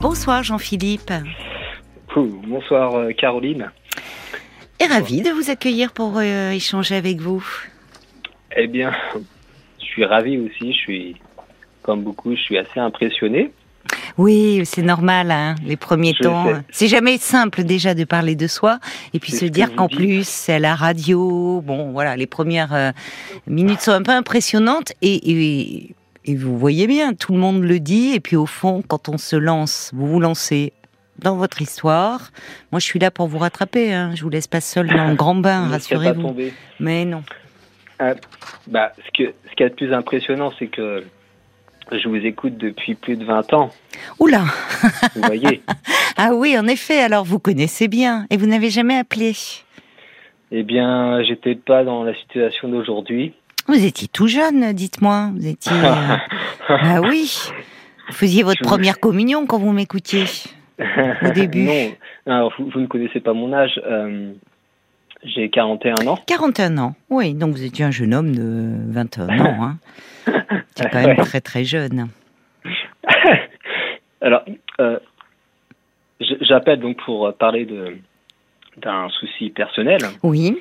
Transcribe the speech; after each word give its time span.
Bonsoir 0.00 0.42
Jean-Philippe. 0.42 1.12
Bonsoir 2.16 2.94
euh, 2.94 3.12
Caroline. 3.12 3.70
Et 4.80 4.86
ravi 4.86 5.20
de 5.20 5.28
vous 5.28 5.50
accueillir 5.50 5.92
pour 5.92 6.16
euh, 6.16 6.52
échanger 6.52 6.94
avec 6.94 7.20
vous. 7.20 7.44
Eh 8.56 8.66
bien, 8.66 8.92
je 9.78 9.84
suis 9.84 10.04
ravi 10.06 10.38
aussi. 10.38 10.72
Je 10.72 10.78
suis, 10.78 11.16
comme 11.82 12.02
beaucoup, 12.02 12.34
je 12.34 12.40
suis 12.40 12.56
assez 12.56 12.80
impressionné. 12.80 13.52
Oui, 14.16 14.62
c'est 14.64 14.82
normal, 14.82 15.30
hein, 15.30 15.54
les 15.66 15.76
premiers 15.76 16.14
temps. 16.14 16.46
C'est 16.70 16.88
jamais 16.88 17.18
simple 17.18 17.62
déjà 17.62 17.94
de 17.94 18.04
parler 18.04 18.36
de 18.36 18.46
soi 18.46 18.78
et 19.12 19.18
puis 19.18 19.32
se 19.32 19.44
dire 19.44 19.74
qu'en 19.74 19.88
plus 19.88 20.26
c'est 20.26 20.58
la 20.58 20.74
radio. 20.74 21.60
Bon, 21.60 21.92
voilà, 21.92 22.16
les 22.16 22.26
premières 22.26 22.74
euh, 22.74 22.90
minutes 23.46 23.80
sont 23.80 23.92
un 23.92 24.02
peu 24.02 24.12
impressionnantes 24.12 24.92
et, 25.02 25.30
et 25.30 25.94
vous 26.28 26.58
voyez 26.58 26.86
bien, 26.86 27.14
tout 27.14 27.32
le 27.32 27.38
monde 27.38 27.62
le 27.62 27.80
dit, 27.80 28.12
et 28.14 28.20
puis 28.20 28.36
au 28.36 28.46
fond, 28.46 28.82
quand 28.86 29.08
on 29.08 29.18
se 29.18 29.36
lance, 29.36 29.90
vous 29.94 30.06
vous 30.06 30.20
lancez 30.20 30.72
dans 31.18 31.36
votre 31.36 31.60
histoire. 31.62 32.30
Moi, 32.72 32.80
je 32.80 32.84
suis 32.84 32.98
là 32.98 33.10
pour 33.10 33.28
vous 33.28 33.38
rattraper. 33.38 33.92
Hein. 33.92 34.12
Je 34.14 34.22
vous 34.22 34.30
laisse 34.30 34.46
pas 34.46 34.60
seul 34.60 34.88
dans 34.88 35.08
le 35.08 35.14
grand 35.14 35.34
bain, 35.34 35.68
rassurez-vous. 35.70 36.34
Mais 36.78 37.04
non. 37.04 37.22
Euh, 38.00 38.14
bah, 38.66 38.92
ce, 38.96 39.22
que, 39.22 39.32
ce 39.50 39.54
qui 39.54 39.62
est 39.62 39.68
le 39.68 39.74
plus 39.74 39.92
impressionnant, 39.92 40.52
c'est 40.58 40.68
que 40.68 41.04
je 41.92 42.08
vous 42.08 42.16
écoute 42.16 42.56
depuis 42.56 42.94
plus 42.94 43.16
de 43.16 43.24
20 43.24 43.52
ans. 43.52 43.70
Oula 44.18 44.44
Vous 45.14 45.22
voyez 45.22 45.62
Ah 46.16 46.30
oui, 46.34 46.56
en 46.58 46.66
effet, 46.66 47.00
alors 47.00 47.24
vous 47.24 47.38
connaissez 47.38 47.88
bien. 47.88 48.26
Et 48.30 48.36
vous 48.36 48.46
n'avez 48.46 48.70
jamais 48.70 48.96
appelé 48.96 49.32
Eh 50.50 50.62
bien, 50.62 51.22
j'étais 51.22 51.54
pas 51.54 51.84
dans 51.84 52.04
la 52.04 52.14
situation 52.14 52.68
d'aujourd'hui. 52.68 53.34
Vous 53.70 53.86
étiez 53.86 54.08
tout 54.08 54.26
jeune, 54.26 54.72
dites-moi. 54.72 55.30
Vous 55.36 55.46
étiez. 55.46 55.72
Ah 56.68 57.00
oui. 57.00 57.50
Vous 58.08 58.12
faisiez 58.14 58.42
votre 58.42 58.62
première 58.62 58.98
communion 58.98 59.46
quand 59.46 59.58
vous 59.58 59.72
m'écoutiez 59.72 60.24
au 60.78 61.30
début. 61.34 61.64
Non, 61.64 61.92
Alors, 62.26 62.52
vous, 62.58 62.80
ne 62.80 62.86
connaissez 62.86 63.20
pas 63.20 63.32
mon 63.32 63.52
âge. 63.52 63.80
Euh, 63.84 64.32
j'ai 65.22 65.50
41 65.50 66.06
ans. 66.08 66.18
41 66.26 66.78
ans, 66.78 66.94
oui. 67.10 67.34
Donc 67.34 67.52
vous 67.52 67.64
étiez 67.64 67.84
un 67.84 67.90
jeune 67.92 68.12
homme 68.12 68.34
de 68.34 68.92
21 68.92 69.38
ans. 69.40 69.62
Hein. 69.62 69.78
C'est 70.74 70.90
quand 70.90 71.06
même 71.06 71.16
très 71.16 71.40
très 71.40 71.64
jeune. 71.64 72.08
Alors, 74.20 74.44
euh, 74.80 74.98
j'appelle 76.40 76.80
donc 76.80 76.96
pour 77.04 77.32
parler 77.34 77.66
de 77.66 77.96
d'un 78.78 79.08
souci 79.10 79.50
personnel. 79.50 80.00
Oui. 80.24 80.56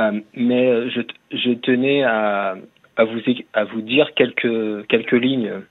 Euh, 0.00 0.20
mais 0.34 0.66
euh, 0.66 0.90
je, 0.90 1.00
je 1.36 1.52
tenais 1.52 2.02
à, 2.02 2.56
à, 2.96 3.04
vous, 3.04 3.20
à 3.54 3.64
vous 3.64 3.80
dire 3.80 4.12
quelques, 4.14 4.86
quelques 4.88 5.12
lignes 5.12 5.62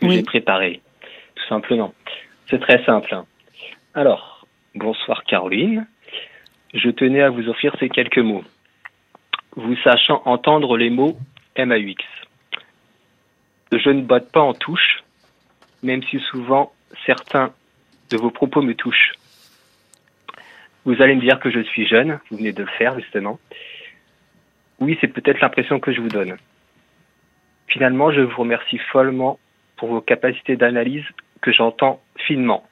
que 0.00 0.10
j'ai 0.10 0.22
préparées, 0.22 0.80
tout 1.34 1.46
simplement. 1.48 1.94
C'est 2.50 2.60
très 2.60 2.84
simple. 2.84 3.14
Hein. 3.14 3.26
Alors, 3.94 4.46
bonsoir 4.74 5.24
Caroline. 5.24 5.86
Je 6.74 6.90
tenais 6.90 7.22
à 7.22 7.30
vous 7.30 7.48
offrir 7.48 7.74
ces 7.80 7.88
quelques 7.88 8.18
mots. 8.18 8.44
Vous 9.54 9.76
sachant 9.76 10.20
entendre 10.26 10.76
les 10.76 10.90
mots 10.90 11.16
MAUX. 11.56 11.96
Je 13.72 13.90
ne 13.90 14.02
botte 14.02 14.30
pas 14.30 14.42
en 14.42 14.52
touche, 14.52 15.02
même 15.82 16.02
si 16.04 16.20
souvent 16.20 16.72
certains 17.06 17.52
de 18.10 18.18
vos 18.18 18.30
propos 18.30 18.60
me 18.60 18.74
touchent. 18.74 19.14
Vous 20.86 21.02
allez 21.02 21.16
me 21.16 21.20
dire 21.20 21.40
que 21.40 21.50
je 21.50 21.60
suis 21.60 21.86
jeune, 21.86 22.20
vous 22.30 22.36
venez 22.36 22.52
de 22.52 22.62
le 22.62 22.70
faire 22.78 22.98
justement. 22.98 23.40
Oui, 24.78 24.96
c'est 25.00 25.08
peut-être 25.08 25.40
l'impression 25.40 25.80
que 25.80 25.92
je 25.92 26.00
vous 26.00 26.08
donne. 26.08 26.36
Finalement, 27.66 28.12
je 28.12 28.20
vous 28.20 28.36
remercie 28.36 28.78
follement 28.92 29.38
pour 29.76 29.88
vos 29.88 30.00
capacités 30.00 30.56
d'analyse 30.56 31.04
que 31.42 31.52
j'entends 31.52 32.00
finement. 32.26 32.64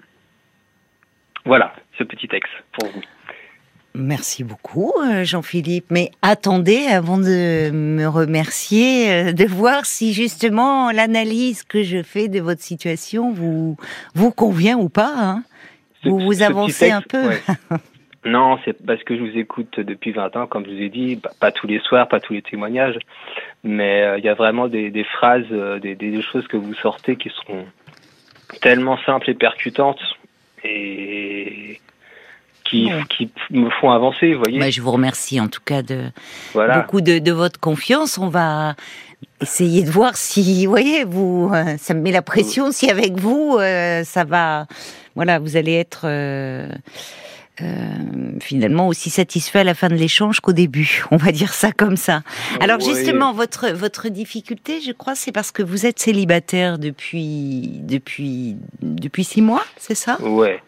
Voilà 1.44 1.74
ce 1.98 2.04
petit 2.04 2.28
texte 2.28 2.52
pour 2.72 2.88
vous. 2.90 3.02
Merci 3.96 4.44
beaucoup, 4.44 4.92
euh, 5.02 5.24
Jean-Philippe. 5.24 5.86
Mais 5.90 6.10
attendez, 6.22 6.86
avant 6.86 7.18
de 7.18 7.70
me 7.70 8.06
remercier, 8.06 9.12
euh, 9.12 9.32
de 9.32 9.44
voir 9.44 9.86
si 9.86 10.12
justement 10.12 10.90
l'analyse 10.90 11.64
que 11.64 11.82
je 11.82 12.02
fais 12.02 12.28
de 12.28 12.40
votre 12.40 12.62
situation 12.62 13.32
vous 13.32 13.76
vous 14.14 14.30
convient 14.30 14.76
ou 14.76 14.88
pas. 14.88 15.14
Hein. 15.16 15.42
vous 16.04 16.18
vous 16.18 16.42
avancez 16.42 16.90
un 16.90 17.02
peu. 17.02 17.30
Non, 18.24 18.58
c'est 18.64 18.74
parce 18.84 19.02
que 19.02 19.16
je 19.16 19.22
vous 19.22 19.38
écoute 19.38 19.78
depuis 19.80 20.12
20 20.12 20.36
ans, 20.36 20.46
comme 20.46 20.64
je 20.64 20.70
vous 20.70 20.80
ai 20.80 20.88
dit, 20.88 21.20
pas 21.40 21.52
tous 21.52 21.66
les 21.66 21.78
soirs, 21.80 22.08
pas 22.08 22.20
tous 22.20 22.32
les 22.32 22.42
témoignages, 22.42 22.98
mais 23.62 24.02
euh, 24.02 24.18
il 24.18 24.24
y 24.24 24.28
a 24.28 24.34
vraiment 24.34 24.66
des, 24.66 25.04
phrases, 25.04 25.44
euh, 25.52 25.78
des, 25.78 26.22
choses 26.22 26.46
que 26.48 26.56
vous 26.56 26.74
sortez 26.74 27.16
qui 27.16 27.30
sont 27.46 27.66
tellement 28.62 28.96
simples 29.04 29.28
et 29.28 29.34
percutantes 29.34 30.00
et 30.62 31.80
qui, 32.64 32.90
qui 33.10 33.30
me 33.50 33.68
font 33.68 33.90
avancer, 33.90 34.32
vous 34.32 34.40
voyez. 34.40 34.58
Bah, 34.58 34.70
je 34.70 34.80
vous 34.80 34.90
remercie 34.90 35.38
en 35.38 35.48
tout 35.48 35.60
cas 35.62 35.82
de 35.82 36.04
beaucoup 36.54 37.02
de, 37.02 37.32
votre 37.32 37.60
confiance. 37.60 38.16
On 38.16 38.28
va 38.28 38.74
essayer 39.42 39.82
de 39.82 39.90
voir 39.90 40.16
si, 40.16 40.64
vous 40.64 40.70
voyez, 40.70 41.04
vous, 41.04 41.50
euh, 41.52 41.76
ça 41.76 41.92
me 41.92 42.00
met 42.00 42.12
la 42.12 42.22
pression, 42.22 42.72
si 42.72 42.90
avec 42.90 43.18
vous, 43.18 43.58
ça 43.58 44.24
va, 44.24 44.66
voilà, 45.14 45.38
vous 45.38 45.56
allez 45.56 45.74
être 45.74 46.02
euh, 46.04 46.68
finalement 48.40 48.88
aussi 48.88 49.10
satisfait 49.10 49.60
à 49.60 49.64
la 49.64 49.74
fin 49.74 49.88
de 49.88 49.94
l'échange 49.94 50.40
qu'au 50.40 50.52
début. 50.52 51.04
On 51.10 51.16
va 51.16 51.32
dire 51.32 51.52
ça 51.52 51.72
comme 51.72 51.96
ça. 51.96 52.22
Alors 52.60 52.80
justement, 52.80 53.32
votre 53.32 53.70
votre 53.70 54.08
difficulté, 54.08 54.80
je 54.80 54.92
crois, 54.92 55.14
c'est 55.14 55.32
parce 55.32 55.52
que 55.52 55.62
vous 55.62 55.86
êtes 55.86 55.98
célibataire 55.98 56.78
depuis 56.78 57.80
depuis 57.82 58.56
depuis 58.82 59.24
six 59.24 59.42
mois, 59.42 59.64
c'est 59.76 59.94
ça? 59.94 60.20
Ouais, 60.20 60.60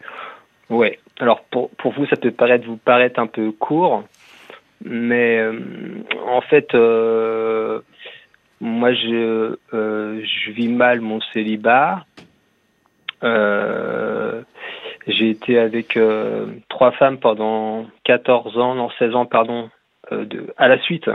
ouais. 0.69 0.99
Alors 1.19 1.41
pour 1.51 1.69
pour 1.71 1.93
vous, 1.93 2.05
ça 2.07 2.15
peut 2.15 2.31
paraître 2.31 2.65
vous 2.65 2.77
paraître 2.77 3.19
un 3.19 3.27
peu 3.27 3.51
court, 3.51 4.03
mais 4.83 5.39
euh, 5.39 5.59
en 6.25 6.41
fait, 6.41 6.73
euh, 6.73 7.81
moi 8.61 8.93
je 8.93 9.57
je 9.73 10.51
vis 10.51 10.69
mal 10.69 11.01
mon 11.01 11.19
célibat. 11.33 12.05
Euh, 13.23 14.43
j'ai 15.07 15.29
été 15.29 15.57
avec 15.57 15.95
euh, 15.95 16.47
trois 16.67 16.91
femmes 16.91 17.17
pendant 17.17 17.85
14 18.03 18.57
ans, 18.57 18.75
non 18.75 18.89
16 18.99 19.15
ans, 19.15 19.25
pardon, 19.25 19.69
euh, 20.11 20.25
à 20.57 20.67
la 20.67 20.79
suite, 20.81 21.09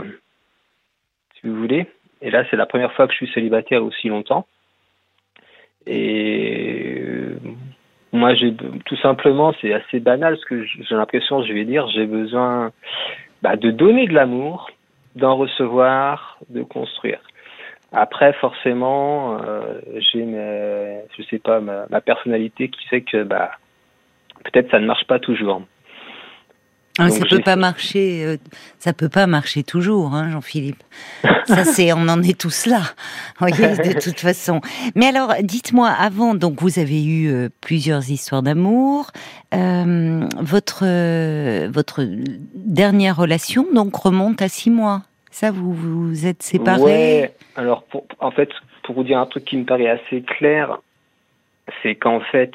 si 1.35 1.47
vous 1.47 1.55
voulez. 1.55 1.85
Et 2.21 2.31
là, 2.31 2.43
c'est 2.49 2.57
la 2.57 2.65
première 2.65 2.93
fois 2.93 3.05
que 3.07 3.13
je 3.13 3.17
suis 3.17 3.33
célibataire 3.33 3.83
aussi 3.83 4.07
longtemps. 4.07 4.47
Et 5.85 6.97
euh, 7.01 7.37
moi, 8.11 8.33
j'ai 8.33 8.55
tout 8.85 8.97
simplement, 8.97 9.53
c'est 9.61 9.73
assez 9.73 9.99
banal 9.99 10.37
ce 10.37 10.45
que 10.45 10.63
j'ai 10.65 10.95
l'impression, 10.95 11.43
je 11.43 11.53
vais 11.53 11.65
dire, 11.65 11.87
j'ai 11.89 12.05
besoin 12.05 12.71
bah, 13.43 13.57
de 13.57 13.69
donner 13.69 14.07
de 14.07 14.13
l'amour, 14.13 14.71
d'en 15.15 15.35
recevoir, 15.35 16.39
de 16.49 16.63
construire. 16.63 17.19
Après, 17.91 18.33
forcément, 18.33 19.37
j'ai, 19.93 20.25
je 20.25 21.23
sais 21.29 21.37
pas, 21.37 21.59
ma, 21.59 21.85
ma, 21.91 22.01
personnalité 22.01 22.69
qui 22.69 22.87
fait 22.87 23.01
que 23.01 23.21
bah, 23.21 23.51
peut-être 24.43 24.71
ça 24.71 24.79
ne 24.79 24.85
marche 24.85 25.05
pas 25.07 25.19
toujours. 25.19 25.61
Ah, 26.99 27.09
ça 27.09 27.25
peut 27.25 27.39
pas 27.39 27.55
marcher, 27.55 28.23
euh, 28.23 28.37
ça 28.77 28.93
peut 28.93 29.09
pas 29.09 29.25
marcher 29.25 29.63
toujours, 29.63 30.13
hein, 30.13 30.29
Jean-Philippe. 30.29 30.83
ça 31.45 31.63
c'est, 31.65 31.91
on 31.91 32.07
en 32.07 32.21
est 32.21 32.39
tous 32.39 32.67
là, 32.67 32.81
voyez, 33.39 33.55
de 33.55 33.99
toute 33.99 34.19
façon. 34.19 34.61
Mais 34.93 35.07
alors, 35.07 35.33
dites-moi, 35.41 35.89
avant, 35.89 36.35
donc 36.35 36.61
vous 36.61 36.77
avez 36.77 37.03
eu 37.03 37.31
euh, 37.31 37.49
plusieurs 37.61 38.11
histoires 38.11 38.43
d'amour. 38.43 39.07
Euh, 39.55 40.27
votre 40.39 40.83
votre 41.67 42.01
dernière 42.53 43.17
relation 43.17 43.65
donc 43.73 43.95
remonte 43.95 44.43
à 44.43 44.47
six 44.47 44.69
mois. 44.69 45.01
Ça, 45.31 45.49
vous 45.49 45.73
vous 45.73 46.27
êtes 46.27 46.43
séparés? 46.43 46.81
Ouais. 46.83 47.33
Alors, 47.55 47.83
pour, 47.85 48.05
en 48.19 48.29
fait, 48.29 48.49
pour 48.83 48.93
vous 48.93 49.03
dire 49.03 49.17
un 49.17 49.25
truc 49.25 49.45
qui 49.45 49.57
me 49.57 49.65
paraît 49.65 49.89
assez 49.89 50.21
clair, 50.21 50.77
c'est 51.81 51.95
qu'en 51.95 52.19
fait 52.19 52.53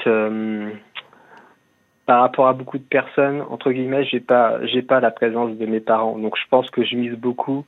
par 2.08 2.22
rapport 2.22 2.48
à 2.48 2.54
beaucoup 2.54 2.78
de 2.78 2.84
personnes, 2.84 3.42
entre 3.50 3.70
guillemets, 3.70 4.02
j'ai 4.06 4.18
pas, 4.18 4.64
j'ai 4.64 4.80
pas 4.80 4.98
la 4.98 5.10
présence 5.10 5.58
de 5.58 5.66
mes 5.66 5.78
parents. 5.78 6.16
Donc 6.18 6.38
je 6.38 6.48
pense 6.48 6.70
que 6.70 6.82
je 6.82 6.96
mise 6.96 7.12
beaucoup 7.12 7.66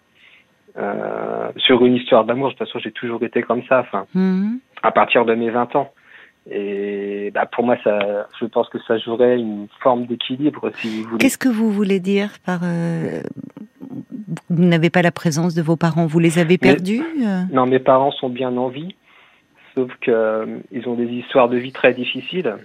euh, 0.79 1.51
sur 1.59 1.85
une 1.85 1.97
histoire 1.97 2.25
d'amour. 2.25 2.49
De 2.49 2.55
toute 2.55 2.67
façon, 2.67 2.79
j'ai 2.79 2.91
toujours 2.91 3.23
été 3.23 3.43
comme 3.43 3.63
ça. 3.69 3.81
Enfin, 3.81 4.07
mhm. 4.15 4.61
à 4.83 4.93
partir 4.93 5.27
de 5.27 5.35
mes 5.35 5.51
20 5.51 5.77
ans. 5.77 5.93
Et 6.51 7.31
bah, 7.35 7.45
pour 7.53 7.65
moi, 7.65 7.77
ça, 7.85 7.99
je 8.41 8.47
pense 8.47 8.71
que 8.71 8.79
ça 8.89 8.97
jouerait 8.97 9.39
une 9.39 9.69
forme 9.83 10.07
d'équilibre, 10.07 10.71
si 10.77 11.03
vous 11.03 11.11
voulez. 11.11 11.19
Qu'est-ce 11.19 11.37
que 11.37 11.51
vous 11.51 11.71
voulez 11.71 12.01
dire 12.01 12.31
par 12.47 12.61
euh, 12.65 13.21
vous 14.49 14.65
n'avez 14.65 14.89
pas 14.89 15.03
la 15.03 15.13
présence 15.13 15.55
de 15.55 15.61
vos 15.61 15.77
parents? 15.77 16.07
Vous 16.07 16.19
les 16.19 16.39
avez 16.39 16.57
perdus 16.57 17.03
euh? 17.23 17.43
Non, 17.53 17.67
mes 17.67 17.79
parents 17.79 18.13
sont 18.13 18.31
bien 18.31 18.57
en 18.57 18.69
vie, 18.69 18.95
sauf 19.75 19.91
que 20.01 20.63
ils 20.73 20.89
ont 20.89 20.95
des 20.95 21.09
histoires 21.09 21.51
de 21.51 21.59
vie 21.59 21.73
très 21.73 21.93
difficiles. 21.93 22.57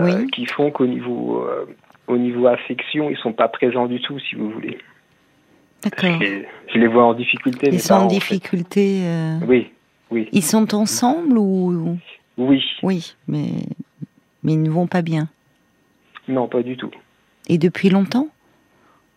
Euh, 0.00 0.26
qui 0.32 0.46
font 0.46 0.70
qu'au 0.70 0.86
niveau, 0.86 1.42
euh, 1.42 1.66
au 2.06 2.16
niveau 2.16 2.46
affection, 2.46 3.10
ils 3.10 3.16
sont 3.16 3.32
pas 3.32 3.48
présents 3.48 3.86
du 3.86 4.00
tout, 4.00 4.18
si 4.18 4.34
vous 4.34 4.50
voulez. 4.50 4.78
D'accord. 5.82 6.20
Je, 6.20 6.78
les 6.78 6.86
vois 6.86 7.04
en 7.04 7.14
difficulté. 7.14 7.68
Ils 7.72 7.80
sont 7.80 7.94
en 7.94 8.06
difficulté. 8.06 9.02
Euh, 9.04 9.38
oui, 9.46 9.70
oui. 10.10 10.28
Ils 10.32 10.42
sont 10.42 10.74
ensemble 10.74 11.38
ou? 11.38 11.98
Oui. 12.36 12.62
Oui, 12.82 13.14
mais, 13.26 13.50
mais 14.42 14.52
ils 14.52 14.62
ne 14.62 14.70
vont 14.70 14.86
pas 14.86 15.02
bien. 15.02 15.28
Non, 16.28 16.46
pas 16.46 16.62
du 16.62 16.76
tout. 16.76 16.90
Et 17.48 17.58
depuis 17.58 17.90
longtemps? 17.90 18.28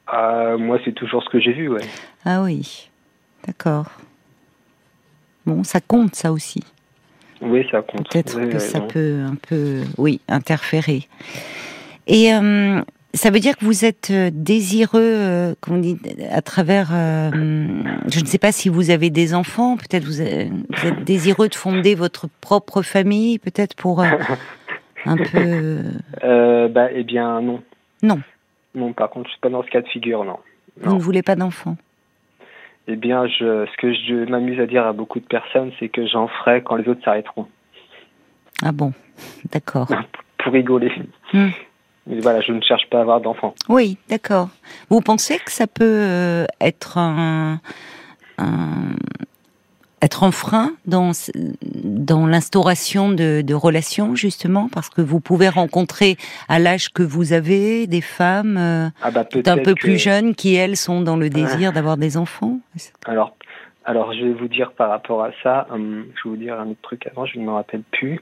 Ah, 0.08 0.56
Moi, 0.58 0.80
c'est 0.86 0.94
toujours 0.94 1.24
ce 1.24 1.30
que 1.30 1.40
j'ai 1.40 1.54
vu, 1.54 1.70
ouais. 1.70 1.86
Ah 2.26 2.42
oui, 2.44 2.90
d'accord. 3.46 3.88
Bon, 5.46 5.64
ça 5.64 5.82
compte, 5.82 6.16
ça 6.16 6.32
aussi. 6.32 6.64
Oui, 7.42 7.66
ça 7.72 7.82
compte. 7.82 8.10
Peut-être 8.10 8.50
que 8.50 8.60
ça 8.60 8.82
peut 8.82 9.24
un 9.26 9.36
peu, 9.36 9.82
oui, 9.98 10.22
interférer. 10.28 11.08
Et 12.08 12.34
euh, 12.34 12.82
ça 13.14 13.30
veut 13.30 13.40
dire 13.40 13.58
que 13.58 13.66
vous 13.66 13.86
êtes 13.86 14.10
euh, 14.12 14.30
désireux, 14.32 15.02
euh, 15.02 15.54
on 15.70 15.78
dit, 15.78 15.98
à 16.32 16.42
travers. 16.42 16.90
Euh, 16.94 17.32
je 18.08 18.20
ne 18.20 18.26
sais 18.26 18.38
pas 18.38 18.52
si 18.52 18.70
vous 18.70 18.90
avez 18.90 19.10
des 19.10 19.34
enfants. 19.34 19.78
Peut-être 19.78 20.04
vous, 20.06 20.24
vous, 20.24 20.88
êtes 20.88 21.04
désireux 21.04 21.50
de 21.50 21.56
fonder 21.56 21.96
votre 21.96 22.28
propre 22.40 22.82
famille, 22.82 23.40
peut-être 23.40 23.76
pour 23.76 24.02
un 24.02 25.18
peu. 25.18 25.84
bah, 26.70 26.90
eh 26.94 27.04
bien, 27.04 27.42
non. 27.42 27.62
Non. 28.02 28.22
Non, 28.74 28.94
par 28.94 29.10
contre, 29.10 29.28
je 29.28 29.32
suis 29.32 29.42
pas 29.42 29.50
dans 29.50 29.64
ce 29.64 29.70
cas 29.70 29.82
de 29.82 29.88
figure, 29.88 30.24
non. 30.24 30.38
Vous 30.82 30.96
ne 30.96 31.02
voulez 31.02 31.22
pas 31.22 31.36
d'enfants 31.36 31.76
Eh 32.88 32.96
bien, 32.96 33.28
je, 33.28 33.66
ce 33.66 33.78
que 33.78 33.94
je 33.94 34.30
m'amuse 34.30 34.60
à 34.60 34.66
dire 34.66 34.86
à 34.86 34.94
beaucoup 34.94 35.20
de 35.20 35.26
personnes, 35.26 35.72
c'est 35.80 35.90
que 35.90 36.08
j'en 36.08 36.28
ferai 36.28 36.64
quand 36.64 36.76
les 36.76 36.88
autres 36.88 37.04
s'arrêteront. 37.04 37.48
Ah 38.64 38.72
bon, 38.72 38.94
d'accord. 39.52 39.88
pour 40.38 40.54
rigoler. 40.54 40.92
Hmm. 41.34 41.50
Mais 42.08 42.20
voilà, 42.20 42.42
je 42.42 42.52
ne 42.52 42.62
cherche 42.62 42.90
pas 42.90 43.00
à 43.00 43.02
avoir 43.02 43.22
d'enfants. 43.22 43.54
Oui, 43.70 43.98
d'accord. 44.10 44.50
Vous 44.90 45.02
pensez 45.02 45.38
que 45.38 45.52
ça 45.52 45.68
peut 45.68 45.84
euh, 45.86 46.46
être 46.60 46.98
un, 46.98 47.62
être 50.02 50.24
un 50.24 50.32
frein 50.32 50.74
dans, 50.86 51.12
dans 51.84 52.26
l'instauration 52.26 53.12
de, 53.12 53.54
relations, 53.54 54.16
justement, 54.16 54.68
parce 54.72 54.90
que 54.90 55.02
vous 55.02 55.20
pouvez 55.20 55.50
rencontrer 55.50 56.18
à 56.50 56.58
l'âge 56.58 56.90
que 56.90 57.04
vous 57.04 57.34
avez 57.34 57.86
des 57.86 58.02
femmes 58.02 58.58
euh, 58.58 58.90
ah 59.02 59.12
bah, 59.12 59.26
un 59.46 59.58
peu 59.58 59.76
plus 59.76 60.00
jeunes 60.00 60.34
qui, 60.34 60.56
elles, 60.56 60.78
sont 60.78 61.02
dans 61.02 61.18
le 61.18 61.30
désir 61.30 61.72
d'avoir 61.72 61.98
des 61.98 62.18
enfants? 62.18 62.60
Alors, 63.06 63.36
alors, 63.86 64.14
je 64.14 64.26
vais 64.26 64.34
vous 64.34 64.48
dire 64.48 64.74
par 64.74 64.90
rapport 64.90 65.24
à 65.24 65.32
ça, 65.44 65.68
hum, 65.72 66.06
je 66.16 66.24
vais 66.24 66.30
vous 66.30 66.42
dire 66.42 66.60
un 66.60 66.70
autre 66.70 66.82
truc 66.82 67.08
avant, 67.08 67.26
je 67.26 67.40
ne 67.40 67.46
me 67.46 67.52
rappelle 67.52 67.84
plus. 67.92 68.22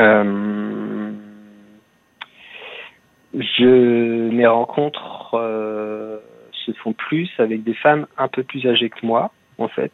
Euh, 0.00 1.12
je, 3.34 4.30
mes 4.30 4.46
rencontres 4.46 5.34
euh, 5.34 6.18
se 6.66 6.72
font 6.72 6.92
plus 6.92 7.30
avec 7.38 7.62
des 7.62 7.74
femmes 7.74 8.06
un 8.18 8.28
peu 8.28 8.42
plus 8.42 8.66
âgées 8.66 8.90
que 8.90 9.06
moi, 9.06 9.30
en 9.58 9.68
fait. 9.68 9.92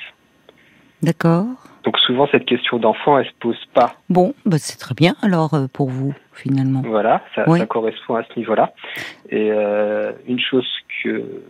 D'accord. 1.03 1.47
Donc 1.85 1.97
souvent 1.99 2.27
cette 2.33 2.45
question 2.45 2.79
d'enfant, 2.79 3.19
elle 3.19 3.27
se 3.27 3.35
pose 3.39 3.65
pas. 3.73 3.95
Bon, 4.11 4.35
bah 4.45 4.59
c'est 4.59 4.79
très 4.79 4.95
bien 4.95 5.15
alors 5.23 5.55
euh, 5.55 5.67
pour 5.73 5.89
vous 5.89 6.13
finalement. 6.33 6.83
Voilà, 6.85 7.23
ça, 7.35 7.45
ça 7.47 7.67
correspond 7.67 8.17
à 8.17 8.25
ce 8.25 8.39
niveau-là. 8.39 8.73
Et 9.31 9.51
euh, 9.53 10.13
une 10.27 10.41
chose 10.41 10.67
que 11.03 11.43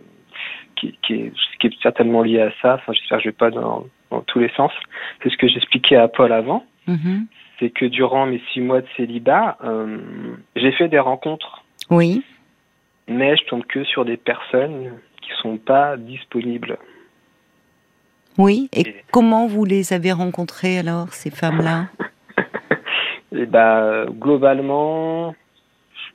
qui, 0.79 0.97
qui, 1.03 1.13
est, 1.13 1.33
qui, 1.59 1.67
est, 1.67 1.81
certainement 1.81 2.21
liée 2.21 2.41
à 2.41 2.51
ça, 2.61 2.75
enfin 2.75 2.93
j'espère 2.93 3.19
que 3.19 3.23
je 3.23 3.29
vais 3.29 3.33
pas 3.33 3.51
dans, 3.51 3.85
dans 4.11 4.21
tous 4.21 4.39
les 4.39 4.49
sens, 4.49 4.71
c'est 5.21 5.29
ce 5.29 5.37
que 5.37 5.47
j'expliquais 5.47 5.95
à 5.95 6.07
Paul 6.07 6.31
avant. 6.31 6.65
Mm-hmm. 6.87 7.25
C'est 7.59 7.69
que 7.69 7.85
durant 7.85 8.25
mes 8.25 8.41
six 8.53 8.61
mois 8.61 8.81
de 8.81 8.87
célibat, 8.95 9.57
euh, 9.63 9.97
j'ai 10.55 10.71
fait 10.71 10.87
des 10.87 10.99
rencontres 10.99 11.63
oui. 11.89 12.23
Mais 13.07 13.35
je 13.37 13.45
tombe 13.45 13.65
que 13.65 13.83
sur 13.83 14.05
des 14.05 14.17
personnes 14.17 14.91
qui 15.21 15.31
sont 15.41 15.57
pas 15.57 15.97
disponibles. 15.97 16.77
Oui. 18.37 18.69
Et, 18.73 18.95
comment 19.11 19.47
vous 19.47 19.65
les 19.65 19.93
avez 19.93 20.11
rencontrées 20.11 20.77
alors, 20.79 21.13
ces 21.13 21.31
femmes-là? 21.31 21.87
Eh 23.31 23.45
ben, 23.45 24.07
globalement, 24.09 25.35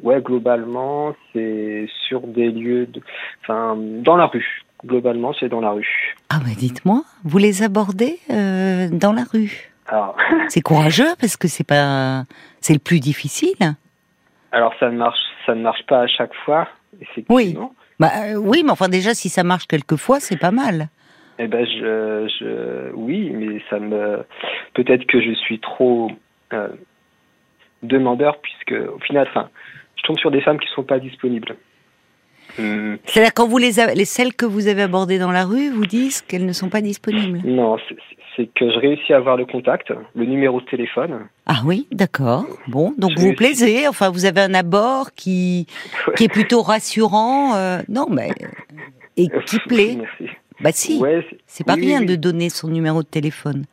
ouais, 0.03 0.21
globalement, 0.21 1.15
c'est 1.33 1.89
sur 2.09 2.21
des 2.27 2.51
lieux, 2.51 2.87
de, 2.87 3.01
enfin, 3.43 3.77
dans 3.77 4.17
la 4.17 4.27
rue. 4.27 4.63
Globalement, 4.85 5.33
c'est 5.39 5.49
dans 5.49 5.61
la 5.61 5.71
rue. 5.71 6.15
Ah 6.29 6.39
bah 6.41 6.51
dites-moi, 6.57 7.03
vous 7.25 7.39
les 7.39 7.63
abordez 7.63 8.19
euh, 8.31 8.89
dans 8.91 9.13
la 9.13 9.25
rue? 9.25 9.71
C'est 10.49 10.63
courageux 10.63 11.15
parce 11.21 11.37
que 11.37 11.47
c'est 11.47 11.67
pas, 11.67 12.25
c'est 12.61 12.73
le 12.73 12.79
plus 12.79 13.01
difficile. 13.01 13.77
Alors 14.53 14.73
ça 14.81 14.91
ne 14.91 14.97
marche, 14.97 15.19
ça 15.47 15.55
ne 15.55 15.63
marche 15.63 15.85
pas 15.87 16.01
à 16.01 16.07
chaque 16.07 16.35
fois, 16.45 16.69
effectivement. 17.01 17.37
Oui. 17.37 17.57
Bah, 18.01 18.11
euh, 18.25 18.35
oui, 18.37 18.63
mais 18.65 18.71
enfin 18.71 18.89
déjà 18.89 19.15
si 19.15 19.29
ça 19.29 19.45
marche 19.45 19.67
quelques 19.67 19.97
fois, 19.97 20.21
c'est 20.21 20.39
pas 20.39 20.51
mal. 20.51 20.89
Eh 21.39 21.49
ben 21.49 21.67
je, 21.67 22.29
je, 22.39 22.93
oui, 22.95 23.31
mais 23.31 23.61
ça 23.69 23.79
me, 23.79 24.25
peut-être 24.75 25.07
que 25.07 25.21
je 25.21 25.33
suis 25.33 25.59
trop 25.59 26.11
euh, 26.53 26.69
demandeur 27.83 28.39
puisque 28.41 28.75
au 28.95 28.99
final, 29.01 29.27
enfin, 29.31 29.49
tombe 30.05 30.19
sur 30.19 30.31
des 30.31 30.41
femmes 30.41 30.59
qui 30.59 30.69
sont 30.75 30.83
pas 30.83 30.99
disponibles. 30.99 31.57
Hmm. 32.59 32.97
C'est-à-dire 33.05 33.35
quand 33.35 33.49
vous 33.49 33.59
les, 33.59 33.73
les 33.95 34.05
celles 34.05 34.35
que 34.35 34.47
vous 34.47 34.69
avez 34.69 34.83
abordées 34.83 35.19
dans 35.19 35.33
la 35.33 35.45
rue 35.45 35.71
vous 35.71 35.87
disent 35.87 36.21
qu'elles 36.23 36.47
ne 36.47 36.53
sont 36.53 36.69
pas 36.69 36.81
disponibles? 36.81 37.41
Non, 37.45 37.77
c'est 38.37 38.47
que 38.47 38.71
je 38.71 38.79
réussis 38.79 39.13
à 39.13 39.17
avoir 39.17 39.37
le 39.37 39.47
contact, 39.47 39.93
le 40.15 40.25
numéro 40.25 40.61
de 40.61 40.67
téléphone. 40.67 41.27
Ah 41.47 41.63
oui, 41.65 41.87
d'accord. 41.91 42.47
Bon, 42.69 42.93
donc 42.99 43.13
vous 43.17 43.29
vous 43.29 43.35
plaisez, 43.35 43.89
enfin 43.89 44.11
vous 44.11 44.25
avez 44.25 44.41
un 44.41 44.55
abord 44.55 45.13
qui, 45.13 45.67
qui 46.17 46.25
est 46.25 46.29
plutôt 46.29 46.63
rassurant. 46.63 47.55
Euh, 47.55 47.79
non, 47.89 48.07
mais 48.11 48.31
et 49.17 49.29
qui 49.47 49.59
plaît. 49.67 49.97
Merci. 49.99 50.37
Bah 50.61 50.71
si, 50.73 51.03
c'est 51.47 51.67
pas 51.67 51.75
rien 51.75 52.03
de 52.03 52.15
donner 52.15 52.49
son 52.49 52.69
numéro 52.69 53.03
de 53.03 53.09
téléphone. 53.09 53.65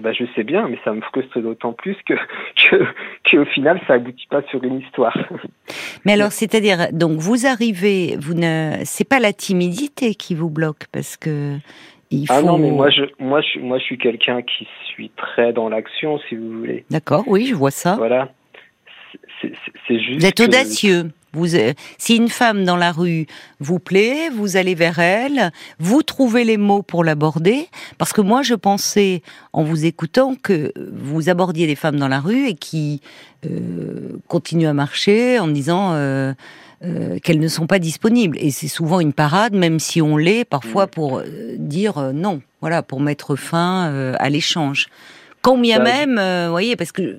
Bah, 0.00 0.12
je 0.12 0.24
sais 0.34 0.44
bien, 0.44 0.68
mais 0.68 0.78
ça 0.84 0.92
me 0.92 1.00
frustre 1.00 1.40
d'autant 1.40 1.72
plus 1.72 1.96
que, 2.06 2.14
que, 3.24 3.36
au 3.38 3.44
final, 3.46 3.80
ça 3.86 3.94
aboutit 3.94 4.26
pas 4.28 4.42
sur 4.50 4.62
une 4.62 4.80
histoire. 4.80 5.16
Mais 6.04 6.12
alors, 6.12 6.32
c'est-à-dire, 6.32 6.88
donc 6.92 7.18
vous 7.18 7.46
arrivez, 7.46 8.16
vous 8.18 8.34
ne, 8.34 8.74
c'est 8.84 9.08
pas 9.08 9.18
la 9.18 9.32
timidité 9.32 10.14
qui 10.14 10.34
vous 10.34 10.50
bloque 10.50 10.86
parce 10.92 11.16
que 11.16 11.56
ah 12.28 12.40
non, 12.40 12.56
mais 12.56 12.70
moi 12.70 12.88
je, 12.88 13.02
moi 13.18 13.40
je, 13.40 13.58
moi 13.58 13.78
je 13.78 13.84
suis 13.84 13.98
quelqu'un 13.98 14.40
qui 14.42 14.68
suis 14.86 15.10
très 15.16 15.52
dans 15.52 15.68
l'action, 15.68 16.20
si 16.28 16.36
vous 16.36 16.60
voulez. 16.60 16.84
D'accord, 16.90 17.24
oui, 17.26 17.46
je 17.46 17.54
vois 17.54 17.72
ça. 17.72 17.96
Voilà. 17.96 18.30
C'est 19.40 19.98
juste. 19.98 20.20
Vous 20.20 20.26
êtes 20.26 20.40
audacieux. 20.40 21.10
Vous, 21.36 21.54
euh, 21.54 21.74
si 21.98 22.16
une 22.16 22.30
femme 22.30 22.64
dans 22.64 22.76
la 22.76 22.92
rue 22.92 23.26
vous 23.60 23.78
plaît, 23.78 24.30
vous 24.30 24.56
allez 24.56 24.74
vers 24.74 24.98
elle, 24.98 25.52
vous 25.78 26.02
trouvez 26.02 26.44
les 26.44 26.56
mots 26.56 26.82
pour 26.82 27.04
l'aborder. 27.04 27.68
Parce 27.98 28.14
que 28.14 28.22
moi, 28.22 28.40
je 28.42 28.54
pensais, 28.54 29.22
en 29.52 29.62
vous 29.62 29.84
écoutant, 29.84 30.34
que 30.34 30.72
vous 30.92 31.28
abordiez 31.28 31.66
des 31.66 31.74
femmes 31.74 31.98
dans 31.98 32.08
la 32.08 32.20
rue 32.20 32.46
et 32.46 32.54
qui 32.54 33.02
euh, 33.44 34.16
continuent 34.28 34.68
à 34.68 34.74
marcher 34.74 35.38
en 35.38 35.48
disant. 35.48 35.92
Euh, 35.92 36.32
qu'elles 37.24 37.40
ne 37.40 37.48
sont 37.48 37.66
pas 37.66 37.78
disponibles. 37.78 38.36
Et 38.38 38.50
c'est 38.50 38.68
souvent 38.68 39.00
une 39.00 39.14
parade, 39.14 39.54
même 39.54 39.80
si 39.80 40.02
on 40.02 40.18
l'est, 40.18 40.44
parfois 40.44 40.84
mm. 40.84 40.90
pour 40.90 41.22
dire 41.56 42.12
non, 42.12 42.42
voilà, 42.60 42.82
pour 42.82 43.00
mettre 43.00 43.34
fin 43.34 44.14
à 44.18 44.28
l'échange. 44.28 44.88
Quand 45.40 45.56
bien 45.56 45.78
bah, 45.78 45.84
même, 45.84 46.44
vous 46.44 46.50
voyez, 46.50 46.76
parce 46.76 46.92
que 46.92 47.18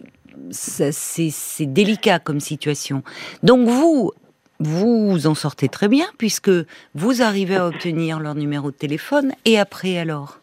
c'est 0.51 1.65
délicat 1.65 2.19
comme 2.19 2.39
situation. 2.39 3.03
Donc 3.43 3.67
vous, 3.67 4.11
vous 4.59 5.27
en 5.27 5.35
sortez 5.35 5.67
très 5.67 5.87
bien 5.87 6.05
puisque 6.17 6.51
vous 6.95 7.21
arrivez 7.21 7.57
à 7.57 7.67
obtenir 7.67 8.19
leur 8.19 8.35
numéro 8.35 8.71
de 8.71 8.75
téléphone 8.75 9.31
et 9.45 9.59
après 9.59 9.97
alors? 9.97 10.39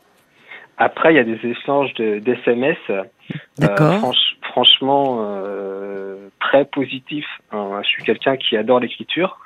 Après, 0.77 1.13
il 1.13 1.17
y 1.17 1.21
a 1.21 1.25
des 1.25 1.39
échanges 1.45 1.95
d'SMS. 1.95 3.07
D'accord 3.59 4.15
franchement 4.55 5.19
euh, 5.21 6.29
très 6.39 6.65
positif. 6.65 7.27
Hein. 7.51 7.81
Je 7.83 7.89
suis 7.89 8.05
quelqu'un 8.05 8.37
qui 8.37 8.57
adore 8.57 8.79
l'écriture. 8.79 9.39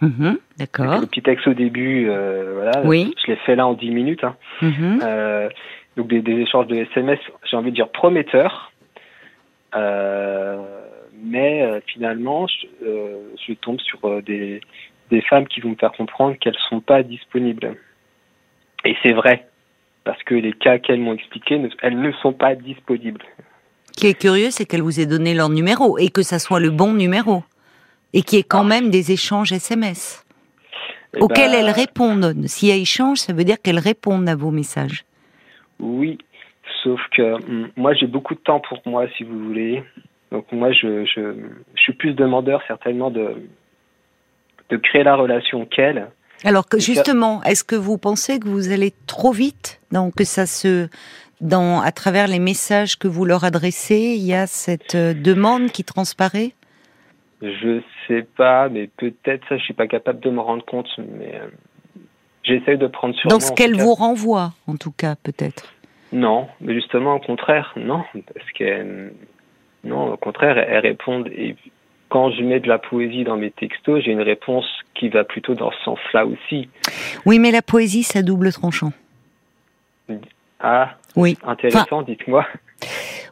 Mhm, 0.00 0.38
d'accord. 0.58 1.00
Le 1.00 1.06
petit 1.06 1.22
texte 1.22 1.48
au 1.48 1.54
début, 1.54 2.06
euh, 2.08 2.52
voilà. 2.54 2.82
Oui. 2.84 3.12
Je 3.24 3.32
l'ai 3.32 3.36
fait 3.38 3.56
là 3.56 3.66
en 3.66 3.72
10 3.72 3.90
minutes. 3.90 4.22
Hein. 4.22 4.36
Mhm. 4.62 5.00
Euh, 5.02 5.48
donc 5.96 6.06
des, 6.08 6.22
échanges 6.32 6.68
de 6.68 6.76
SMS, 6.76 7.18
j'ai 7.50 7.56
envie 7.56 7.70
de 7.70 7.76
dire 7.76 7.88
prometteurs. 7.88 8.70
Mais 11.22 11.80
finalement, 11.86 12.46
je, 12.46 13.52
tombe 13.54 13.80
sur 13.80 14.22
des, 14.22 14.60
des 15.10 15.20
femmes 15.22 15.46
qui 15.46 15.60
vont 15.60 15.70
me 15.70 15.76
faire 15.76 15.92
comprendre 15.92 16.36
qu'elles 16.38 16.58
sont 16.68 16.80
pas 16.80 17.02
disponibles. 17.02 17.76
Et 18.84 18.96
c'est 19.02 19.12
vrai, 19.12 19.48
parce 20.04 20.22
que 20.22 20.34
les 20.34 20.52
cas 20.52 20.78
qu'elles 20.78 21.00
m'ont 21.00 21.14
expliqués, 21.14 21.60
elles 21.82 22.00
ne 22.00 22.12
sont 22.12 22.32
pas 22.32 22.54
disponibles 22.54 23.24
qui 23.96 24.06
est 24.06 24.14
curieux, 24.14 24.50
c'est 24.50 24.66
qu'elle 24.66 24.82
vous 24.82 25.00
ait 25.00 25.06
donné 25.06 25.34
leur 25.34 25.48
numéro 25.48 25.98
et 25.98 26.10
que 26.10 26.22
ça 26.22 26.38
soit 26.38 26.60
le 26.60 26.70
bon 26.70 26.92
numéro 26.92 27.42
et 28.12 28.22
qu'il 28.22 28.38
y 28.38 28.40
ait 28.40 28.44
quand 28.44 28.64
ah. 28.64 28.68
même 28.68 28.90
des 28.90 29.10
échanges 29.10 29.52
SMS 29.52 30.24
eh 31.14 31.20
auxquels 31.20 31.50
ben, 31.50 31.64
elles 31.64 31.70
répondent. 31.70 32.46
S'il 32.46 32.68
y 32.68 32.72
a 32.72 32.76
échange, 32.76 33.18
ça 33.18 33.32
veut 33.32 33.44
dire 33.44 33.60
qu'elles 33.60 33.78
répondent 33.78 34.28
à 34.28 34.36
vos 34.36 34.50
messages. 34.50 35.04
Oui, 35.80 36.18
sauf 36.86 37.00
que 37.10 37.34
hum, 37.34 37.68
moi 37.76 37.92
j'ai 37.94 38.06
beaucoup 38.06 38.34
de 38.34 38.40
temps 38.40 38.60
pour 38.60 38.80
moi, 38.86 39.06
si 39.16 39.24
vous 39.24 39.38
voulez. 39.38 39.82
Donc 40.32 40.50
moi, 40.52 40.72
je, 40.72 41.04
je, 41.04 41.34
je 41.74 41.80
suis 41.80 41.92
plus 41.92 42.14
demandeur 42.14 42.60
certainement 42.66 43.10
de, 43.10 43.48
de 44.70 44.76
créer 44.76 45.04
la 45.04 45.16
relation 45.16 45.64
qu'elle. 45.66 46.08
Alors 46.44 46.68
que 46.68 46.78
justement, 46.78 47.42
est-ce 47.44 47.64
que 47.64 47.76
vous 47.76 47.96
pensez 47.96 48.38
que 48.38 48.48
vous 48.48 48.70
allez 48.70 48.92
trop 49.06 49.32
vite, 49.32 49.80
donc 49.92 50.14
que 50.16 50.24
ça 50.24 50.46
se 50.46 50.88
dans, 51.40 51.80
à 51.80 51.92
travers 51.92 52.28
les 52.28 52.38
messages 52.38 52.96
que 52.96 53.08
vous 53.08 53.24
leur 53.24 53.44
adressez, 53.44 54.14
il 54.16 54.24
y 54.24 54.34
a 54.34 54.46
cette 54.46 54.94
euh, 54.94 55.12
demande 55.14 55.70
qui 55.70 55.84
transparaît? 55.84 56.52
Je 57.42 57.82
sais 58.08 58.26
pas, 58.36 58.68
mais 58.68 58.88
peut-être 58.96 59.46
ça, 59.48 59.58
je 59.58 59.64
suis 59.64 59.74
pas 59.74 59.86
capable 59.86 60.20
de 60.20 60.30
me 60.30 60.40
rendre 60.40 60.64
compte, 60.64 60.88
mais 60.98 61.34
euh, 61.34 61.48
j'essaie 62.42 62.78
de 62.78 62.86
prendre 62.86 63.14
sur 63.16 63.28
Dans 63.28 63.40
ce 63.40 63.52
qu'elle 63.52 63.76
vous 63.76 63.94
renvoie, 63.94 64.54
en 64.66 64.76
tout 64.76 64.92
cas, 64.92 65.14
peut-être. 65.22 65.74
Non, 66.12 66.48
mais 66.60 66.74
justement, 66.74 67.14
au 67.16 67.20
contraire, 67.20 67.72
non, 67.76 68.04
parce 68.12 68.50
qu'elle, 68.52 69.12
non, 69.84 70.12
au 70.12 70.16
contraire, 70.16 70.58
elles 70.58 70.78
répondent. 70.78 71.28
Et 71.28 71.56
quand 72.08 72.30
je 72.30 72.42
mets 72.42 72.60
de 72.60 72.68
la 72.68 72.78
poésie 72.78 73.24
dans 73.24 73.36
mes 73.36 73.50
textos, 73.50 74.04
j'ai 74.04 74.12
une 74.12 74.22
réponse 74.22 74.66
qui 74.94 75.08
va 75.08 75.24
plutôt 75.24 75.54
dans 75.54 75.72
ce 75.72 75.82
sens-là 75.84 76.26
aussi. 76.26 76.68
Oui, 77.24 77.38
mais 77.38 77.50
la 77.50 77.62
poésie, 77.62 78.02
ça 78.02 78.22
double 78.22 78.52
tranchant. 78.52 78.92
Ah, 80.60 80.96
oui. 81.16 81.36
Intéressant, 81.44 82.02
dites-moi. 82.02 82.46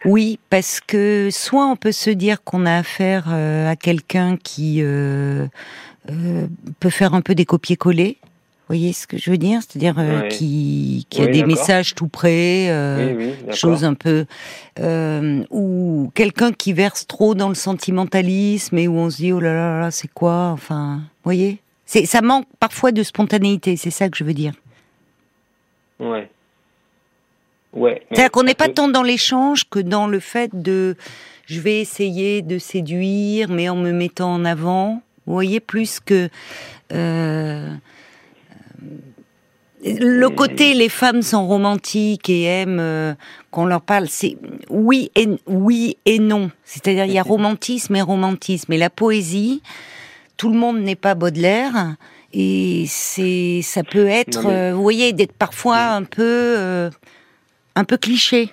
Oui, 0.04 0.38
parce 0.50 0.81
que 0.81 1.31
soit 1.31 1.66
on 1.66 1.76
peut 1.76 1.93
se 1.93 2.11
dire 2.11 2.45
qu'on 2.45 2.66
a 2.66 2.76
affaire 2.76 3.25
euh, 3.33 3.71
à 3.71 3.76
quelqu'un 3.76 4.37
qui 4.37 4.83
euh, 4.83 5.47
euh, 6.11 6.47
peut 6.78 6.90
faire 6.90 7.14
un 7.14 7.23
peu 7.23 7.35
des 7.35 7.47
copier-coller. 7.47 8.19
Vous 8.66 8.76
voyez 8.76 8.94
ce 8.94 9.06
que 9.06 9.18
je 9.18 9.30
veux 9.30 9.37
dire? 9.37 9.61
C'est-à-dire 9.61 9.97
qui, 10.30 11.06
qui 11.11 11.21
a 11.21 11.26
des 11.26 11.44
messages 11.44 11.94
tout 11.94 12.09
près, 12.09 12.68
choses 13.50 13.85
un 13.85 13.92
peu, 13.94 14.25
ou 15.50 16.11
quelqu'un 16.14 16.50
qui 16.52 16.73
verse 16.73 17.06
trop 17.06 17.35
dans 17.35 17.50
le 17.50 17.54
sentimentalisme 17.54 18.78
et 18.78 18.88
où 18.88 18.97
on 18.97 19.11
se 19.11 19.16
dit 19.16 19.33
oh 19.33 19.40
là 19.40 19.52
là 19.52 19.80
là, 19.80 19.90
c'est 19.90 20.09
quoi? 20.09 20.49
Enfin, 20.49 20.97
vous 20.97 21.25
voyez? 21.25 21.59
C'est 21.85 22.06
ça 22.06 22.23
manque 22.23 22.47
parfois 22.59 22.90
de 22.90 23.02
spontanéité. 23.02 23.76
C'est 23.76 23.90
ça 23.90 24.09
que 24.09 24.16
je 24.16 24.25
veux 24.25 24.33
dire. 24.33 24.54
Ouais. 26.00 26.30
C'est-à-dire 27.75 28.30
qu'on 28.30 28.44
n'est 28.44 28.54
pas 28.54 28.68
tant 28.68 28.88
dans 28.88 29.02
l'échange 29.02 29.68
que 29.68 29.80
dans 29.80 30.06
le 30.06 30.21
fait 30.21 30.50
de 30.54 30.97
je 31.47 31.61
vais 31.61 31.80
essayer 31.80 32.40
de 32.40 32.59
séduire, 32.59 33.50
mais 33.50 33.68
en 33.68 33.76
me 33.76 33.92
mettant 33.92 34.33
en 34.33 34.44
avant. 34.44 35.02
Vous 35.26 35.33
voyez, 35.33 35.61
plus 35.61 36.00
que 36.00 36.28
euh, 36.92 37.71
le 39.85 40.28
côté 40.28 40.75
les 40.75 40.88
femmes 40.88 41.23
sont 41.23 41.47
romantiques 41.47 42.31
et 42.31 42.45
aiment 42.45 42.81
euh, 42.81 43.14
qu'on 43.50 43.66
leur 43.66 43.83
parle, 43.83 44.09
c'est 44.09 44.37
oui 44.71 45.11
et 45.14 45.28
oui 45.47 45.99
et 46.07 46.19
non. 46.19 46.50
C'est-à-dire 46.64 47.04
il 47.04 47.12
y 47.12 47.19
a 47.19 47.23
romantisme 47.23 47.95
et 47.97 48.00
romantisme. 48.00 48.73
Et 48.73 48.78
la 48.78 48.90
poésie, 48.90 49.62
tout 50.37 50.49
le 50.49 50.59
monde 50.59 50.78
n'est 50.78 50.97
pas 50.97 51.14
Baudelaire 51.14 51.97
et 52.33 52.87
c'est 52.88 53.61
ça 53.62 53.83
peut 53.85 54.07
être, 54.07 54.47
euh, 54.47 54.73
vous 54.73 54.83
voyez, 54.83 55.12
d'être 55.12 55.35
parfois 55.35 55.78
un 55.78 56.04
peu 56.04 56.90
un 57.76 57.85
peu 57.85 57.97
cliché. 57.97 58.50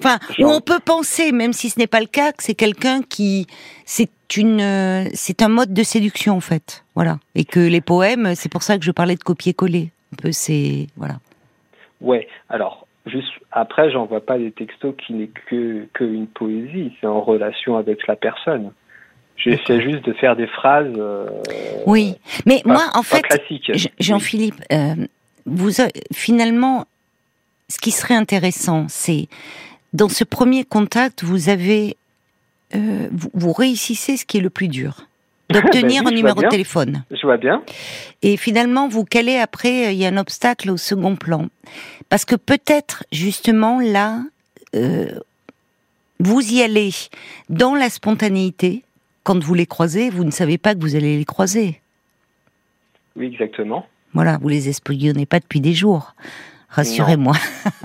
Enfin, 0.00 0.18
où 0.38 0.46
on 0.46 0.60
peut 0.60 0.78
penser, 0.78 1.32
même 1.32 1.52
si 1.52 1.70
ce 1.70 1.78
n'est 1.78 1.88
pas 1.88 2.00
le 2.00 2.06
cas, 2.06 2.30
que 2.30 2.44
c'est 2.44 2.54
quelqu'un 2.54 3.02
qui, 3.02 3.46
c'est 3.84 4.08
une, 4.36 5.08
c'est 5.14 5.42
un 5.42 5.48
mode 5.48 5.72
de 5.72 5.82
séduction 5.82 6.36
en 6.36 6.40
fait, 6.40 6.84
voilà. 6.94 7.18
Et 7.34 7.44
que 7.44 7.60
les 7.60 7.80
poèmes, 7.80 8.34
c'est 8.34 8.50
pour 8.50 8.62
ça 8.62 8.78
que 8.78 8.84
je 8.84 8.90
parlais 8.90 9.14
de 9.14 9.22
copier-coller. 9.22 9.90
Un 10.12 10.16
peu, 10.16 10.32
c'est 10.32 10.86
voilà. 10.96 11.18
Ouais. 12.00 12.28
Alors, 12.48 12.86
juste 13.06 13.32
après, 13.52 13.90
j'envoie 13.90 14.24
pas 14.24 14.38
des 14.38 14.52
textos 14.52 14.94
qui 15.06 15.14
n'est 15.14 15.30
que 15.48 15.86
que 15.92 16.04
une 16.04 16.26
poésie. 16.26 16.92
C'est 17.00 17.06
en 17.06 17.20
relation 17.20 17.76
avec 17.76 18.06
la 18.06 18.16
personne. 18.16 18.72
J'essaie 19.36 19.80
juste 19.80 20.04
de 20.04 20.12
faire 20.14 20.34
des 20.34 20.48
phrases. 20.48 20.92
Euh, 20.96 21.28
oui, 21.86 22.16
mais 22.44 22.60
moi, 22.64 22.82
en 22.94 23.02
fait, 23.02 23.22
Jean-Philippe, 24.00 24.60
euh, 24.72 24.94
vous 25.46 25.70
finalement, 26.12 26.86
ce 27.68 27.78
qui 27.78 27.92
serait 27.92 28.16
intéressant, 28.16 28.86
c'est 28.88 29.28
dans 29.92 30.08
ce 30.08 30.24
premier 30.24 30.64
contact, 30.64 31.22
vous 31.22 31.48
avez, 31.48 31.96
euh, 32.74 33.08
vous, 33.12 33.52
réussissez 33.52 34.16
ce 34.16 34.26
qui 34.26 34.38
est 34.38 34.40
le 34.40 34.50
plus 34.50 34.68
dur, 34.68 35.06
d'obtenir 35.50 36.02
ben 36.02 36.12
un 36.12 36.14
numéro 36.14 36.42
de 36.42 36.48
téléphone. 36.48 37.04
Je 37.10 37.22
vois 37.22 37.36
bien. 37.36 37.62
Et 38.22 38.36
finalement, 38.36 38.88
vous 38.88 39.04
calez 39.04 39.36
après, 39.36 39.94
il 39.94 39.98
y 39.98 40.04
a 40.04 40.08
un 40.08 40.16
obstacle 40.16 40.70
au 40.70 40.76
second 40.76 41.16
plan, 41.16 41.48
parce 42.08 42.24
que 42.24 42.36
peut-être 42.36 43.04
justement 43.12 43.80
là, 43.80 44.22
euh, 44.74 45.18
vous 46.20 46.40
y 46.40 46.62
allez 46.62 46.90
dans 47.48 47.74
la 47.74 47.90
spontanéité. 47.90 48.82
Quand 49.24 49.42
vous 49.42 49.54
les 49.54 49.66
croisez, 49.66 50.08
vous 50.08 50.24
ne 50.24 50.30
savez 50.30 50.56
pas 50.56 50.74
que 50.74 50.80
vous 50.80 50.96
allez 50.96 51.18
les 51.18 51.24
croiser. 51.24 51.80
Oui, 53.14 53.26
exactement. 53.26 53.86
Voilà, 54.14 54.38
vous 54.38 54.48
les 54.48 54.68
espionnez 54.68 55.26
pas 55.26 55.38
depuis 55.38 55.60
des 55.60 55.74
jours. 55.74 56.14
Rassurez-moi. 56.70 57.34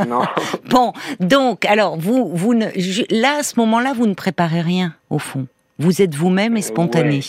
Non. 0.08 0.24
bon, 0.70 0.94
donc, 1.20 1.66
alors, 1.66 1.98
vous, 1.98 2.30
vous 2.34 2.54
ne, 2.54 2.68
là, 3.10 3.38
à 3.40 3.44
ce 3.44 3.58
moment-là, 3.60 3.94
vous 3.94 4.08
ne 4.08 4.14
préparez 4.14 4.62
rien, 4.62 4.94
au 5.10 5.20
fond. 5.20 5.48
Vous 5.80 6.02
êtes 6.02 6.16
vous-même 6.16 6.58
et 6.58 6.60
euh, 6.60 6.64
spontané. 6.64 7.22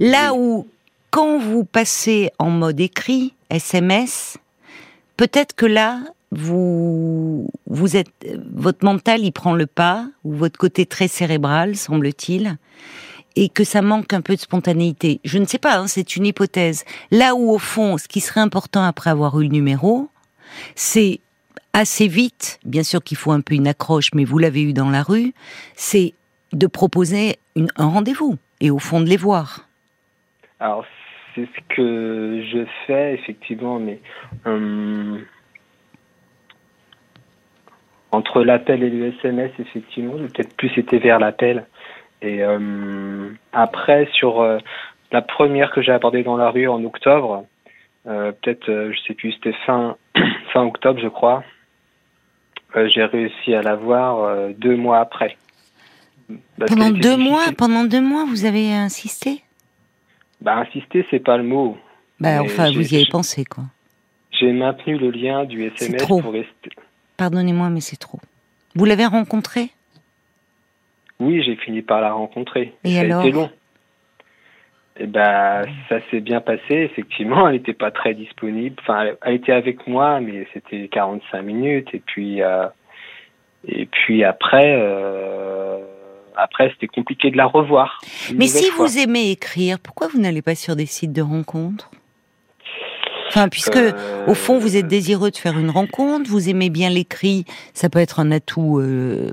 Là 0.00 0.34
où, 0.34 0.66
quand 1.10 1.38
vous 1.38 1.64
passez 1.64 2.30
en 2.38 2.50
mode 2.50 2.80
écrit, 2.80 3.34
SMS, 3.50 4.38
peut-être 5.16 5.54
que 5.54 5.66
là, 5.66 6.00
vous, 6.30 7.48
vous 7.66 7.96
êtes, 7.96 8.08
votre 8.52 8.84
mental, 8.84 9.24
il 9.24 9.32
prend 9.32 9.54
le 9.54 9.66
pas, 9.66 10.06
ou 10.24 10.32
votre 10.32 10.58
côté 10.58 10.86
très 10.86 11.08
cérébral, 11.08 11.76
semble-t-il, 11.76 12.56
et 13.36 13.48
que 13.48 13.64
ça 13.64 13.82
manque 13.82 14.12
un 14.12 14.20
peu 14.20 14.36
de 14.36 14.40
spontanéité. 14.40 15.20
Je 15.24 15.38
ne 15.38 15.44
sais 15.44 15.58
pas, 15.58 15.76
hein, 15.78 15.86
c'est 15.86 16.16
une 16.16 16.26
hypothèse. 16.26 16.84
Là 17.10 17.34
où, 17.34 17.50
au 17.50 17.58
fond, 17.58 17.98
ce 17.98 18.08
qui 18.08 18.20
serait 18.20 18.40
important 18.40 18.84
après 18.84 19.10
avoir 19.10 19.40
eu 19.40 19.44
le 19.44 19.50
numéro, 19.50 20.08
c'est 20.74 21.20
assez 21.72 22.08
vite, 22.08 22.60
bien 22.64 22.82
sûr 22.82 23.02
qu'il 23.02 23.16
faut 23.16 23.32
un 23.32 23.40
peu 23.40 23.54
une 23.54 23.66
accroche, 23.66 24.10
mais 24.14 24.24
vous 24.24 24.38
l'avez 24.38 24.62
eu 24.62 24.72
dans 24.72 24.90
la 24.90 25.02
rue, 25.02 25.34
c'est 25.74 26.14
de 26.52 26.66
proposer 26.66 27.36
un 27.76 27.86
rendez-vous 27.86 28.38
et 28.60 28.70
au 28.70 28.78
fond 28.78 29.00
de 29.00 29.06
les 29.06 29.16
voir. 29.16 29.68
Alors, 30.60 30.84
c'est 31.34 31.46
ce 31.46 31.74
que 31.74 32.44
je 32.52 32.64
fais 32.86 33.14
effectivement, 33.14 33.78
mais 33.78 33.98
euh, 34.46 35.18
entre 38.12 38.44
l'appel 38.44 38.82
et 38.82 38.90
le 38.90 39.12
SMS, 39.18 39.50
effectivement, 39.58 40.14
peut-être 40.14 40.56
plus 40.56 40.70
été 40.78 40.98
vers 40.98 41.18
l'appel. 41.18 41.66
Et 42.22 42.42
euh, 42.42 43.30
après, 43.52 44.08
sur 44.12 44.40
euh, 44.40 44.58
la 45.10 45.22
première 45.22 45.72
que 45.72 45.82
j'ai 45.82 45.92
abordée 45.92 46.22
dans 46.22 46.36
la 46.36 46.50
rue 46.50 46.68
en 46.68 46.82
octobre, 46.84 47.44
peut-être, 48.04 48.66
je 48.66 48.98
sais 49.06 49.14
plus, 49.14 49.32
c'était 49.32 49.56
fin 49.66 49.96
fin 50.52 50.62
octobre, 50.62 51.00
je 51.00 51.08
crois. 51.08 51.44
Euh, 52.76 52.88
j'ai 52.88 53.04
réussi 53.04 53.54
à 53.54 53.62
l'avoir 53.62 54.24
euh, 54.24 54.52
deux 54.56 54.76
mois 54.76 54.98
après. 54.98 55.36
pendant 56.66 56.90
deux 56.90 57.16
mois, 57.16 57.44
pendant 57.56 57.84
deux 57.84 58.00
mois, 58.00 58.24
vous 58.24 58.44
avez 58.44 58.72
insisté? 58.72 59.42
Bah 60.40 60.56
insister, 60.56 61.06
c'est 61.10 61.20
pas 61.20 61.36
le 61.36 61.44
mot. 61.44 61.78
Bah 62.20 62.42
enfin, 62.42 62.70
vous 62.72 62.92
y 62.92 62.96
avez 62.96 63.06
pensé 63.06 63.44
quoi. 63.44 63.64
J'ai 64.32 64.52
maintenu 64.52 64.98
le 64.98 65.10
lien 65.10 65.44
du 65.44 65.64
SMS 65.64 66.02
trop. 66.02 66.20
pour 66.20 66.32
rester. 66.32 66.70
Pardonnez-moi, 67.16 67.70
mais 67.70 67.80
c'est 67.80 67.96
trop. 67.96 68.18
Vous 68.74 68.84
l'avez 68.84 69.06
rencontré? 69.06 69.70
Oui, 71.20 71.42
j'ai 71.44 71.54
fini 71.56 71.82
par 71.82 72.00
la 72.00 72.12
rencontrer. 72.12 72.74
Et 72.82 72.98
alors 72.98 73.22
a 73.22 73.28
été 73.28 73.36
long. 73.36 73.50
Eh 75.00 75.06
ben, 75.06 75.62
ça 75.88 75.96
s'est 76.10 76.20
bien 76.20 76.40
passé. 76.40 76.62
Effectivement, 76.70 77.48
elle 77.48 77.54
n'était 77.54 77.72
pas 77.72 77.90
très 77.90 78.14
disponible. 78.14 78.76
Enfin, 78.80 79.06
elle, 79.22 79.34
était 79.34 79.52
avec 79.52 79.86
moi, 79.86 80.20
mais 80.20 80.46
c'était 80.52 80.88
45 80.88 81.42
minutes. 81.42 81.88
Et 81.92 82.02
puis, 82.04 82.42
euh, 82.42 82.66
et 83.66 83.86
puis 83.86 84.22
après, 84.24 84.76
euh, 84.78 85.78
après, 86.36 86.70
c'était 86.70 86.86
compliqué 86.86 87.30
de 87.30 87.36
la 87.36 87.46
revoir. 87.46 88.00
Mais 88.34 88.46
si 88.46 88.70
vous 88.70 88.98
aimez 88.98 89.30
écrire, 89.30 89.78
pourquoi 89.80 90.08
vous 90.08 90.20
n'allez 90.20 90.42
pas 90.42 90.54
sur 90.54 90.76
des 90.76 90.86
sites 90.86 91.12
de 91.12 91.22
rencontres? 91.22 91.90
Enfin, 93.28 93.48
puisque 93.48 93.76
euh, 93.76 93.90
au 94.28 94.34
fond 94.34 94.58
vous 94.58 94.76
êtes 94.76 94.86
désireux 94.86 95.32
de 95.32 95.36
faire 95.36 95.58
une 95.58 95.70
rencontre, 95.70 96.30
vous 96.30 96.48
aimez 96.48 96.70
bien 96.70 96.88
l'écrit, 96.88 97.46
ça 97.72 97.88
peut 97.88 97.98
être 97.98 98.20
un 98.20 98.30
atout 98.30 98.80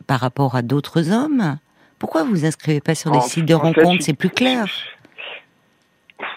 par 0.08 0.22
rapport 0.22 0.56
à 0.56 0.64
d'autres 0.64 1.12
hommes. 1.12 1.60
Pourquoi 2.00 2.24
vous 2.24 2.46
inscrivez 2.46 2.82
pas 2.82 2.96
sur 2.96 3.12
des 3.12 3.22
sites 3.22 3.46
de 3.46 3.54
rencontres? 3.54 4.02
C'est 4.02 4.18
plus 4.18 4.32
clair 4.32 4.66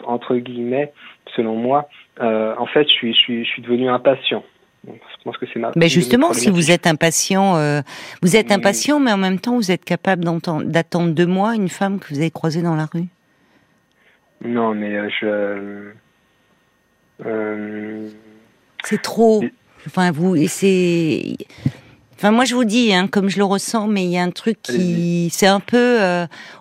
entre 0.06 0.36
guillemets, 0.36 0.92
selon 1.36 1.56
moi, 1.56 1.88
euh, 2.20 2.54
en 2.58 2.66
fait, 2.66 2.84
je 2.84 2.92
suis, 2.92 3.14
je 3.14 3.18
suis, 3.18 3.44
je 3.44 3.50
suis 3.50 3.62
devenu 3.62 3.88
impatient. 3.88 4.44
je 4.86 4.92
pense 5.24 5.36
que 5.36 5.46
c'est 5.52 5.58
ma. 5.58 5.72
Mais 5.76 5.88
justement, 5.88 6.32
si 6.32 6.50
vous 6.50 6.70
êtes 6.70 6.86
impatient, 6.86 7.56
euh, 7.56 7.80
vous 8.22 8.36
êtes 8.36 8.52
impatient, 8.52 9.00
mais 9.00 9.12
en 9.12 9.16
même 9.16 9.40
temps, 9.40 9.56
vous 9.56 9.70
êtes 9.72 9.84
capable 9.84 10.24
d'attendre 10.24 11.12
deux 11.12 11.26
mois 11.26 11.54
une 11.54 11.68
femme 11.68 11.98
que 11.98 12.08
vous 12.08 12.18
avez 12.18 12.30
croisée 12.30 12.62
dans 12.62 12.76
la 12.76 12.86
rue. 12.86 13.06
Non, 14.44 14.74
mais 14.74 14.94
euh, 14.94 15.08
je. 15.20 15.90
C'est 18.84 19.02
trop. 19.02 19.42
Enfin, 19.86 20.12
vous, 20.12 20.36
c'est. 20.46 21.36
Enfin, 22.16 22.30
moi, 22.30 22.44
je 22.44 22.54
vous 22.54 22.64
dis, 22.64 22.94
hein, 22.94 23.08
comme 23.08 23.28
je 23.28 23.38
le 23.38 23.44
ressens, 23.44 23.88
mais 23.88 24.04
il 24.04 24.10
y 24.10 24.18
a 24.18 24.22
un 24.22 24.30
truc 24.30 24.62
qui, 24.62 25.28
c'est 25.32 25.48
un 25.48 25.60
peu, 25.60 25.98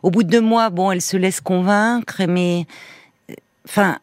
au 0.01 0.09
bout 0.09 0.23
de 0.23 0.29
deux 0.29 0.41
mois, 0.41 0.71
bon, 0.71 0.91
elle 0.91 1.01
se 1.01 1.15
laisse 1.15 1.41
convaincre, 1.41 2.23
mais 2.27 2.65
Enfin, 3.65 3.97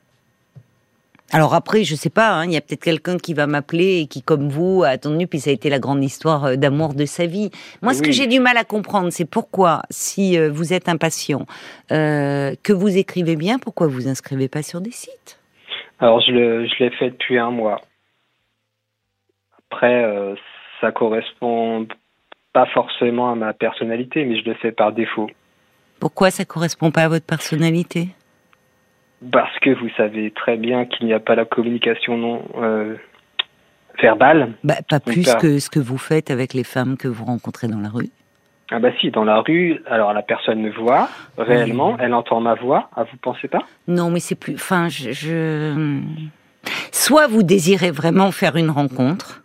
Alors 1.33 1.55
après, 1.55 1.85
je 1.85 1.95
sais 1.95 2.11
pas, 2.11 2.33
hein, 2.33 2.47
il 2.47 2.52
y 2.52 2.57
a 2.57 2.61
peut-être 2.61 2.83
quelqu'un 2.83 3.17
qui 3.17 3.35
va 3.35 3.47
m'appeler 3.47 4.00
et 4.00 4.07
qui, 4.09 4.21
comme 4.21 4.49
vous, 4.49 4.83
a 4.83 4.88
attendu, 4.88 5.29
puis 5.29 5.38
ça 5.38 5.50
a 5.50 5.52
été 5.52 5.71
la 5.71 5.79
grande 5.79 6.02
histoire 6.02 6.45
euh, 6.45 6.57
d'amour 6.57 6.95
de 6.95 7.05
sa 7.05 7.26
vie. 7.26 7.50
Moi, 7.83 7.95
ce 7.95 8.02
que 8.02 8.11
j'ai 8.11 8.26
du 8.26 8.40
mal 8.40 8.57
à 8.57 8.64
comprendre, 8.64 9.11
c'est 9.11 9.31
pourquoi, 9.31 9.83
si 9.90 10.37
euh, 10.37 10.50
vous 10.50 10.73
êtes 10.73 10.88
impatient, 10.88 11.47
euh, 11.93 12.57
que 12.64 12.73
vous 12.73 12.99
écrivez 12.99 13.37
bien, 13.37 13.61
pourquoi 13.61 13.87
vous 13.87 14.09
inscrivez 14.09 14.49
pas 14.49 14.64
sur 14.64 14.81
des 14.81 14.90
sites? 14.90 15.38
Alors, 16.00 16.21
je 16.21 16.33
l'ai 16.33 16.90
fait 16.99 17.11
depuis 17.11 17.38
un 17.38 17.52
mois. 17.52 17.81
Après, 19.71 20.35
ça 20.81 20.90
correspond 20.90 21.87
pas 22.52 22.67
forcément 22.75 23.31
à 23.31 23.37
ma 23.37 23.52
personnalité, 23.52 24.25
mais 24.25 24.40
je 24.40 24.49
le 24.49 24.55
fais 24.55 24.73
par 24.73 24.93
défaut. 24.93 25.31
Pourquoi 26.00 26.33
ça 26.33 26.45
correspond 26.45 26.90
pas 26.90 27.02
à 27.02 27.09
votre 27.09 27.26
personnalité? 27.26 28.09
Parce 29.31 29.59
que 29.61 29.71
vous 29.71 29.89
savez 29.97 30.31
très 30.31 30.57
bien 30.57 30.87
qu'il 30.87 31.07
n'y 31.07 31.12
a 31.12 31.21
pas 31.21 31.35
la 31.35 31.45
communication 31.45 32.17
non 32.17 32.43
euh, 32.57 32.97
verbale. 34.00 34.53
Bah, 34.65 34.77
pas 34.89 35.00
plus 35.00 35.35
que 35.35 35.59
ce 35.59 35.71
que 35.71 35.81
vous 35.81 35.99
faites 35.99 36.31
avec 36.31 36.55
les 36.55 36.65
femmes 36.65 36.97
que 36.97 37.09
vous 37.09 37.25
rencontrez 37.25 37.69
dans 37.69 37.81
la 37.81 37.91
rue. 37.91 38.11
Ah 38.73 38.79
bah 38.79 38.91
si, 39.00 39.11
dans 39.11 39.25
la 39.25 39.41
rue, 39.41 39.83
alors 39.87 40.12
la 40.12 40.23
personne 40.23 40.62
me 40.62 40.71
voit 40.71 41.09
réellement, 41.37 41.97
elle 41.99 42.15
entend 42.15 42.41
ma 42.41 42.55
voix. 42.55 42.89
Ah, 42.95 43.03
vous 43.03 43.19
pensez 43.21 43.49
pas? 43.49 43.65
Non, 43.89 44.11
mais 44.11 44.21
c'est 44.21 44.37
plus. 44.37 44.55
Enfin, 44.55 44.89
je, 44.89 45.99
Soit 46.93 47.27
vous 47.27 47.43
désirez 47.43 47.91
vraiment 47.91 48.31
faire 48.31 48.57
une 48.57 48.71
rencontre. 48.71 49.43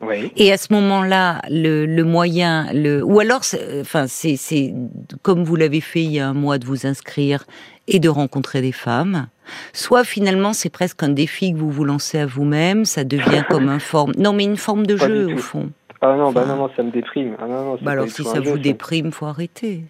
Oui. 0.00 0.32
Et 0.36 0.50
à 0.50 0.56
ce 0.56 0.72
moment-là, 0.72 1.42
le, 1.50 1.84
le, 1.84 2.04
moyen, 2.04 2.72
le 2.72 3.04
ou 3.04 3.20
alors, 3.20 3.42
enfin, 3.80 4.06
c'est 4.06 4.74
comme 5.22 5.44
vous 5.44 5.56
l'avez 5.56 5.82
fait 5.82 6.02
il 6.02 6.12
y 6.12 6.20
a 6.20 6.28
un 6.28 6.34
mois 6.34 6.58
de 6.58 6.64
vous 6.64 6.86
inscrire 6.86 7.44
et 7.86 7.98
de 7.98 8.08
rencontrer 8.08 8.62
des 8.62 8.72
femmes. 8.72 9.26
Soit 9.72 10.04
finalement 10.04 10.52
c'est 10.52 10.70
presque 10.70 11.02
un 11.02 11.10
défi 11.10 11.52
que 11.52 11.58
vous 11.58 11.70
vous 11.70 11.84
lancez 11.84 12.18
à 12.18 12.26
vous-même, 12.26 12.84
ça 12.84 13.04
devient 13.04 13.44
comme 13.50 13.68
un 13.68 13.78
forme. 13.78 14.12
Non 14.16 14.32
mais 14.32 14.44
une 14.44 14.56
forme 14.56 14.86
de 14.86 14.96
jeu 14.96 15.34
au 15.34 15.36
fond. 15.36 15.70
Ah 16.00 16.16
non, 16.16 16.32
bah 16.32 16.46
non, 16.46 16.70
ça 16.74 16.82
me 16.82 16.90
déprime. 16.90 17.36
Ah 17.38 17.46
bah 17.82 17.90
alors 17.90 18.08
si 18.08 18.24
ça 18.24 18.40
vous 18.40 18.58
déprime, 18.58 19.12
faut 19.12 19.26
arrêter. 19.26 19.84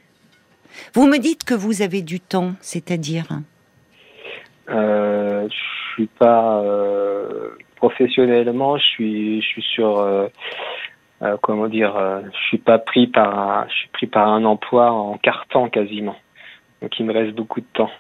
Vous 0.95 1.07
me 1.07 1.19
dites 1.19 1.45
que 1.45 1.55
vous 1.55 1.83
avez 1.83 2.03
du 2.03 2.19
temps, 2.19 2.55
c'est-à-dire 2.61 3.27
euh, 4.71 5.47
Je 5.49 5.93
suis 5.95 6.07
pas 6.07 6.63
euh, 6.63 7.51
professionnellement, 7.81 8.77
je 8.79 8.85
suis, 8.85 9.43
je 9.43 9.47
suis 9.47 9.63
sur. 9.75 9.99
Euh, 9.99 10.29
euh, 11.23 11.37
comment 11.43 11.69
dire, 11.69 11.93
je 12.33 12.39
suis 12.49 12.59
pas 12.59 12.79
pris 12.79 13.07
par, 13.07 13.39
un, 13.39 13.67
je 13.69 13.75
suis 13.75 13.89
pris 13.89 14.07
par 14.07 14.27
un 14.29 14.45
emploi 14.45 14.91
en 14.91 15.19
carton 15.19 15.69
quasiment. 15.69 16.17
Donc 16.81 16.99
il 16.99 17.05
me 17.05 17.13
reste 17.13 17.37
beaucoup 17.37 17.61
de 17.61 17.67
temps. 17.75 17.91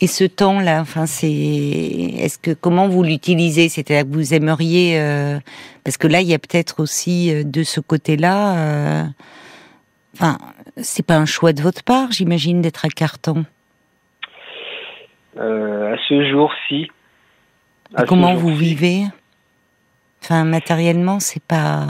Et 0.00 0.06
ce 0.06 0.24
temps-là, 0.24 0.80
enfin, 0.80 1.06
c'est, 1.06 1.28
est-ce 1.28 2.38
que 2.38 2.52
comment 2.52 2.86
vous 2.86 3.02
l'utilisez? 3.02 3.68
C'est-à-dire 3.68 4.08
que 4.08 4.14
vous 4.14 4.32
aimeriez, 4.32 5.00
euh, 5.00 5.38
parce 5.82 5.96
que 5.96 6.06
là, 6.06 6.20
il 6.20 6.28
y 6.28 6.34
a 6.34 6.38
peut-être 6.38 6.80
aussi 6.80 7.34
euh, 7.34 7.42
de 7.44 7.64
ce 7.64 7.80
côté-là, 7.80 8.58
euh, 8.58 9.04
enfin, 10.14 10.38
c'est 10.76 11.04
pas 11.04 11.16
un 11.16 11.26
choix 11.26 11.52
de 11.52 11.62
votre 11.62 11.82
part, 11.82 12.12
j'imagine, 12.12 12.62
d'être 12.62 12.84
à 12.84 12.88
Carton? 12.88 13.44
à 15.36 15.96
ce 16.08 16.28
jour-ci. 16.30 16.90
Comment 18.06 18.34
vous 18.34 18.54
vivez? 18.54 19.04
Enfin, 20.22 20.44
matériellement, 20.44 21.20
c'est 21.20 21.42
pas. 21.42 21.86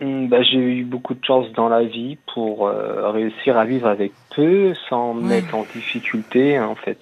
Hmm, 0.00 0.26
bah, 0.26 0.42
j'ai 0.42 0.58
eu 0.58 0.84
beaucoup 0.84 1.14
de 1.14 1.24
chance 1.24 1.50
dans 1.52 1.68
la 1.68 1.84
vie 1.84 2.18
pour 2.34 2.66
euh, 2.66 3.10
réussir 3.10 3.56
à 3.56 3.64
vivre 3.64 3.88
avec 3.88 4.12
peu 4.34 4.74
sans 4.88 5.14
me 5.14 5.28
mettre 5.28 5.54
en 5.54 5.64
difficulté 5.74 6.58
en 6.58 6.74
fait. 6.74 6.98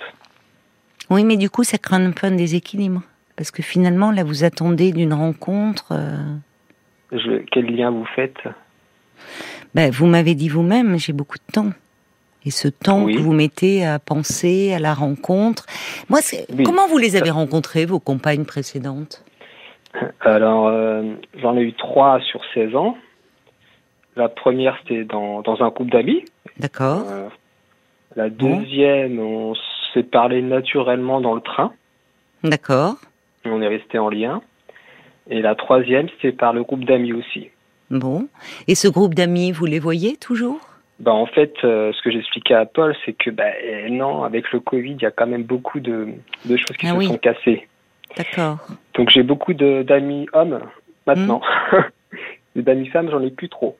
Oui, 1.10 1.24
mais 1.24 1.36
du 1.36 1.50
coup, 1.50 1.64
ça 1.64 1.78
crée 1.78 1.96
un 1.96 2.12
peu 2.12 2.26
un 2.26 2.32
déséquilibre. 2.32 3.02
Parce 3.36 3.50
que 3.50 3.62
finalement, 3.62 4.10
là, 4.12 4.22
vous 4.22 4.44
attendez 4.44 4.92
d'une 4.92 5.12
rencontre. 5.12 5.92
Euh, 5.92 7.36
quel 7.50 7.66
lien 7.66 7.90
vous 7.90 8.06
faites? 8.14 8.38
ben, 9.74 9.90
Vous 9.90 10.06
m'avez 10.06 10.34
dit 10.34 10.48
vous-même, 10.48 10.98
j'ai 10.98 11.12
beaucoup 11.12 11.38
de 11.38 11.52
temps. 11.52 11.70
Et 12.46 12.50
ce 12.50 12.68
temps 12.68 13.06
que 13.06 13.18
vous 13.18 13.32
mettez 13.32 13.86
à 13.86 13.98
penser 13.98 14.74
à 14.74 14.78
la 14.78 14.92
rencontre. 14.92 15.66
Moi, 16.11 16.20
comment 16.64 16.87
vous 16.87 16.98
les 16.98 17.16
avez 17.16 17.30
rencontrées, 17.30 17.87
vos 17.87 18.00
compagnes 18.00 18.44
précédentes? 18.44 19.24
Alors, 20.20 20.66
euh, 20.66 21.14
j'en 21.40 21.57
ai 21.57 21.62
eu 21.62 21.72
trois 21.72 22.20
sur 22.20 22.40
16 22.52 22.74
ans. 22.74 22.96
La 24.16 24.28
première, 24.28 24.76
c'était 24.83 25.04
dans, 25.04 25.42
dans 25.42 25.62
un 25.62 25.70
couple 25.70 25.90
d'amis. 25.90 26.24
D'accord. 26.59 27.04
Euh, 27.11 27.28
la 28.16 28.30
deuxième, 28.30 29.18
on 29.18 29.54
s'est 29.92 30.02
parlé 30.02 30.42
naturellement 30.42 31.20
dans 31.20 31.35
le 31.35 31.40
train. 31.40 31.72
D'accord. 32.42 32.96
On 33.44 33.61
est 33.62 33.68
resté 33.68 33.98
en 33.98 34.09
lien. 34.09 34.42
Et 35.30 35.40
la 35.40 35.54
troisième, 35.54 36.09
c'était 36.11 36.37
par 36.37 36.52
le 36.52 36.62
groupe 36.62 36.85
d'amis 36.85 37.12
aussi. 37.12 37.48
Bon. 37.90 38.28
Et 38.68 38.74
ce 38.74 38.88
groupe 38.88 39.14
d'amis, 39.14 39.52
vous 39.52 39.66
les 39.66 39.78
voyez 39.78 40.16
toujours? 40.16 40.61
Bah, 41.00 41.12
En 41.12 41.26
fait, 41.26 41.54
euh, 41.64 41.92
ce 41.92 42.02
que 42.02 42.11
j'expliquais 42.11 42.54
à 42.54 42.66
Paul, 42.66 42.94
c'est 43.04 43.12
que 43.12 43.30
bah, 43.30 43.44
non, 43.90 44.24
avec 44.24 44.52
le 44.52 44.61
Covid, 44.61 44.92
il 44.92 45.02
y 45.02 45.07
a 45.07 45.11
quand 45.11 45.26
même 45.26 45.44
beaucoup 45.44 45.80
de, 45.80 46.09
de 46.44 46.57
choses 46.57 46.76
qui 46.76 46.87
ah 46.87 46.94
se 46.94 47.07
sont 47.07 47.18
cassées. 47.18 47.68
D'accord. 48.16 48.59
Donc 48.94 49.11
j'ai 49.11 49.22
beaucoup 49.22 49.54
d'amis 49.54 50.26
hommes 50.33 50.61
maintenant. 51.07 51.40
Hmm. 51.72 51.80
d'amis 52.61 52.88
femmes, 52.88 53.11
j'en 53.11 53.22
ai 53.22 53.30
plus 53.30 53.48
trop. 53.48 53.76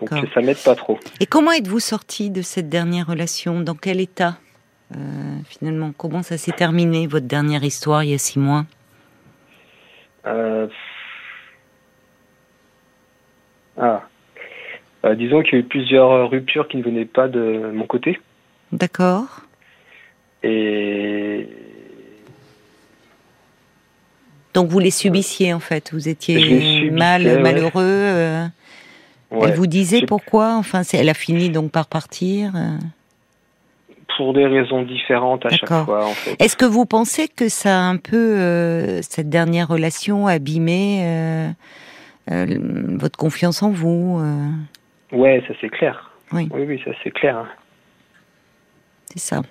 Donc 0.00 0.10
ça 0.34 0.40
m'aide 0.40 0.62
pas 0.62 0.74
trop. 0.74 0.98
Et 1.20 1.26
comment 1.26 1.52
êtes-vous 1.52 1.80
sorti 1.80 2.30
de 2.30 2.42
cette 2.42 2.68
dernière 2.68 3.06
relation? 3.06 3.60
Dans 3.60 3.74
quel 3.74 4.00
état 4.00 4.36
euh, 4.94 4.98
finalement? 5.46 5.92
Comment 5.96 6.22
ça 6.22 6.36
s'est 6.36 6.52
terminé 6.52 7.06
votre 7.06 7.26
dernière 7.26 7.64
histoire 7.64 8.04
il 8.04 8.10
y 8.10 8.14
a 8.14 8.18
six 8.18 8.38
mois? 8.38 8.64
Euh... 10.26 10.68
Ah. 13.80 14.07
Euh, 15.08 15.14
disons 15.14 15.42
qu'il 15.42 15.54
y 15.54 15.56
a 15.56 15.60
eu 15.60 15.64
plusieurs 15.64 16.30
ruptures 16.30 16.68
qui 16.68 16.76
ne 16.76 16.82
venaient 16.82 17.04
pas 17.04 17.28
de 17.28 17.70
mon 17.72 17.86
côté. 17.86 18.20
D'accord. 18.72 19.42
Et 20.42 21.48
donc 24.54 24.68
vous 24.68 24.78
les 24.78 24.90
subissiez 24.90 25.52
en 25.52 25.60
fait, 25.60 25.90
vous 25.92 26.08
étiez 26.08 26.90
mal, 26.90 27.40
malheureux. 27.40 27.82
Euh. 27.84 28.46
Elle 29.30 29.54
vous 29.54 29.66
disait 29.66 30.02
pourquoi? 30.06 30.54
Enfin, 30.56 30.82
elle 30.92 31.08
a 31.08 31.14
fini 31.14 31.50
donc 31.50 31.70
par 31.70 31.86
partir. 31.86 32.52
Euh. 32.54 32.78
Pour 34.16 34.32
des 34.32 34.46
raisons 34.46 34.82
différentes 34.82 35.46
à 35.46 35.50
chaque 35.50 35.68
fois. 35.68 36.06
En 36.06 36.12
fait. 36.12 36.36
Est-ce 36.42 36.56
que 36.56 36.64
vous 36.64 36.86
pensez 36.86 37.28
que 37.28 37.48
ça 37.48 37.78
a 37.78 37.82
un 37.82 37.96
peu 37.96 38.16
euh, 38.16 39.00
cette 39.02 39.28
dernière 39.28 39.68
relation 39.68 40.26
abîmé 40.26 41.54
votre 42.28 43.16
confiance 43.16 43.62
en 43.62 43.70
vous 43.70 44.20
Ouais, 45.12 45.42
ça 45.46 45.54
c'est 45.60 45.68
clair. 45.70 46.10
Oui, 46.32 46.48
oui, 46.52 46.64
oui 46.66 46.82
ça 46.84 46.90
c'est 47.02 47.10
clair. 47.10 47.46
C'est 49.06 49.20
ça. 49.20 49.42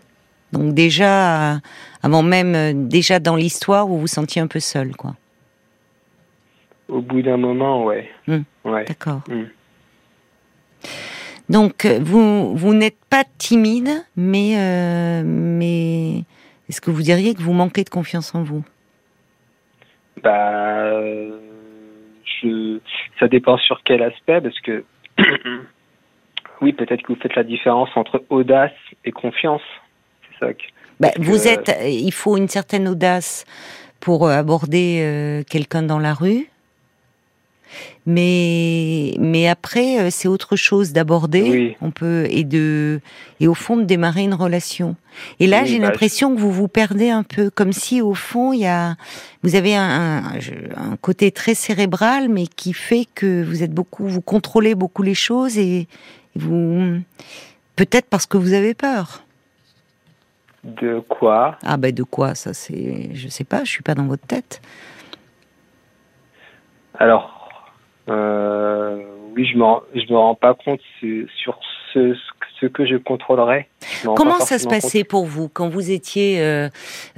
Donc 0.53 0.73
déjà, 0.73 1.59
avant 2.01 2.23
même, 2.23 2.55
euh, 2.55 2.73
déjà 2.73 3.19
dans 3.19 3.35
l'histoire, 3.35 3.87
vous 3.87 3.99
vous 3.99 4.07
sentiez 4.07 4.41
un 4.41 4.47
peu 4.47 4.59
seul, 4.59 4.95
quoi. 4.95 5.15
Au 6.87 7.01
bout 7.01 7.21
d'un 7.21 7.37
moment, 7.37 7.83
ouais. 7.83 8.09
Hmm. 8.27 8.43
ouais. 8.63 8.85
D'accord. 8.85 9.21
Hmm. 9.27 9.45
Donc 11.49 11.85
euh, 11.85 11.99
vous 12.01 12.55
vous 12.55 12.73
n'êtes 12.73 12.99
pas 13.09 13.23
timide, 13.37 13.89
mais 14.15 14.57
euh, 14.57 15.23
mais 15.25 16.23
est-ce 16.69 16.81
que 16.81 16.91
vous 16.91 17.01
diriez 17.01 17.33
que 17.33 17.41
vous 17.41 17.53
manquez 17.53 17.83
de 17.83 17.89
confiance 17.89 18.35
en 18.35 18.43
vous? 18.43 18.63
Bah, 20.23 20.91
je, 22.41 22.79
ça 23.19 23.27
dépend 23.27 23.57
sur 23.57 23.81
quel 23.83 24.01
aspect, 24.03 24.41
parce 24.41 24.59
que 24.59 24.83
oui, 26.61 26.73
peut-être 26.73 27.01
que 27.01 27.13
vous 27.13 27.19
faites 27.19 27.35
la 27.35 27.43
différence 27.43 27.89
entre 27.95 28.23
audace 28.29 28.71
et 29.05 29.11
confiance. 29.11 29.61
Bah, 30.99 31.09
vous 31.17 31.47
êtes, 31.47 31.75
il 31.83 32.11
faut 32.11 32.37
une 32.37 32.47
certaine 32.47 32.87
audace 32.87 33.45
pour 33.99 34.27
euh, 34.27 34.31
aborder 34.31 34.99
euh, 35.01 35.43
quelqu'un 35.49 35.83
dans 35.83 35.99
la 35.99 36.13
rue. 36.13 36.47
Mais 38.05 39.13
mais 39.19 39.47
après 39.47 39.99
euh, 39.99 40.07
c'est 40.09 40.27
autre 40.27 40.55
chose 40.55 40.93
d'aborder. 40.93 41.75
On 41.81 41.91
peut 41.91 42.25
et 42.29 42.43
de 42.43 43.01
et 43.39 43.47
au 43.47 43.53
fond 43.53 43.77
de 43.77 43.83
démarrer 43.83 44.23
une 44.23 44.33
relation. 44.33 44.95
Et 45.39 45.47
là 45.47 45.65
j'ai 45.65 45.79
bah, 45.79 45.87
l'impression 45.87 46.33
que 46.33 46.39
vous 46.39 46.51
vous 46.51 46.67
perdez 46.67 47.09
un 47.09 47.23
peu, 47.23 47.49
comme 47.49 47.73
si 47.73 48.01
au 48.01 48.13
fond 48.13 48.53
il 48.53 48.61
y 48.61 48.67
a 48.67 48.95
vous 49.43 49.55
avez 49.55 49.75
un, 49.75 50.23
un, 50.75 50.97
côté 51.01 51.31
très 51.31 51.53
cérébral, 51.53 52.29
mais 52.29 52.47
qui 52.47 52.73
fait 52.73 53.05
que 53.13 53.43
vous 53.43 53.63
êtes 53.63 53.73
beaucoup, 53.73 54.07
vous 54.07 54.21
contrôlez 54.21 54.75
beaucoup 54.75 55.03
les 55.03 55.13
choses 55.13 55.57
et 55.57 55.87
vous 56.35 56.99
peut-être 57.75 58.07
parce 58.09 58.25
que 58.25 58.37
vous 58.37 58.53
avez 58.53 58.73
peur. 58.73 59.23
De 60.63 60.99
quoi? 61.07 61.57
Ah 61.63 61.77
ben 61.77 61.93
de 61.93 62.03
quoi? 62.03 62.35
Ça 62.35 62.53
c'est, 62.53 63.09
je 63.13 63.27
sais 63.27 63.43
pas, 63.43 63.63
je 63.63 63.71
suis 63.71 63.83
pas 63.83 63.95
dans 63.95 64.05
votre 64.05 64.25
tête. 64.25 64.61
Alors, 66.99 67.36
oui, 68.07 69.45
je 69.45 69.57
me 69.57 69.65
je 69.95 70.11
me 70.11 70.17
rends 70.17 70.35
pas 70.35 70.53
compte 70.53 70.81
sur 71.43 71.59
ce 71.93 72.15
ce 72.59 72.65
que 72.65 72.85
je 72.85 72.95
contrôlerais. 72.95 73.67
Comment 74.15 74.39
ça 74.39 74.57
se 74.57 74.67
passait 74.67 75.03
pour 75.03 75.25
vous 75.25 75.47
quand 75.49 75.69
vous 75.69 75.91
étiez 75.91 76.41
euh, 76.41 76.69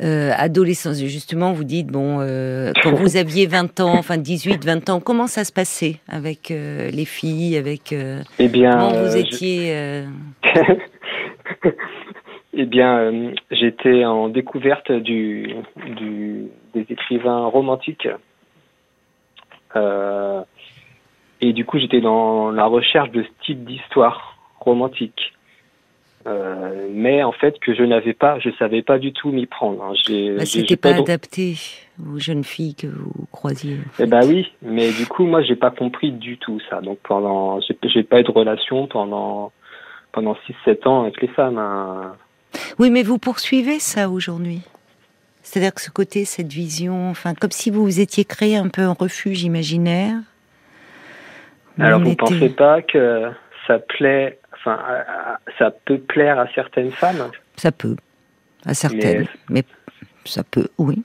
euh, 0.02 0.32
adolescent? 0.38 0.94
Justement, 0.94 1.54
vous 1.54 1.64
dites, 1.64 1.88
bon, 1.88 2.20
euh, 2.20 2.72
quand 2.84 2.94
vous 2.94 3.18
aviez 3.18 3.48
20 3.48 3.80
ans, 3.80 3.94
enfin 3.98 4.18
18, 4.18 4.66
20 4.66 4.90
ans, 4.90 5.00
comment 5.00 5.28
ça 5.28 5.44
se 5.44 5.52
passait 5.52 5.96
avec 6.08 6.50
les 6.50 7.06
filles 7.06 7.58
avec, 7.58 7.94
Eh 8.40 8.48
bien, 8.48 8.72
comment 8.72 9.04
vous 9.04 9.18
étiez 9.18 10.04
Eh 12.54 12.66
bien, 12.66 13.32
j'étais 13.52 14.04
en 14.06 14.28
découverte 14.28 14.92
du, 14.92 15.54
du, 15.96 16.48
des 16.74 16.86
écrivains 16.90 17.46
romantiques. 17.46 18.10
Et 21.42 21.54
du 21.54 21.66
coup, 21.66 21.80
j'étais 21.80 22.02
dans 22.02 22.52
la 22.52 22.66
recherche 22.66 23.12
de 23.12 23.24
ce 23.24 23.46
type 23.46 23.64
d'histoire 23.64 24.38
romantique. 24.60 25.34
Euh, 26.28 26.88
mais 26.92 27.24
en 27.24 27.32
fait 27.32 27.60
que 27.60 27.74
je 27.74 27.82
n'avais 27.82 28.14
pas, 28.14 28.40
je 28.40 28.50
savais 28.60 28.82
pas 28.82 29.00
du 29.00 29.14
tout 29.14 29.32
m'y 29.32 29.46
prendre. 29.46 29.82
Hein. 29.84 29.94
Bah, 30.38 30.46
C'était 30.46 30.76
pas, 30.76 30.96
adapté 30.96 31.56
aux 32.14 32.20
jeunes 32.20 32.44
filles 32.44 32.76
que 32.76 32.88
vous 32.88 33.26
croisiez. 33.32 33.78
Eh 34.00 34.06
ben 34.06 34.28
oui, 34.28 34.52
mais 34.62 34.92
du 34.92 35.08
coup 35.08 35.26
moi 35.26 35.42
j'ai 35.42 35.56
pas 35.56 35.72
compris 35.72 36.12
du 36.12 36.38
tout 36.38 36.60
ça. 36.70 36.82
Donc 36.82 37.00
pendant, 37.04 37.62
j'ai 37.62 38.04
pas 38.04 38.20
eu 38.20 38.24
de 38.24 38.32
relation 38.32 38.88
pendant 38.88 39.54
pendant 40.12 40.36
6-7 40.68 40.88
ans 40.88 41.04
avec 41.04 41.22
les 41.22 41.30
femmes. 41.30 41.58
Hein. 41.58 42.16
Oui, 42.80 42.90
mais 42.90 43.04
vous 43.04 43.18
poursuivez 43.18 43.80
ça 43.80 44.10
aujourd'hui. 44.10 44.62
C'est-à-dire 45.42 45.74
que 45.74 45.82
ce 45.82 45.90
côté, 45.90 46.26
cette 46.26 46.52
vision, 46.52 47.10
enfin 47.10 47.34
comme 47.34 47.52
si 47.52 47.70
vous 47.70 47.84
vous 47.84 48.02
étiez 48.02 48.26
créé 48.26 48.58
un 48.58 48.68
peu 48.68 48.82
un 48.82 48.94
refuge 48.94 49.44
imaginaire. 49.44 50.16
Alors 51.80 52.02
vous 52.02 52.10
ne 52.10 52.16
pensez 52.16 52.50
pas 52.50 52.82
que 52.82 53.30
ça 53.68 53.80
plaît 53.80 54.40
enfin, 54.60 54.80
ça 55.58 55.72
peut 55.72 56.00
plaire 56.00 56.40
à 56.40 56.48
certaines 56.54 56.92
femmes? 56.92 57.32
Ça 57.56 57.72
peut, 57.72 57.96
à 58.66 58.74
certaines, 58.74 59.28
mais, 59.50 59.64
ça 60.26 60.44
peut, 60.44 60.68
oui. 60.78 61.04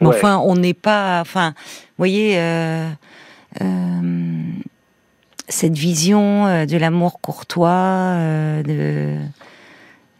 Mais 0.00 0.06
enfin, 0.06 0.38
on 0.38 0.54
n'est 0.54 0.74
pas, 0.74 1.20
enfin, 1.20 1.54
vous 1.58 1.94
voyez, 1.98 2.38
euh, 2.38 2.88
euh, 3.60 4.42
cette 5.48 5.76
vision 5.76 6.46
euh, 6.46 6.66
de 6.66 6.76
l'amour 6.76 7.20
courtois, 7.20 8.14
de 8.64 9.16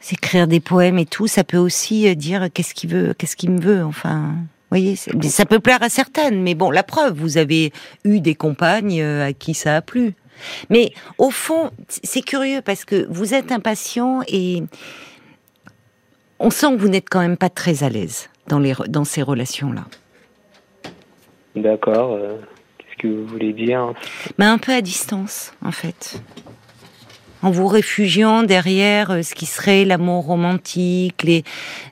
s'écrire 0.01 0.49
des 0.49 0.61
poèmes 0.61 0.99
et 0.99 1.07
tout, 1.07 1.29
ça 1.29 1.45
peut 1.45 1.59
aussi 1.59 2.14
dire 2.17 2.49
qu'est-ce 2.53 2.75
qu'il 2.75 2.91
veut, 2.91 3.14
qu'est-ce 3.14 3.37
qu'il 3.37 3.51
me 3.51 3.61
veut, 3.61 3.85
enfin. 3.85 4.35
Vous 4.70 4.76
voyez, 4.76 4.96
ça 4.96 5.46
peut 5.46 5.61
plaire 5.61 5.83
à 5.83 5.88
certaines, 5.88 6.42
mais 6.42 6.54
bon, 6.54 6.70
la 6.70 6.83
preuve, 6.83 7.14
vous 7.18 7.38
avez 7.38 7.72
eu 8.04 8.20
des 8.20 8.35
compagnes 8.35 9.02
à 9.02 9.33
qui 9.33 9.54
ça 9.54 9.76
a 9.76 9.81
plu. 9.83 10.14
Mais 10.68 10.92
au 11.16 11.31
fond, 11.31 11.70
c'est 11.88 12.20
curieux 12.20 12.61
parce 12.62 12.85
que 12.85 13.07
vous 13.09 13.35
êtes 13.35 13.50
impatient 13.50 14.20
et 14.28 14.62
on 16.38 16.50
sent 16.50 16.74
que 16.74 16.81
vous 16.81 16.88
n'êtes 16.88 17.09
quand 17.09 17.20
même 17.20 17.37
pas 17.37 17.50
très 17.50 17.83
à 17.83 17.88
l'aise 17.88 18.28
dans, 18.46 18.59
les, 18.59 18.74
dans 18.88 19.04
ces 19.04 19.22
relations-là. 19.22 19.85
D'accord. 21.57 22.12
Euh, 22.12 22.37
qu'est-ce 22.78 22.96
que 22.98 23.09
vous 23.09 23.26
voulez 23.26 23.52
dire? 23.52 23.94
Mais 24.38 24.44
Un 24.44 24.59
peu 24.59 24.72
à 24.72 24.81
distance, 24.81 25.52
en 25.64 25.72
fait. 25.72 26.20
En 27.42 27.51
vous 27.51 27.68
réfugiant 27.68 28.42
derrière 28.42 29.11
euh, 29.12 29.22
ce 29.22 29.35
qui 29.35 29.46
serait 29.46 29.85
l'amour 29.85 30.27
romantique, 30.27 31.24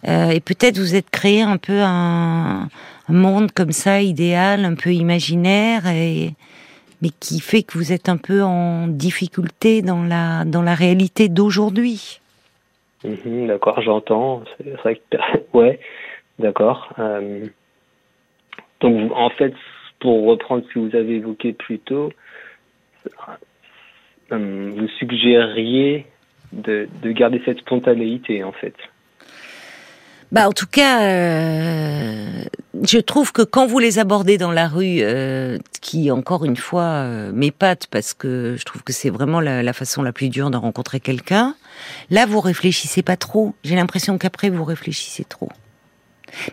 euh, 0.06 0.30
et 0.30 0.40
peut-être 0.40 0.78
vous 0.78 0.94
êtes 0.96 1.10
créé 1.10 1.42
un 1.42 1.56
peu 1.56 1.80
un, 1.82 2.68
monde 3.08 3.52
comme 3.52 3.72
ça, 3.72 4.00
idéal, 4.02 4.64
un 4.64 4.74
peu 4.74 4.90
imaginaire, 4.90 5.82
mais 5.84 7.10
qui 7.20 7.40
fait 7.40 7.62
que 7.62 7.78
vous 7.78 7.92
êtes 7.92 8.08
un 8.08 8.16
peu 8.16 8.42
en 8.42 8.88
difficulté 8.88 9.82
dans 9.82 10.02
la, 10.02 10.44
dans 10.44 10.62
la 10.62 10.74
réalité 10.74 11.28
d'aujourd'hui. 11.28 12.20
Mhm, 13.04 13.46
d'accord, 13.46 13.80
j'entends. 13.82 14.42
C'est 14.58 14.70
vrai 14.70 15.00
que, 15.10 15.16
ouais, 15.56 15.80
d'accord. 16.38 16.92
Euh, 16.98 17.46
donc, 18.80 19.12
en 19.14 19.30
fait, 19.30 19.54
pour 20.00 20.26
reprendre 20.26 20.64
ce 20.68 20.74
que 20.74 20.78
vous 20.80 20.96
avez 20.96 21.16
évoqué 21.16 21.52
plus 21.52 21.78
tôt, 21.78 22.12
euh, 24.32 24.72
vous 24.76 24.88
suggériez 24.98 26.06
de, 26.52 26.88
de 27.02 27.12
garder 27.12 27.42
cette 27.44 27.58
spontanéité, 27.58 28.44
en 28.44 28.52
fait. 28.52 28.74
Bah, 30.32 30.48
en 30.48 30.52
tout 30.52 30.66
cas, 30.66 31.02
euh, 31.02 32.44
je 32.82 32.98
trouve 32.98 33.32
que 33.32 33.42
quand 33.42 33.66
vous 33.66 33.78
les 33.78 34.00
abordez 34.00 34.38
dans 34.38 34.50
la 34.50 34.66
rue, 34.66 34.98
euh, 35.00 35.58
qui 35.80 36.10
encore 36.10 36.44
une 36.44 36.56
fois 36.56 36.82
euh, 36.82 37.32
m'épate 37.32 37.86
parce 37.86 38.12
que 38.12 38.56
je 38.58 38.64
trouve 38.64 38.82
que 38.82 38.92
c'est 38.92 39.10
vraiment 39.10 39.40
la, 39.40 39.62
la, 39.62 39.72
façon 39.72 40.02
la 40.02 40.12
plus 40.12 40.28
dure 40.28 40.50
de 40.50 40.56
rencontrer 40.56 40.98
quelqu'un, 40.98 41.54
là 42.10 42.26
vous 42.26 42.40
réfléchissez 42.40 43.02
pas 43.02 43.16
trop. 43.16 43.54
J'ai 43.62 43.76
l'impression 43.76 44.18
qu'après 44.18 44.50
vous 44.50 44.64
réfléchissez 44.64 45.24
trop. 45.24 45.48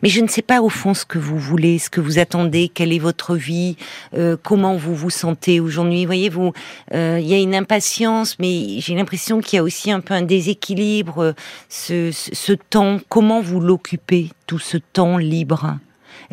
Mais 0.01 0.09
je 0.09 0.21
ne 0.21 0.27
sais 0.27 0.41
pas 0.41 0.61
au 0.61 0.69
fond 0.69 0.93
ce 0.93 1.05
que 1.05 1.19
vous 1.19 1.37
voulez, 1.37 1.79
ce 1.79 1.89
que 1.89 2.01
vous 2.01 2.19
attendez, 2.19 2.69
quelle 2.73 2.93
est 2.93 2.99
votre 2.99 3.35
vie, 3.35 3.77
euh, 4.15 4.37
comment 4.41 4.75
vous 4.75 4.95
vous 4.95 5.09
sentez 5.09 5.59
aujourd'hui. 5.59 6.05
Voyez, 6.05 6.29
vous, 6.29 6.53
euh, 6.93 7.19
il 7.21 7.27
y 7.27 7.33
a 7.33 7.39
une 7.39 7.55
impatience, 7.55 8.37
mais 8.39 8.79
j'ai 8.79 8.95
l'impression 8.95 9.41
qu'il 9.41 9.57
y 9.57 9.59
a 9.59 9.63
aussi 9.63 9.91
un 9.91 9.99
peu 9.99 10.13
un 10.13 10.21
déséquilibre. 10.21 11.33
Ce, 11.69 12.11
ce 12.11 12.53
temps, 12.53 12.99
comment 13.09 13.41
vous 13.41 13.59
l'occupez, 13.59 14.29
tout 14.47 14.59
ce 14.59 14.77
temps 14.77 15.17
libre? 15.17 15.77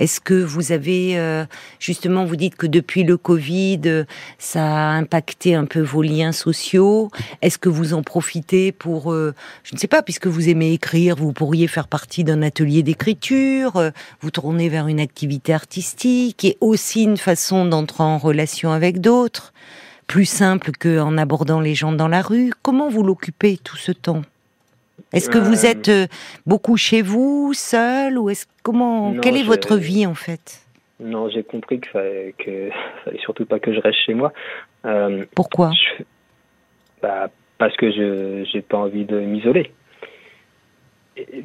Est-ce 0.00 0.18
que 0.18 0.32
vous 0.32 0.72
avez, 0.72 1.18
euh, 1.18 1.44
justement, 1.78 2.24
vous 2.24 2.36
dites 2.36 2.56
que 2.56 2.66
depuis 2.66 3.04
le 3.04 3.18
Covid, 3.18 4.06
ça 4.38 4.64
a 4.64 4.92
impacté 4.94 5.54
un 5.54 5.66
peu 5.66 5.82
vos 5.82 6.00
liens 6.00 6.32
sociaux 6.32 7.10
Est-ce 7.42 7.58
que 7.58 7.68
vous 7.68 7.92
en 7.92 8.02
profitez 8.02 8.72
pour, 8.72 9.12
euh, 9.12 9.34
je 9.62 9.74
ne 9.74 9.78
sais 9.78 9.88
pas, 9.88 10.02
puisque 10.02 10.26
vous 10.26 10.48
aimez 10.48 10.72
écrire, 10.72 11.16
vous 11.16 11.34
pourriez 11.34 11.68
faire 11.68 11.86
partie 11.86 12.24
d'un 12.24 12.40
atelier 12.40 12.82
d'écriture, 12.82 13.76
euh, 13.76 13.90
vous 14.22 14.30
tourner 14.30 14.70
vers 14.70 14.86
une 14.86 15.00
activité 15.00 15.52
artistique 15.52 16.46
et 16.46 16.56
aussi 16.62 17.02
une 17.02 17.18
façon 17.18 17.66
d'entrer 17.66 18.02
en 18.02 18.16
relation 18.16 18.72
avec 18.72 19.02
d'autres, 19.02 19.52
plus 20.06 20.24
simple 20.24 20.70
qu'en 20.72 21.18
abordant 21.18 21.60
les 21.60 21.74
gens 21.74 21.92
dans 21.92 22.08
la 22.08 22.22
rue. 22.22 22.54
Comment 22.62 22.88
vous 22.88 23.02
l'occupez 23.02 23.58
tout 23.58 23.76
ce 23.76 23.92
temps? 23.92 24.22
Est-ce 25.12 25.28
que 25.28 25.38
vous 25.38 25.66
êtes 25.66 25.88
euh, 25.88 26.06
beaucoup 26.46 26.76
chez 26.76 27.02
vous, 27.02 27.52
seul, 27.52 28.16
ou 28.18 28.30
est-ce 28.30 28.46
comment 28.62 29.14
Quelle 29.20 29.36
est 29.36 29.42
votre 29.42 29.76
vie 29.76 30.06
en 30.06 30.14
fait? 30.14 30.60
Non, 31.00 31.28
j'ai 31.28 31.42
compris 31.42 31.80
qu'il 31.80 31.90
fallait, 31.90 32.34
que 32.38 32.70
fallait 33.04 33.18
surtout 33.18 33.44
pas 33.44 33.58
que 33.58 33.74
je 33.74 33.80
reste 33.80 33.98
chez 34.06 34.14
moi. 34.14 34.32
Euh, 34.84 35.24
Pourquoi? 35.34 35.72
bah, 37.02 37.28
parce 37.58 37.76
que 37.76 37.90
je 37.90 38.44
j'ai 38.50 38.60
pas 38.60 38.78
envie 38.78 39.04
de 39.04 39.20
m'isoler. 39.20 39.72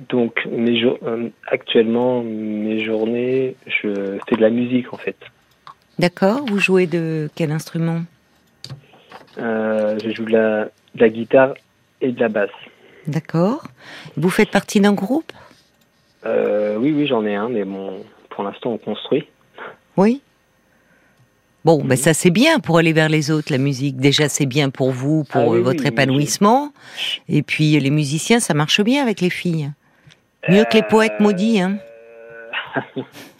Donc 0.09 0.45
mes 0.45 0.83
euh, 0.83 1.29
actuellement 1.47 2.21
mes 2.23 2.83
journées, 2.83 3.55
je 3.65 4.17
fais 4.27 4.35
de 4.35 4.41
la 4.41 4.49
musique 4.49 4.93
en 4.93 4.97
fait. 4.97 5.17
D'accord. 5.97 6.45
Vous 6.45 6.59
jouez 6.59 6.87
de 6.87 7.29
quel 7.35 7.51
instrument? 7.51 8.01
Je 9.37 10.13
joue 10.13 10.25
de 10.25 10.31
la, 10.31 10.65
de 10.65 11.01
la 11.01 11.09
guitare 11.09 11.53
et 12.01 12.11
de 12.11 12.19
la 12.19 12.29
basse. 12.29 12.49
D'accord. 13.07 13.63
Vous 14.17 14.29
faites 14.29 14.51
partie 14.51 14.79
d'un 14.79 14.93
groupe 14.93 15.31
euh, 16.25 16.75
Oui, 16.77 16.91
oui, 16.91 17.07
j'en 17.07 17.25
ai 17.25 17.35
un, 17.35 17.49
mais 17.49 17.63
bon, 17.63 18.03
pour 18.29 18.43
l'instant, 18.43 18.71
on 18.71 18.77
construit. 18.77 19.27
Oui. 19.97 20.21
Bon, 21.63 21.83
ben 21.83 21.97
ça 21.97 22.13
c'est 22.13 22.29
bien 22.29 22.59
pour 22.59 22.77
aller 22.77 22.93
vers 22.93 23.09
les 23.09 23.31
autres, 23.31 23.51
la 23.51 23.57
musique. 23.57 23.97
Déjà, 23.97 24.29
c'est 24.29 24.45
bien 24.45 24.69
pour 24.69 24.91
vous, 24.91 25.23
pour 25.23 25.55
ah 25.55 25.59
votre 25.59 25.83
épanouissement. 25.87 26.71
Et 27.27 27.41
puis, 27.41 27.79
les 27.79 27.89
musiciens, 27.89 28.39
ça 28.39 28.53
marche 28.53 28.81
bien 28.81 29.01
avec 29.01 29.19
les 29.19 29.31
filles. 29.31 29.71
Mieux 30.47 30.63
que 30.65 30.75
les 30.75 30.83
euh, 30.83 30.87
poètes 30.87 31.19
maudits, 31.19 31.59
hein. 31.59 31.79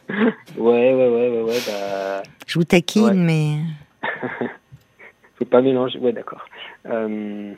ouais, 0.10 0.23
ouais, 0.58 0.93
ouais, 0.93 1.30
ouais, 1.30 1.41
ouais. 1.43 1.60
Bah... 1.67 2.23
Je 2.47 2.58
vous 2.58 2.65
taquine, 2.65 3.23
mais. 3.23 3.60
Faut 5.36 5.45
pas 5.45 5.62
mélanger. 5.62 5.99
Ouais, 5.99 6.12
d'accord. 6.12 6.43
Euh... 6.88 7.54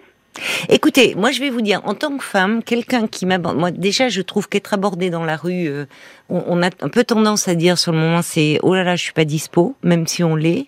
Écoutez, 0.70 1.16
moi 1.16 1.32
je 1.32 1.40
vais 1.40 1.50
vous 1.50 1.62
dire, 1.62 1.82
en 1.86 1.94
tant 1.94 2.18
que 2.18 2.24
femme, 2.24 2.64
quelqu'un 2.64 3.08
qui 3.08 3.26
m'aborde, 3.26 3.58
moi 3.58 3.72
déjà 3.72 4.10
je 4.10 4.22
trouve 4.22 4.48
qu'être 4.48 4.74
abordé 4.74 5.10
dans 5.10 5.26
la 5.26 5.36
rue, 5.36 5.68
euh, 5.68 5.86
on, 6.30 6.62
a 6.62 6.68
un 6.82 6.90
peu 6.90 7.04
tendance 7.04 7.48
à 7.48 7.56
dire 7.56 7.78
sur 7.78 7.92
le 7.92 7.98
moment 8.00 8.22
c'est 8.22 8.60
oh 8.64 8.76
là 8.76 8.84
là 8.84 8.96
je 8.96 9.04
suis 9.04 9.14
pas 9.14 9.26
dispo, 9.26 9.76
même 9.84 10.08
si 10.08 10.24
on 10.24 10.36
l'est. 10.36 10.68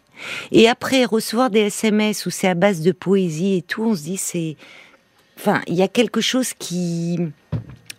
Et 0.52 0.68
après 0.68 1.06
recevoir 1.06 1.50
des 1.50 1.62
SMS 1.62 2.26
où 2.26 2.30
c'est 2.30 2.48
à 2.48 2.56
base 2.56 2.82
de 2.82 2.92
poésie 2.92 3.58
et 3.58 3.62
tout, 3.62 3.84
on 3.84 3.96
se 3.96 4.04
dit 4.04 4.18
c'est, 4.18 4.58
enfin 5.38 5.62
il 5.68 5.76
y 5.76 5.84
a 5.84 5.88
quelque 5.88 6.22
chose 6.22 6.54
qui, 6.54 7.20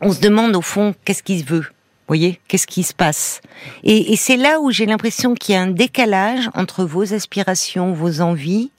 on 0.01 0.13
se 0.13 0.21
demande 0.21 0.57
au 0.57 0.63
fond 0.63 0.95
qu'est-ce 1.05 1.23
qu'il 1.23 1.45
veut 1.45 1.67
voyez, 2.11 2.41
qu'est-ce 2.49 2.67
qui 2.67 2.83
se 2.83 2.93
passe? 2.93 3.41
Et, 3.85 4.17
c'est 4.17 4.37
là 4.37 4.61
où 4.61 4.73
j'ai 4.73 4.85
l'impression 4.85 5.35
qu'il 5.35 5.55
y 5.55 5.59
a 5.59 5.63
un 5.63 5.69
décalage 5.69 6.51
entre 6.55 6.85
vos 6.85 7.15
aspirations, 7.15 7.93
vos 7.93 8.21
envies, 8.21 8.73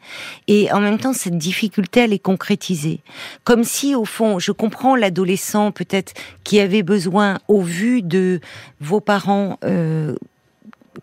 et 0.49 0.69
en 0.73 0.81
même 0.81 0.97
temps 0.97 1.13
cette 1.13 1.37
difficulté 1.37 2.01
à 2.01 2.07
les 2.07 2.19
concrétiser. 2.19 2.99
Comme 3.45 3.63
si, 3.63 3.95
au 3.95 4.03
fond, 4.03 4.37
je 4.37 4.51
comprends 4.51 4.97
l'adolescent 4.97 5.71
peut-être 5.71 6.13
qui 6.43 6.59
avait 6.59 6.83
besoin, 6.83 7.39
au 7.47 7.61
vu 7.61 8.01
de 8.01 8.41
vos 8.81 8.99
parents, 8.99 9.57
euh, 9.63 10.13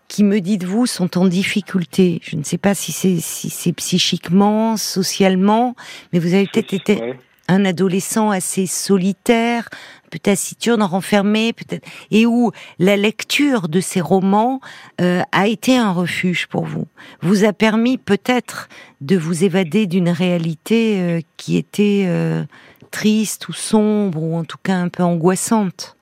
qui 0.07 0.23
me 0.23 0.39
dites 0.39 0.63
vous 0.63 0.85
sont 0.85 1.17
en 1.17 1.25
difficulté. 1.25 2.21
Je 2.23 2.35
ne 2.35 2.43
sais 2.43 2.59
pas 2.59 2.75
si 2.75 2.91
c'est 2.91 3.17
si 3.19 3.49
c'est 3.49 3.73
psychiquement, 3.73 4.77
socialement, 4.77 5.75
mais 6.13 6.19
vous 6.19 6.35
avez 6.35 6.45
peut-être 6.45 6.73
été 6.73 7.15
un 7.49 7.65
adolescent 7.65 8.29
assez 8.29 8.67
solitaire, 8.67 9.67
peut-être 10.09 10.29
taciturne, 10.29 10.83
renfermé, 10.83 11.53
peut-être, 11.53 11.87
et 12.11 12.25
où 12.25 12.51
la 12.77 12.95
lecture 12.95 13.67
de 13.67 13.79
ces 13.79 13.99
romans 13.99 14.61
euh, 15.01 15.21
a 15.31 15.47
été 15.47 15.75
un 15.75 15.91
refuge 15.91 16.47
pour 16.47 16.65
vous, 16.65 16.85
vous 17.21 17.45
a 17.45 17.53
permis 17.53 17.97
peut-être 17.97 18.69
de 19.01 19.17
vous 19.17 19.43
évader 19.43 19.87
d'une 19.87 20.09
réalité 20.09 21.01
euh, 21.01 21.21
qui 21.37 21.57
était 21.57 22.05
euh, 22.07 22.43
triste 22.91 23.49
ou 23.49 23.53
sombre 23.53 24.21
ou 24.21 24.35
en 24.35 24.43
tout 24.43 24.59
cas 24.61 24.75
un 24.75 24.89
peu 24.89 25.01
angoissante. 25.01 25.97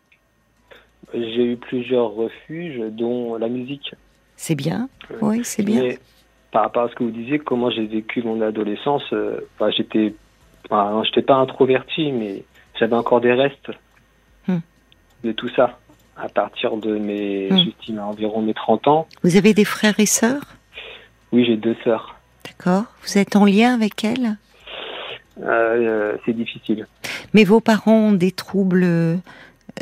J'ai 1.14 1.54
eu 1.54 1.56
plusieurs 1.56 2.12
refuges, 2.12 2.82
dont 2.92 3.38
la 3.38 3.48
musique. 3.48 3.96
C'est 4.36 4.56
bien, 4.56 4.90
oui, 5.22 5.40
c'est 5.44 5.64
bien. 5.64 5.82
Mais 5.82 6.00
par 6.52 6.64
rapport 6.64 6.84
à 6.84 6.90
ce 6.90 6.96
que 6.96 7.04
vous 7.06 7.12
disiez, 7.12 7.40
comment 7.40 7.72
j'ai 7.72 7.86
vécu 7.86 8.22
mon 8.24 8.42
adolescence, 8.42 9.04
j'étais 9.76 10.14
Enfin, 10.70 11.02
je 11.04 11.10
n'étais 11.10 11.22
pas 11.22 11.36
introverti, 11.36 12.12
mais 12.12 12.44
j'avais 12.80 12.96
encore 12.96 13.22
des 13.22 13.34
restes 13.34 13.72
hmm. 14.48 14.58
de 15.24 15.32
tout 15.32 15.50
ça. 15.50 15.80
À 16.18 16.30
partir 16.30 16.78
de 16.78 16.98
mes, 16.98 17.50
mmh. 17.52 18.00
environ 18.00 18.42
mes 18.42 18.56
30 18.56 18.88
ans. 18.88 19.08
Vous 19.24 19.38
avez 19.38 19.54
des 19.54 19.66
frères 19.66 20.00
et 20.00 20.08
sœurs? 20.08 20.42
Oui, 21.32 21.46
j'ai 21.46 21.58
deux 21.58 21.76
sœurs. 21.84 22.16
D'accord. 22.44 22.86
Vous 23.04 23.18
êtes 23.20 23.36
en 23.36 23.46
lien 23.46 23.76
avec 23.76 24.04
elles? 24.04 24.38
Euh, 25.42 26.18
C'est 26.26 26.34
difficile. 26.34 26.88
Mais 27.34 27.44
vos 27.44 27.60
parents 27.60 28.08
ont 28.08 28.14
des 28.14 28.32
troubles, 28.32 28.84
euh, 28.84 29.18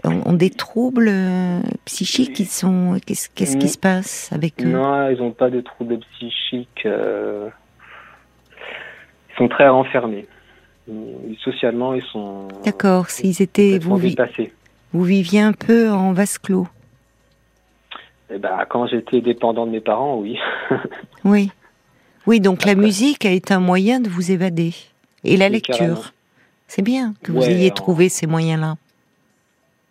ont 0.04 0.34
des 0.34 0.50
troubles 0.50 1.08
euh, 1.08 1.62
psychiques 1.86 2.34
qui 2.34 2.44
sont. 2.46 3.00
Qu'est-ce, 3.06 3.30
qu'est-ce 3.30 3.56
qui 3.56 3.70
se 3.70 3.78
passe 3.78 4.30
avec 4.34 4.62
eux? 4.62 4.68
Non, 4.68 5.10
ils 5.10 5.20
n'ont 5.20 5.32
pas 5.32 5.50
de 5.50 5.62
troubles 5.62 6.00
psychiques. 6.18 6.86
ils 6.86 7.52
sont 9.38 9.48
très 9.48 9.70
renfermés 9.70 10.28
socialement, 11.44 11.94
ils 11.94 12.04
sont. 12.04 12.48
D'accord, 12.64 13.10
s'ils 13.10 13.42
étaient. 13.42 13.80
Vous, 13.80 14.00
vous 14.94 15.04
viviez 15.04 15.42
un 15.42 15.54
peu 15.54 15.90
en 15.90 16.14
vase 16.14 16.38
clos 16.38 16.68
eh 18.30 18.38
ben, 18.38 18.66
Quand 18.70 18.88
j'étais 18.88 19.22
dépendant 19.22 19.66
de 19.66 19.72
mes 19.72 19.82
parents, 19.82 20.18
oui. 20.20 20.38
oui. 21.26 21.52
Oui, 22.28 22.40
donc 22.40 22.66
la 22.66 22.76
musique 22.76 23.26
a 23.26 23.32
été 23.32 23.54
un 23.54 23.60
moyen 23.60 24.00
de 24.00 24.10
vous 24.10 24.32
évader. 24.32 24.74
Et 25.24 25.38
la 25.38 25.50
lecture. 25.50 26.14
C'est 26.68 26.82
bien 26.82 27.14
que 27.22 27.32
vous 27.32 27.44
ayez 27.44 27.72
trouvé 27.72 28.10
ces 28.10 28.26
moyens-là. 28.26 28.76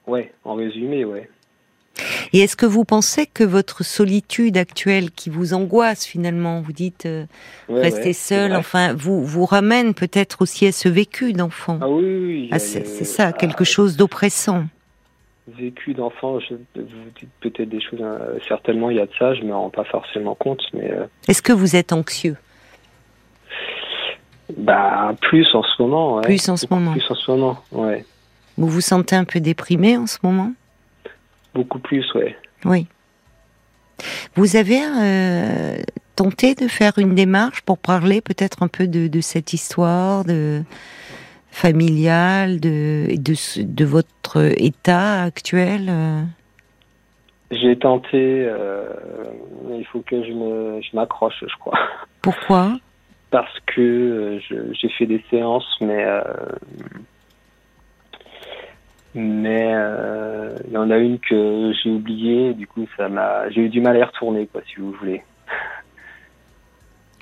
Ouais, 0.07 0.33
en 0.45 0.55
résumé, 0.55 1.05
ouais. 1.05 1.31
Et 2.33 2.41
est-ce 2.41 2.57
que 2.57 2.67
vous 2.67 2.85
pensez 2.85 3.27
que 3.27 3.45
votre 3.45 3.85
solitude 3.85 4.57
actuelle, 4.57 5.11
qui 5.11 5.31
vous 5.31 5.55
angoisse 5.55 6.05
finalement, 6.05 6.61
vous 6.61 6.73
dites 6.73 7.07
euh, 7.07 7.27
rester 7.69 8.13
seul, 8.13 8.55
enfin, 8.57 8.95
vous 8.95 9.25
vous 9.25 9.45
ramène 9.45 9.95
peut-être 9.95 10.43
aussi 10.43 10.67
à 10.67 10.73
ce 10.73 10.89
vécu 10.89 11.33
d'enfant? 11.33 11.79
Ah 11.81 11.89
oui, 11.89 12.05
oui. 12.05 12.49
Ah, 12.51 12.59
c'est 12.59 12.85
ça, 12.85 13.33
quelque 13.33 13.65
chose 13.65 13.97
d'oppressant. 13.97 14.65
Vécu 15.47 15.93
d'enfant, 15.93 16.39
vous 16.39 16.81
dites 17.21 17.29
peut-être 17.41 17.69
des 17.69 17.81
choses, 17.81 18.01
hein, 18.03 18.19
certainement 18.49 18.91
il 18.91 18.97
y 18.97 19.01
a 19.01 19.07
de 19.07 19.13
ça, 19.19 19.35
je 19.35 19.43
me 19.43 19.55
rends 19.55 19.71
pas 19.71 19.85
forcément 19.85 20.35
compte, 20.35 20.63
mais. 20.73 20.91
Euh, 20.91 21.05
est-ce 21.29 21.43
que 21.43 21.53
vous 21.53 21.77
êtes 21.77 21.93
anxieux? 21.93 22.37
Bah 24.57 25.15
plus 25.21 25.47
en 25.55 25.63
ce 25.63 25.83
moment. 25.83 26.21
Plus 26.23 26.49
en 26.49 26.57
ce 26.57 26.67
moment. 26.71 26.93
Plus 26.93 27.11
en 27.11 27.15
ce 27.15 27.31
moment, 27.31 27.63
ouais. 27.73 28.05
Vous 28.57 28.69
vous 28.69 28.81
sentez 28.81 29.17
un 29.17 29.25
peu 29.25 29.41
déprimé 29.41 29.97
en 29.97 30.07
ce 30.07 30.19
moment? 30.23 30.53
Beaucoup 31.55 31.79
plus, 31.79 32.05
ouais. 32.15 32.37
Oui. 32.65 32.87
Vous 34.35 34.57
avez 34.57 34.81
euh, 34.83 35.77
tenté 36.17 36.55
de 36.55 36.67
faire 36.67 36.99
une 36.99 37.15
démarche 37.15 37.61
pour 37.63 37.79
parler 37.79 38.21
peut-être 38.21 38.63
un 38.63 38.69
peu 38.69 38.89
de, 38.89 39.21
cette 39.21 39.53
histoire 39.53 40.25
de 40.25 40.63
familiale, 41.51 42.59
de, 42.59 43.15
de, 43.17 43.63
de 43.63 43.85
votre 43.85 44.39
état 44.61 45.23
actuel 45.23 45.87
euh? 45.89 46.23
J'ai 47.51 47.79
tenté, 47.79 48.47
euh, 48.49 48.89
il 49.79 49.85
faut 49.87 50.01
que 50.01 50.25
je 50.25 50.97
m'accroche, 50.97 51.45
je 51.47 51.57
crois. 51.61 51.79
Pourquoi? 52.23 52.79
Parce 53.31 53.61
que 53.67 54.41
j'ai 54.73 54.89
fait 54.89 55.07
des 55.07 55.23
séances, 55.31 55.77
mais 55.81 56.05
mais 59.15 59.73
euh, 59.75 60.57
il 60.67 60.73
y 60.73 60.77
en 60.77 60.91
a 60.91 60.99
une 60.99 61.19
que 61.19 61.73
j'ai 61.83 61.91
oubliée, 61.91 62.55
du 62.55 62.67
coup 62.67 62.87
ça 62.97 63.09
m'a, 63.09 63.49
j'ai 63.51 63.63
eu 63.63 63.69
du 63.69 63.81
mal 63.81 63.97
à 63.97 64.01
y 64.01 64.03
retourner, 64.03 64.47
quoi, 64.47 64.61
si 64.67 64.81
vous 64.81 64.93
voulez. 64.93 65.23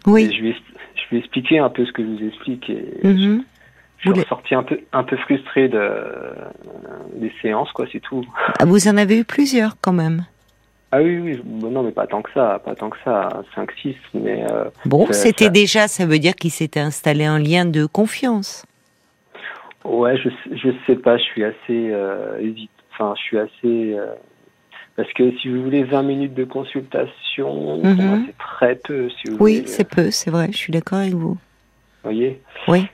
Oui. 0.06 0.32
je, 0.36 0.42
vais, 0.42 0.54
je 0.54 1.02
vais 1.10 1.18
expliquer 1.18 1.58
un 1.58 1.68
peu 1.68 1.84
ce 1.84 1.92
que 1.92 2.02
je 2.02 2.08
vous 2.08 2.26
explique. 2.26 2.68
Et 2.70 3.06
mhm. 3.06 3.44
Je 3.98 4.10
suis 4.10 4.20
ressorti 4.20 4.54
un 4.56 4.64
peu, 4.64 4.80
un 4.92 5.04
peu 5.04 5.16
frustré 5.16 5.68
de, 5.68 5.80
des 7.14 7.32
séances, 7.40 7.70
quoi, 7.72 7.86
c'est 7.92 8.00
tout. 8.00 8.24
Ah, 8.58 8.64
vous 8.64 8.88
en 8.88 8.96
avez 8.96 9.18
eu 9.18 9.24
plusieurs 9.24 9.76
quand 9.80 9.92
même. 9.92 10.24
Ah 10.90 11.00
oui, 11.00 11.18
oui, 11.18 11.40
non, 11.44 11.82
mais 11.82 11.92
pas 11.92 12.06
tant 12.06 12.20
que 12.20 12.30
ça, 12.34 12.60
pas 12.64 12.74
tant 12.74 12.90
que 12.90 12.98
ça, 13.02 13.28
5, 13.54 13.70
6, 13.80 13.94
mais... 14.12 14.44
Euh, 14.50 14.64
bon, 14.84 15.06
c'était 15.10 15.48
déjà, 15.48 15.88
ça 15.88 16.04
veut 16.04 16.18
dire 16.18 16.34
qu'il 16.34 16.50
s'était 16.50 16.80
installé 16.80 17.24
un 17.24 17.38
lien 17.38 17.64
de 17.64 17.86
confiance. 17.86 18.66
Ouais, 19.84 20.16
je 20.16 20.28
je 20.52 20.70
sais 20.86 20.96
pas, 20.96 21.16
je 21.18 21.22
suis 21.22 21.44
assez 21.44 21.56
euh, 21.70 22.38
hésite. 22.38 22.70
Enfin, 22.92 23.14
je 23.16 23.22
suis 23.22 23.38
assez 23.38 23.94
euh, 23.94 24.14
parce 24.96 25.12
que 25.14 25.36
si 25.38 25.48
vous 25.48 25.62
voulez 25.62 25.84
20 25.84 26.02
minutes 26.02 26.34
de 26.34 26.44
consultation, 26.44 27.78
mhm. 27.82 28.26
c'est 28.26 28.38
très 28.38 28.74
peu. 28.76 29.08
Si 29.10 29.30
vous 29.30 29.36
oui, 29.40 29.62
c'est 29.66 29.88
peu, 29.88 30.10
c'est 30.10 30.30
vrai. 30.30 30.48
Je 30.52 30.56
suis 30.56 30.72
d'accord 30.72 30.98
avec 30.98 31.14
vous. 31.14 31.34
Vous 31.34 31.38
voyez? 32.04 32.40
Oui. 32.68 32.86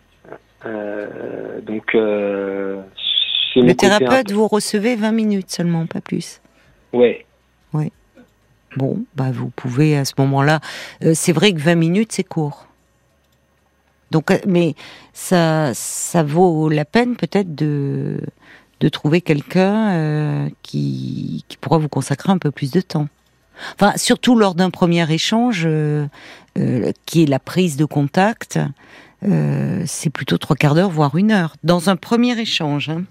Euh, 0.64 1.60
donc. 1.60 1.94
Euh, 1.94 2.82
le 3.56 3.74
thérapeute, 3.74 4.30
vous 4.30 4.46
recevez 4.46 4.94
20 4.94 5.10
minutes 5.10 5.50
seulement, 5.50 5.86
pas 5.86 6.00
plus. 6.00 6.40
Ouais. 6.92 7.26
Oui. 7.72 7.90
Bon, 8.76 9.04
bah 9.16 9.30
vous 9.32 9.48
pouvez 9.48 9.96
à 9.96 10.04
ce 10.04 10.12
moment-là. 10.18 10.60
Euh, 11.02 11.12
c'est 11.14 11.32
vrai 11.32 11.52
que 11.52 11.58
20 11.58 11.74
minutes, 11.74 12.12
c'est 12.12 12.22
court. 12.22 12.67
Donc, 14.10 14.30
euh, 14.30 14.38
mais 14.46 14.74
ça, 15.12 15.72
ça 15.74 16.22
vaut 16.22 16.68
la 16.68 16.84
peine 16.84 17.16
peut-être 17.16 17.54
de 17.54 18.20
de 18.80 18.88
trouver 18.88 19.20
quelqu'un 19.20 19.90
euh, 19.90 20.48
qui, 20.62 21.44
qui 21.48 21.56
pourra 21.56 21.78
vous 21.78 21.88
consacrer 21.88 22.30
un 22.30 22.38
peu 22.38 22.50
plus 22.50 22.70
de 22.70 22.80
temps. 22.80 23.08
Enfin, 23.74 23.92
surtout 23.96 24.36
lors 24.36 24.54
d'un 24.54 24.70
premier 24.70 25.10
échange, 25.12 25.64
euh, 25.66 26.06
euh, 26.58 26.92
qui 27.06 27.24
est 27.24 27.26
la 27.26 27.40
prise 27.40 27.76
de 27.76 27.84
contact, 27.84 28.58
c'est 29.84 30.10
plutôt 30.10 30.38
trois 30.38 30.54
quarts 30.54 30.76
d'heure, 30.76 30.90
voire 30.90 31.16
une 31.16 31.32
heure, 31.32 31.56
dans 31.64 31.90
un 31.90 31.96
premier 31.96 32.38
échange. 32.38 32.88
Hein. 32.88 33.02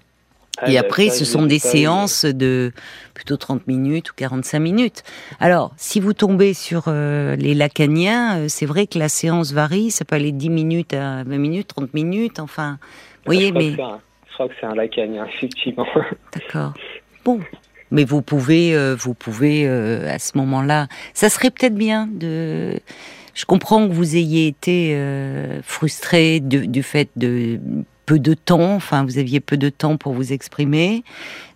Et 0.66 0.76
ah, 0.76 0.80
après, 0.80 1.10
ce 1.10 1.24
sont 1.24 1.46
des 1.46 1.58
séances 1.58 2.24
de 2.24 2.72
plutôt 3.14 3.36
30 3.36 3.66
minutes 3.66 4.10
ou 4.10 4.14
45 4.16 4.58
minutes. 4.58 5.02
Alors, 5.40 5.72
si 5.76 6.00
vous 6.00 6.12
tombez 6.12 6.54
sur 6.54 6.84
euh, 6.88 7.36
les 7.36 7.54
lacaniens, 7.54 8.38
euh, 8.38 8.44
c'est 8.48 8.66
vrai 8.66 8.86
que 8.86 8.98
la 8.98 9.08
séance 9.08 9.52
varie, 9.52 9.90
ça 9.90 10.04
peut 10.04 10.16
aller 10.16 10.32
de 10.32 10.38
10 10.38 10.50
minutes 10.50 10.94
à 10.94 11.22
20 11.24 11.38
minutes, 11.38 11.68
30 11.68 11.94
minutes, 11.94 12.40
enfin, 12.40 12.78
vous 13.24 13.32
voyez, 13.32 13.52
mais... 13.52 13.72
je 13.72 14.34
crois 14.34 14.48
que 14.48 14.54
c'est 14.60 14.66
un 14.66 14.74
lacanien, 14.74 15.26
effectivement. 15.34 15.86
D'accord. 16.34 16.74
Bon, 17.24 17.40
mais 17.90 18.04
vous 18.04 18.22
pouvez, 18.22 18.74
euh, 18.74 18.96
vous 18.98 19.14
pouvez 19.14 19.66
à 19.66 20.18
ce 20.18 20.36
moment-là, 20.38 20.88
ça 21.14 21.28
serait 21.28 21.50
peut-être 21.50 21.74
bien 21.74 22.08
de. 22.10 22.80
Je 23.34 23.44
comprends 23.44 23.86
que 23.86 23.92
vous 23.92 24.16
ayez 24.16 24.48
été 24.48 24.98
frustré 25.62 26.40
du 26.40 26.82
fait 26.82 27.08
de 27.14 27.60
peu 28.08 28.18
de 28.18 28.32
temps, 28.32 28.74
enfin 28.74 29.04
vous 29.04 29.18
aviez 29.18 29.38
peu 29.38 29.58
de 29.58 29.68
temps 29.68 29.98
pour 29.98 30.14
vous 30.14 30.32
exprimer, 30.32 31.04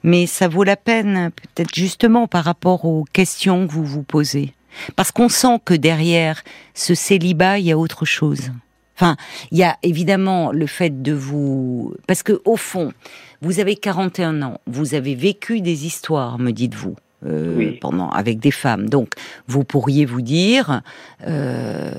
mais 0.02 0.26
ça 0.26 0.48
vaut 0.48 0.64
la 0.64 0.76
peine 0.76 1.30
peut-être 1.30 1.74
justement 1.74 2.26
par 2.26 2.44
rapport 2.44 2.84
aux 2.84 3.04
questions 3.10 3.66
que 3.66 3.72
vous 3.72 3.86
vous 3.86 4.02
posez. 4.02 4.52
Parce 4.94 5.12
qu'on 5.12 5.30
sent 5.30 5.60
que 5.64 5.72
derrière 5.72 6.44
ce 6.74 6.94
célibat, 6.94 7.58
il 7.58 7.64
y 7.64 7.72
a 7.72 7.78
autre 7.78 8.04
chose. 8.04 8.50
Enfin, 8.96 9.16
il 9.50 9.56
y 9.56 9.62
a 9.62 9.78
évidemment 9.82 10.52
le 10.52 10.66
fait 10.66 11.02
de 11.02 11.12
vous... 11.14 11.94
Parce 12.06 12.22
que 12.22 12.42
au 12.44 12.58
fond, 12.58 12.92
vous 13.40 13.58
avez 13.58 13.74
41 13.74 14.42
ans, 14.42 14.60
vous 14.66 14.92
avez 14.92 15.14
vécu 15.14 15.62
des 15.62 15.86
histoires, 15.86 16.38
me 16.38 16.50
dites-vous. 16.50 16.96
Euh, 17.24 17.74
pendant 17.80 18.10
avec 18.10 18.40
des 18.40 18.50
femmes. 18.50 18.88
Donc, 18.88 19.10
vous 19.46 19.62
pourriez 19.62 20.04
vous 20.06 20.22
dire, 20.22 20.80
euh, 21.24 21.92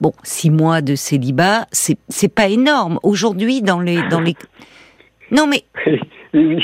bon, 0.00 0.14
six 0.22 0.48
mois 0.48 0.80
de 0.80 0.94
célibat, 0.94 1.66
c'est 1.72 1.98
c'est 2.08 2.32
pas 2.32 2.48
énorme. 2.48 2.98
Aujourd'hui, 3.02 3.60
dans 3.60 3.80
les 3.80 4.02
dans 4.08 4.20
les 4.20 4.34
non 5.30 5.46
mais 5.46 5.64
oui, 5.86 6.00
oui. 6.32 6.62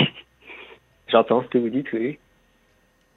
j'entends 1.08 1.42
ce 1.42 1.48
que 1.48 1.58
vous 1.58 1.68
dites, 1.68 1.92
oui. 1.92 2.18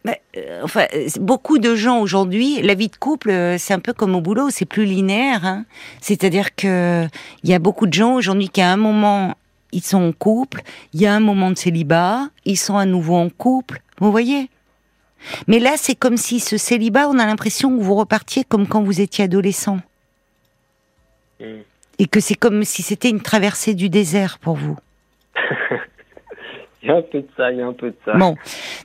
Mais, 0.03 0.21
euh, 0.35 0.59
enfin, 0.63 0.87
beaucoup 1.21 1.57
de 1.57 1.73
gens 1.73 2.01
aujourd'hui, 2.01 2.61
la 2.61 2.73
vie 2.73 2.89
de 2.89 2.97
couple, 2.97 3.31
c'est 3.57 3.73
un 3.73 3.79
peu 3.79 3.93
comme 3.93 4.13
au 4.13 4.21
boulot, 4.21 4.49
c'est 4.49 4.65
plus 4.65 4.83
linéaire. 4.83 5.45
Hein. 5.45 5.65
C'est-à-dire 6.01 6.53
que 6.53 7.05
il 7.43 7.49
y 7.49 7.53
a 7.53 7.59
beaucoup 7.59 7.87
de 7.87 7.93
gens 7.93 8.15
aujourd'hui 8.15 8.49
qui 8.49 8.61
à 8.61 8.73
un 8.73 8.77
moment 8.77 9.35
ils 9.75 9.83
sont 9.83 10.01
en 10.01 10.11
couple, 10.13 10.61
il 10.93 11.01
y 11.01 11.05
a 11.05 11.13
un 11.13 11.19
moment 11.19 11.51
de 11.51 11.57
célibat, 11.57 12.29
ils 12.45 12.57
sont 12.57 12.77
à 12.77 12.85
nouveau 12.85 13.15
en 13.15 13.29
couple, 13.29 13.81
vous 13.99 14.09
voyez? 14.09 14.49
Mais 15.47 15.59
là, 15.59 15.73
c'est 15.75 15.95
comme 15.95 16.17
si 16.17 16.39
ce 16.39 16.57
célibat, 16.57 17.09
on 17.09 17.19
a 17.19 17.25
l'impression 17.25 17.75
que 17.75 17.83
vous 17.83 17.95
repartiez 17.95 18.43
comme 18.43 18.67
quand 18.67 18.81
vous 18.81 19.01
étiez 19.01 19.25
adolescent. 19.25 19.79
Mm. 21.39 21.45
Et 21.99 22.07
que 22.07 22.19
c'est 22.19 22.35
comme 22.35 22.63
si 22.63 22.83
c'était 22.83 23.09
une 23.09 23.21
traversée 23.21 23.73
du 23.73 23.89
désert 23.89 24.39
pour 24.39 24.55
vous. 24.55 24.77
il 26.85 26.89
y 26.89 26.91
a 26.91 26.95
un 26.95 27.01
peu 27.01 27.19
de 27.19 27.27
ça, 27.35 27.51
il 27.51 27.57
y 27.57 27.61
a 27.61 27.65
un 27.65 27.73
peu 27.73 27.89
de 27.89 27.95
ça. 28.05 28.13
Bon, 28.15 28.35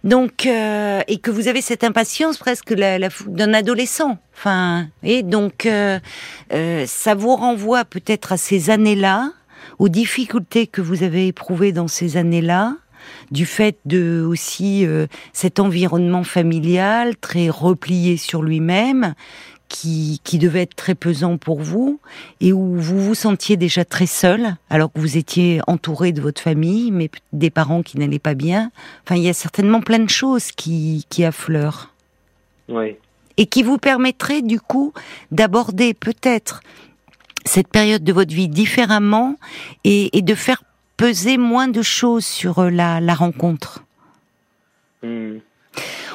donc 0.05 0.47
euh, 0.47 1.03
et 1.07 1.19
que 1.19 1.31
vous 1.31 1.49
avez 1.49 1.61
cette 1.61 1.85
impatience 1.85 2.39
presque 2.39 2.71
la, 2.71 2.99
d'un 3.27 3.53
adolescent. 3.53 4.19
Enfin, 4.35 4.87
et 5.03 5.23
donc 5.23 5.67
euh, 5.67 5.99
euh, 6.53 6.85
ça 6.87 7.15
vous 7.15 7.37
renvoie 7.37 7.85
peut-être 7.85 8.33
à 8.33 8.37
ces 8.37 8.71
années-là, 8.71 9.33
aux 9.79 9.89
difficultés 9.89 10.67
que 10.67 10.81
vous 10.81 11.03
avez 11.03 11.27
éprouvées 11.27 11.73
dans 11.73 11.89
ces 11.89 12.17
années-là, 12.17 12.77
du 13.31 13.47
fait 13.47 13.79
de 13.87 14.23
aussi 14.29 14.87
cet 15.33 15.59
environnement 15.59 16.23
familial 16.23 17.17
très 17.17 17.49
replié 17.49 18.17
sur 18.19 18.43
lui-même 18.43 19.15
qui, 19.71 20.21
qui 20.25 20.39
devait 20.39 20.63
être 20.63 20.75
très 20.75 20.95
pesant 20.95 21.39
pour 21.39 21.61
vous 21.61 22.01
et 22.43 22.53
où 22.53 22.77
vous 22.77 23.01
vous 23.01 23.15
sentiez 23.15 23.57
déjà 23.57 23.87
très 23.87 24.07
seul 24.07 24.57
alors 24.69 24.93
que 24.93 24.99
vous 24.99 25.17
étiez 25.17 25.61
entouré 25.67 26.13
de 26.13 26.21
votre 26.21 26.43
famille, 26.43 26.91
mais 26.91 27.09
des 27.33 27.49
parents 27.49 27.83
qui 27.83 27.97
n'allaient 27.97 28.19
pas 28.19 28.35
bien. 28.35 28.71
Enfin, 29.07 29.17
il 29.17 29.23
y 29.23 29.29
a 29.31 29.33
certainement 29.33 29.81
plein 29.81 30.01
de 30.01 30.11
choses 30.11 30.51
qui, 30.53 31.07
qui 31.09 31.25
affleurent. 31.25 31.95
Oui. 32.69 32.97
Et 33.39 33.47
qui 33.47 33.63
vous 33.63 33.79
permettraient 33.79 34.43
du 34.43 34.61
coup 34.61 34.93
d'aborder 35.31 35.95
peut-être 35.95 36.61
cette 37.45 37.69
période 37.69 38.05
de 38.05 38.13
votre 38.13 38.35
vie 38.35 38.49
différemment 38.49 39.37
et, 39.85 40.17
et, 40.17 40.23
de 40.23 40.35
faire 40.35 40.63
peser 40.97 41.39
moins 41.39 41.69
de 41.69 41.83
choses 41.83 42.27
sur 42.27 42.71
la, 42.71 43.01
la 43.01 43.15
rencontre? 43.15 43.85
Hmm. 45.03 45.39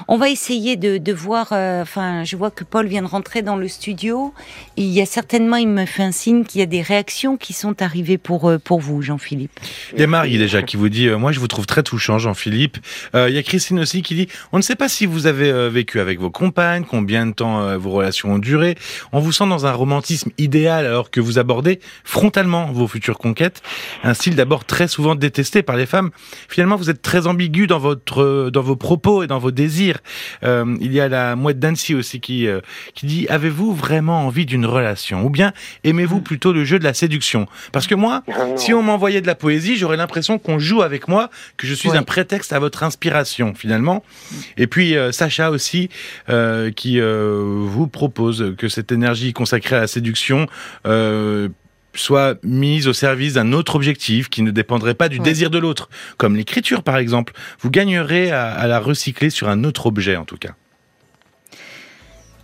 On 0.08 0.17
va 0.17 0.30
essayer 0.30 0.75
de, 0.75 1.13
voir. 1.13 1.49
Euh, 1.51 1.82
enfin, 1.82 2.23
je 2.23 2.36
vois 2.36 2.51
que 2.51 2.63
Paul 2.63 2.86
vient 2.86 3.01
de 3.01 3.08
rentrer 3.08 3.41
dans 3.41 3.56
le 3.56 3.67
studio. 3.67 4.34
il 4.78 4.86
y 4.86 5.01
a 5.01 5.06
certainement, 5.06 5.58
il 5.58 5.67
me 5.67 5.86
fait 5.86 6.04
un 6.04 6.12
signe 6.12 6.43
qu'il 6.43 6.60
y 6.60 6.63
a 6.63 6.67
des 6.67 6.82
réactions 6.82 7.38
qui 7.38 7.54
sont 7.54 7.82
arrivées 7.82 8.17
pour 8.17 8.49
euh, 8.49 8.60
pour 8.60 8.80
vous, 8.80 9.01
Jean-Philippe. 9.01 9.60
Il 9.93 9.99
y 9.99 10.04
a 10.04 10.08
Marie 10.08 10.38
déjà 10.38 10.62
qui 10.62 10.78
vous 10.78 10.89
dit, 10.89 11.08
euh, 11.08 11.17
moi 11.17 11.32
je 11.32 11.39
vous 11.39 11.47
trouve 11.47 11.65
très 11.65 11.82
touchant, 11.82 12.19
Jean-Philippe. 12.19 12.78
il 13.13 13.34
y 13.34 13.38
a 13.38 13.43
Christine 13.43 13.80
aussi 13.80 14.01
qui 14.01 14.15
dit, 14.15 14.28
on 14.51 14.58
ne 14.58 14.62
sait 14.62 14.75
pas 14.75 14.89
si 14.89 15.06
vous 15.06 15.28
avez 15.28 15.69
vécu 15.69 15.99
avec 15.99 16.19
vos 16.19 16.30
compagnes, 16.30 16.84
combien 16.84 17.25
de 17.25 17.34
temps 17.34 17.78
vos 17.78 17.91
relations 17.91 18.34
ont 18.34 18.38
duré. 18.38 18.75
On 19.12 19.19
vous 19.19 19.32
sent 19.32 19.47
dans 19.47 19.65
un 19.65 19.73
romantisme 19.73 20.32
idéal 20.38 20.86
alors 20.86 21.10
que 21.10 21.19
vous 21.19 21.39
abordez 21.39 21.80
frontalement 22.04 22.71
vos 22.71 22.88
futures 22.88 23.17
conquêtes. 23.17 23.62
Un 24.04 24.13
style 24.13 24.36
d'abord 24.36 24.65
très 24.65 24.88
souvent 24.88 25.15
détesté 25.15 25.63
par 25.63 25.75
les 25.75 25.86
femmes. 25.86 26.12
Finalement, 26.49 26.75
vous 26.75 26.89
êtes 26.89 27.01
très 27.01 27.28
ambigu 27.28 27.67
dans 27.67 27.80
votre 27.80 28.49
dans 28.49 28.62
vos 28.62 28.75
propos 28.75 29.23
et 29.23 29.28
dans 29.28 29.39
vos 29.39 29.51
désirs. 29.56 29.98
Euh, 30.44 30.78
il 30.80 30.94
y 30.94 31.00
a 31.00 31.08
la 31.08 31.36
mouette 31.36 31.60
d'Annecy 31.60 31.96
aussi 31.96 32.20
qui, 32.20 32.48
euh, 32.48 32.62
qui 32.94 33.08
dit 33.08 33.28
Avez-vous 33.30 33.74
vraiment 33.74 34.26
envie 34.26 34.46
d'une 34.46 34.65
relation? 34.65 35.26
Ou 35.26 35.30
bien 35.30 35.54
aimez-vous 35.84 36.22
plutôt 36.22 36.54
le 36.54 36.63
jeu 36.63 36.78
de 36.78 36.84
la 36.84 36.94
séduction? 36.94 37.48
Parce 37.72 37.88
que 37.88 37.96
moi, 37.96 38.24
si 38.56 38.74
on 38.74 38.84
m'envoyait 38.84 39.22
de 39.22 39.28
la 39.28 39.36
poésie, 39.36 39.78
j'aurais 39.78 39.98
l'impression 39.98 40.38
qu'on 40.38 40.60
joue 40.60 40.84
avec 40.84 41.08
moi, 41.08 41.30
que 41.58 41.65
je 41.65 41.74
suis 41.74 41.96
un 41.98 42.04
prétexte 42.04 42.54
à 42.54 42.60
votre 42.60 42.84
inspiration 42.84 43.56
finalement. 43.56 44.04
Et 44.58 44.68
puis 44.68 44.96
euh, 44.96 45.12
Sacha 45.12 45.50
aussi 45.50 45.89
qui 46.76 47.00
vous 47.00 47.88
propose 47.88 48.54
que 48.58 48.68
cette 48.68 48.91
énergie 48.91 49.34
consacrée 49.34 49.78
à 49.78 49.82
la 49.82 49.88
séduction 49.88 50.48
soit 51.95 52.38
mise 52.43 52.88
au 52.88 52.93
service 52.93 53.34
d'un 53.34 53.53
autre 53.53 53.75
objectif 53.75 54.29
qui 54.29 54.41
ne 54.41 54.51
dépendrait 54.51 54.93
pas 54.93 55.10
du 55.10 55.19
désir 55.19 55.49
de 55.49 55.58
l'autre, 55.58 55.89
comme 56.17 56.36
l'écriture 56.36 56.84
par 56.84 56.97
exemple. 56.97 57.34
Vous 57.60 57.69
gagnerez 57.69 58.31
à, 58.31 58.67
la 58.67 58.79
recycler 58.79 59.29
sur 59.29 59.49
un 59.49 59.63
autre 59.63 59.86
objet 59.86 60.15
en 60.15 60.25
tout 60.25 60.38
cas. 60.38 60.55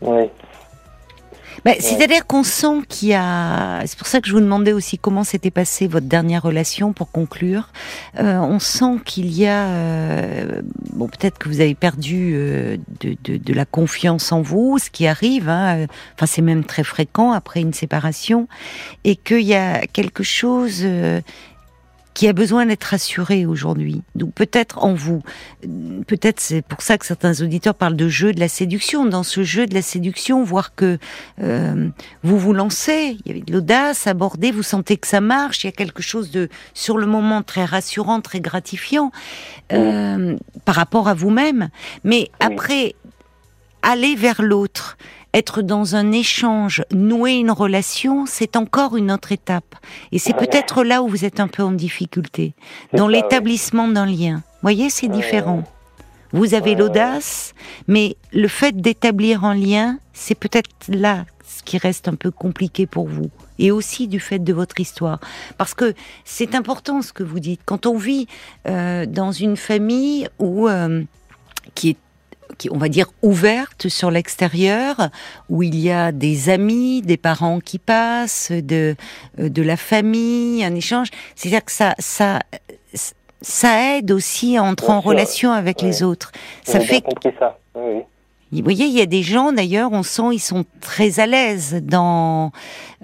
Oui. 0.01 0.25
Bah, 1.63 1.73
c'est-à-dire 1.79 2.25
qu'on 2.25 2.43
sent 2.43 2.81
qu'il 2.89 3.09
y 3.09 3.13
a. 3.13 3.81
C'est 3.85 3.97
pour 3.97 4.07
ça 4.07 4.19
que 4.19 4.27
je 4.27 4.33
vous 4.33 4.39
demandais 4.39 4.73
aussi 4.73 4.97
comment 4.97 5.23
s'était 5.23 5.51
passée 5.51 5.87
votre 5.87 6.07
dernière 6.07 6.41
relation 6.41 6.91
pour 6.91 7.11
conclure. 7.11 7.69
Euh, 8.19 8.37
on 8.39 8.59
sent 8.59 8.97
qu'il 9.05 9.31
y 9.31 9.45
a. 9.45 9.67
Euh, 9.67 10.61
bon, 10.93 11.07
peut-être 11.07 11.37
que 11.37 11.49
vous 11.49 11.61
avez 11.61 11.75
perdu 11.75 12.33
euh, 12.33 12.77
de, 12.99 13.15
de, 13.23 13.37
de, 13.37 13.53
la 13.53 13.65
confiance 13.65 14.31
en 14.31 14.41
vous, 14.41 14.79
ce 14.79 14.89
qui 14.89 15.05
arrive. 15.05 15.49
Hein, 15.49 15.85
enfin, 16.15 16.25
c'est 16.25 16.41
même 16.41 16.63
très 16.63 16.83
fréquent 16.83 17.31
après 17.31 17.61
une 17.61 17.73
séparation, 17.73 18.47
et 19.03 19.15
qu'il 19.15 19.41
y 19.41 19.53
a 19.53 19.85
quelque 19.85 20.23
chose 20.23 20.83
qui 22.13 22.27
a 22.27 22.33
besoin 22.33 22.65
d'être 22.65 22.83
rassuré 22.83 23.45
aujourd'hui. 23.45 24.01
Donc 24.15 24.33
peut-être 24.33 24.83
en 24.83 24.93
vous. 24.93 25.21
Peut-être 26.07 26.39
c'est 26.39 26.61
pour 26.61 26.81
ça 26.81 26.97
que 26.97 27.05
certains 27.05 27.41
auditeurs 27.41 27.75
parlent 27.75 27.95
de 27.95 28.09
jeu 28.09 28.33
de 28.33 28.39
la 28.39 28.47
séduction. 28.47 29.05
Dans 29.05 29.23
ce 29.23 29.43
jeu 29.43 29.65
de 29.65 29.73
la 29.73 29.81
séduction, 29.81 30.43
voir 30.43 30.75
que 30.75 30.97
euh, 31.41 31.89
vous 32.23 32.37
vous 32.37 32.53
lancez, 32.53 33.17
il 33.25 33.37
y 33.37 33.39
a 33.39 33.43
de 33.43 33.51
l'audace, 33.51 34.07
abordez, 34.07 34.51
vous 34.51 34.63
sentez 34.63 34.97
que 34.97 35.07
ça 35.07 35.21
marche, 35.21 35.63
il 35.63 35.67
y 35.67 35.69
a 35.69 35.73
quelque 35.73 36.01
chose 36.01 36.31
de 36.31 36.49
sur 36.73 36.97
le 36.97 37.07
moment 37.07 37.43
très 37.43 37.65
rassurant, 37.65 38.21
très 38.21 38.41
gratifiant 38.41 39.11
euh, 39.71 40.35
par 40.65 40.75
rapport 40.75 41.07
à 41.07 41.13
vous-même. 41.13 41.69
Mais 42.03 42.29
après, 42.39 42.95
aller 43.81 44.15
vers 44.15 44.41
l'autre 44.41 44.97
être 45.33 45.61
dans 45.61 45.95
un 45.95 46.11
échange, 46.11 46.83
nouer 46.91 47.33
une 47.33 47.51
relation, 47.51 48.25
c'est 48.25 48.55
encore 48.55 48.97
une 48.97 49.11
autre 49.11 49.31
étape. 49.31 49.75
Et 50.11 50.19
c'est 50.19 50.35
peut-être 50.35 50.83
là 50.83 51.01
où 51.01 51.07
vous 51.07 51.25
êtes 51.25 51.39
un 51.39 51.47
peu 51.47 51.63
en 51.63 51.71
difficulté, 51.71 52.53
dans 52.93 53.07
l'établissement 53.07 53.87
d'un 53.87 54.05
lien. 54.05 54.35
Vous 54.35 54.63
voyez, 54.63 54.89
c'est 54.89 55.07
différent. 55.07 55.63
Vous 56.33 56.53
avez 56.53 56.75
l'audace, 56.75 57.53
mais 57.87 58.15
le 58.31 58.47
fait 58.47 58.75
d'établir 58.75 59.43
un 59.43 59.55
lien, 59.55 59.99
c'est 60.13 60.35
peut-être 60.35 60.69
là 60.87 61.25
ce 61.45 61.63
qui 61.63 61.77
reste 61.77 62.07
un 62.07 62.15
peu 62.15 62.31
compliqué 62.31 62.85
pour 62.87 63.07
vous. 63.07 63.29
Et 63.59 63.71
aussi 63.71 64.07
du 64.07 64.19
fait 64.19 64.39
de 64.39 64.53
votre 64.53 64.79
histoire. 64.79 65.19
Parce 65.57 65.73
que 65.73 65.93
c'est 66.25 66.55
important 66.55 67.01
ce 67.01 67.13
que 67.13 67.23
vous 67.23 67.39
dites. 67.39 67.61
Quand 67.65 67.85
on 67.85 67.97
vit 67.97 68.27
euh, 68.67 69.05
dans 69.05 69.31
une 69.31 69.57
famille 69.57 70.27
où, 70.39 70.67
euh, 70.67 71.03
qui 71.75 71.89
est 71.89 71.97
on 72.69 72.77
va 72.77 72.89
dire, 72.89 73.07
ouverte 73.21 73.89
sur 73.89 74.11
l'extérieur, 74.11 75.09
où 75.49 75.63
il 75.63 75.79
y 75.79 75.91
a 75.91 76.11
des 76.11 76.49
amis, 76.49 77.01
des 77.01 77.17
parents 77.17 77.59
qui 77.59 77.79
passent, 77.79 78.51
de, 78.51 78.95
euh, 79.39 79.49
de 79.49 79.61
la 79.61 79.77
famille, 79.77 80.63
un 80.63 80.75
échange. 80.75 81.09
C'est-à-dire 81.35 81.65
que 81.65 81.71
ça, 81.71 81.95
ça, 81.99 82.39
ça 83.41 83.97
aide 83.97 84.11
aussi 84.11 84.57
à 84.57 84.63
entrer 84.63 84.91
en 84.91 84.99
relation 84.99 85.51
avec 85.51 85.81
les 85.81 86.03
autres. 86.03 86.31
Ça 86.63 86.79
fait. 86.79 87.03
Oui. 87.75 88.03
Vous 88.51 88.63
voyez, 88.63 88.85
il 88.85 88.91
y 88.91 89.01
a 89.01 89.05
des 89.05 89.23
gens 89.23 89.53
d'ailleurs, 89.53 89.91
on 89.93 90.03
sent 90.03 90.33
ils 90.33 90.39
sont 90.39 90.65
très 90.81 91.19
à 91.19 91.25
l'aise 91.25 91.81
dans, 91.81 92.51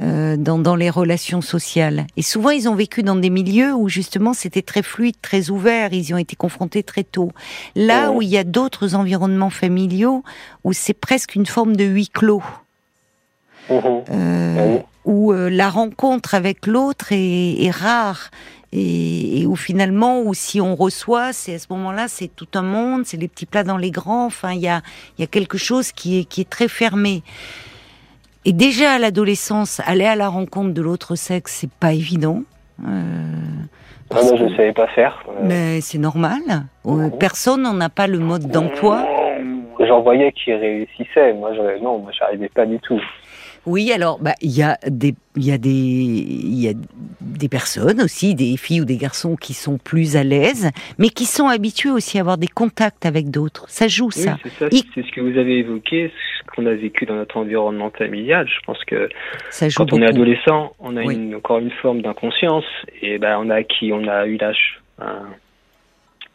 euh, 0.02 0.36
dans 0.36 0.60
dans 0.60 0.76
les 0.76 0.90
relations 0.90 1.42
sociales. 1.42 2.06
Et 2.18 2.22
souvent, 2.22 2.50
ils 2.50 2.68
ont 2.68 2.76
vécu 2.76 3.02
dans 3.02 3.16
des 3.16 3.30
milieux 3.30 3.74
où 3.74 3.88
justement 3.88 4.34
c'était 4.34 4.62
très 4.62 4.84
fluide, 4.84 5.16
très 5.22 5.50
ouvert. 5.50 5.94
Ils 5.94 6.10
y 6.10 6.14
ont 6.14 6.18
été 6.18 6.36
confrontés 6.36 6.84
très 6.84 7.04
tôt. 7.04 7.32
Là 7.76 8.12
où 8.12 8.22
il 8.22 8.28
y 8.28 8.38
a 8.38 8.44
d'autres 8.44 8.96
environnements 8.96 9.50
familiaux 9.50 10.24
où 10.66 10.74
c'est 10.74 10.94
presque 10.94 11.36
une 11.36 11.46
forme 11.46 11.78
de 11.78 11.86
huis 11.86 12.10
clos. 12.10 12.44
Mhm. 13.70 14.04
Euh, 14.12 14.80
où 15.06 15.32
euh, 15.32 15.50
la 15.50 15.70
rencontre 15.70 16.36
avec 16.36 16.68
l'autre 16.68 17.12
est, 17.12 17.64
est 17.64 17.72
rare 17.72 18.30
et, 18.74 19.46
où 19.48 19.56
finalement, 19.56 20.22
ou 20.22 20.34
si 20.34 20.60
on 20.60 20.76
reçoit, 20.76 21.34
c'est 21.34 21.56
à 21.56 21.60
ce 21.60 21.68
moment-là, 21.72 22.08
c'est 22.08 22.28
tout 22.28 22.48
un 22.56 22.62
monde, 22.62 23.06
c'est 23.06 23.18
les 23.18 23.28
petits 23.28 23.46
plats 23.46 23.64
dans 23.64 23.78
les 23.78 23.92
grands. 23.92 24.26
Enfin, 24.26 24.54
il 24.54 24.60
y 24.60 24.68
a, 24.68 24.82
y 25.18 25.24
a 25.24 25.28
quelque 25.28 25.58
chose 25.58 25.92
qui 25.92 26.20
est, 26.20 26.26
qui 26.26 26.42
est 26.42 26.50
très 26.50 26.68
fermé. 26.68 27.24
Et 28.46 28.54
déjà 28.54 28.94
à 28.94 29.00
l'adolescence, 29.00 29.82
aller 29.86 30.06
à 30.06 30.16
la 30.16 30.30
rencontre 30.30 30.74
de 30.74 30.82
l'autre 30.82 31.16
sexe, 31.16 31.54
c'est 31.60 31.72
pas 31.72 31.94
évident. 31.94 32.44
Euh, 32.86 33.24
ah, 34.10 34.22
moi, 34.24 34.36
je 34.38 34.44
ne 34.44 34.50
savais 34.56 34.74
pas 34.74 34.88
faire. 34.88 35.24
Euh. 35.28 35.42
Mais 35.44 35.82
c'est 35.82 35.98
normal. 35.98 36.42
Euh, 36.86 37.10
personne 37.10 37.64
n'en 37.64 37.80
a 37.82 37.90
pas 37.90 38.08
le 38.08 38.20
mode 38.20 38.48
d'emploi. 38.48 39.06
J'en 39.80 40.02
voyais 40.02 40.32
qui 40.32 40.54
réussissaient. 40.54 41.34
Moi, 41.34 41.54
je, 41.54 41.84
non, 41.84 42.00
moi, 42.00 42.12
j'arrivais 42.18 42.50
pas 42.50 42.66
du 42.66 42.80
tout. 42.80 43.02
Oui, 43.68 43.92
alors 43.92 44.18
bah 44.22 44.32
il 44.42 44.58
y 44.58 44.64
a 44.64 44.78
des 44.88 45.14
il 45.36 45.46
y 45.46 45.52
a 45.52 45.58
des 45.58 45.70
il 45.70 46.58
y 46.58 46.70
a 46.70 46.74
des 47.20 47.50
personnes 47.50 48.02
aussi, 48.02 48.34
des 48.34 48.56
filles 48.56 48.80
ou 48.80 48.86
des 48.86 48.96
garçons 48.96 49.36
qui 49.36 49.54
sont 49.54 49.78
plus 49.78 50.16
à 50.16 50.24
l'aise, 50.24 50.72
mais 50.98 51.10
qui 51.10 51.26
sont 51.26 51.50
habitués 51.50 51.90
aussi 51.90 52.18
à 52.18 52.22
avoir 52.22 52.38
des 52.38 52.48
contacts 52.48 53.06
avec 53.06 53.30
d'autres. 53.30 53.66
Ça 53.68 53.90
joue 53.90 54.10
ça. 54.10 54.38
c'est 54.46 54.72
ce 54.72 55.12
que 55.12 55.20
vous 55.20 55.38
avez 55.38 55.60
évoqué, 55.60 56.14
ce 56.40 56.56
qu'on 56.56 56.66
a 56.66 56.74
vécu 56.76 57.06
dans 57.06 57.16
notre 57.16 57.36
environnement 57.36 57.92
familial. 57.92 58.48
Je 58.48 58.66
pense 58.66 58.82
que 58.86 59.10
quand 59.76 59.92
on 59.92 60.02
est 60.02 60.08
adolescent, 60.08 60.74
on 60.80 60.96
a 60.96 61.04
encore 61.36 61.60
une 61.60 61.72
forme 61.72 62.02
d'inconscience 62.02 62.66
et 63.02 63.18
ben 63.18 63.38
on 63.38 63.50
a 63.50 63.64
qui 63.64 63.92
on 63.92 64.08
a 64.08 64.28
eu 64.28 64.38
l'âge. 64.38 64.80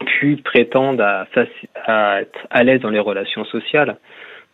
puis 0.05 0.35
prétendent 0.35 1.01
à, 1.01 1.25
à 1.87 2.21
être 2.21 2.47
à 2.51 2.63
l'aise 2.63 2.81
dans 2.81 2.91
les 2.91 2.99
relations 2.99 3.43
sociales. 3.45 3.97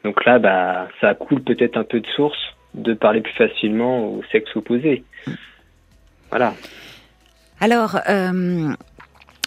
Donc 0.06 0.24
là, 0.24 0.39
bah, 0.39 0.88
ça 1.01 1.14
coule 1.14 1.43
peut-être 1.43 1.76
un 1.76 1.84
peu 1.84 1.99
de 1.99 2.08
source 2.16 2.39
de 2.74 2.93
parler 2.93 3.22
plus 3.22 3.34
facilement 3.34 4.07
au 4.07 4.22
sexe 4.32 4.55
opposé. 4.55 5.03
Voilà. 6.30 6.53
Alors, 7.59 7.99
euh, 8.09 8.74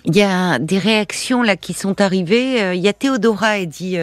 Il 0.04 0.16
y 0.16 0.22
a 0.22 0.58
des 0.58 0.78
réactions 0.78 1.42
là 1.42 1.56
qui 1.56 1.72
sont 1.72 2.00
arrivées. 2.00 2.74
Il 2.74 2.80
y 2.80 2.88
a 2.88 2.92
Théodora 2.92 3.58
qui 3.58 3.66
dit 3.68 3.98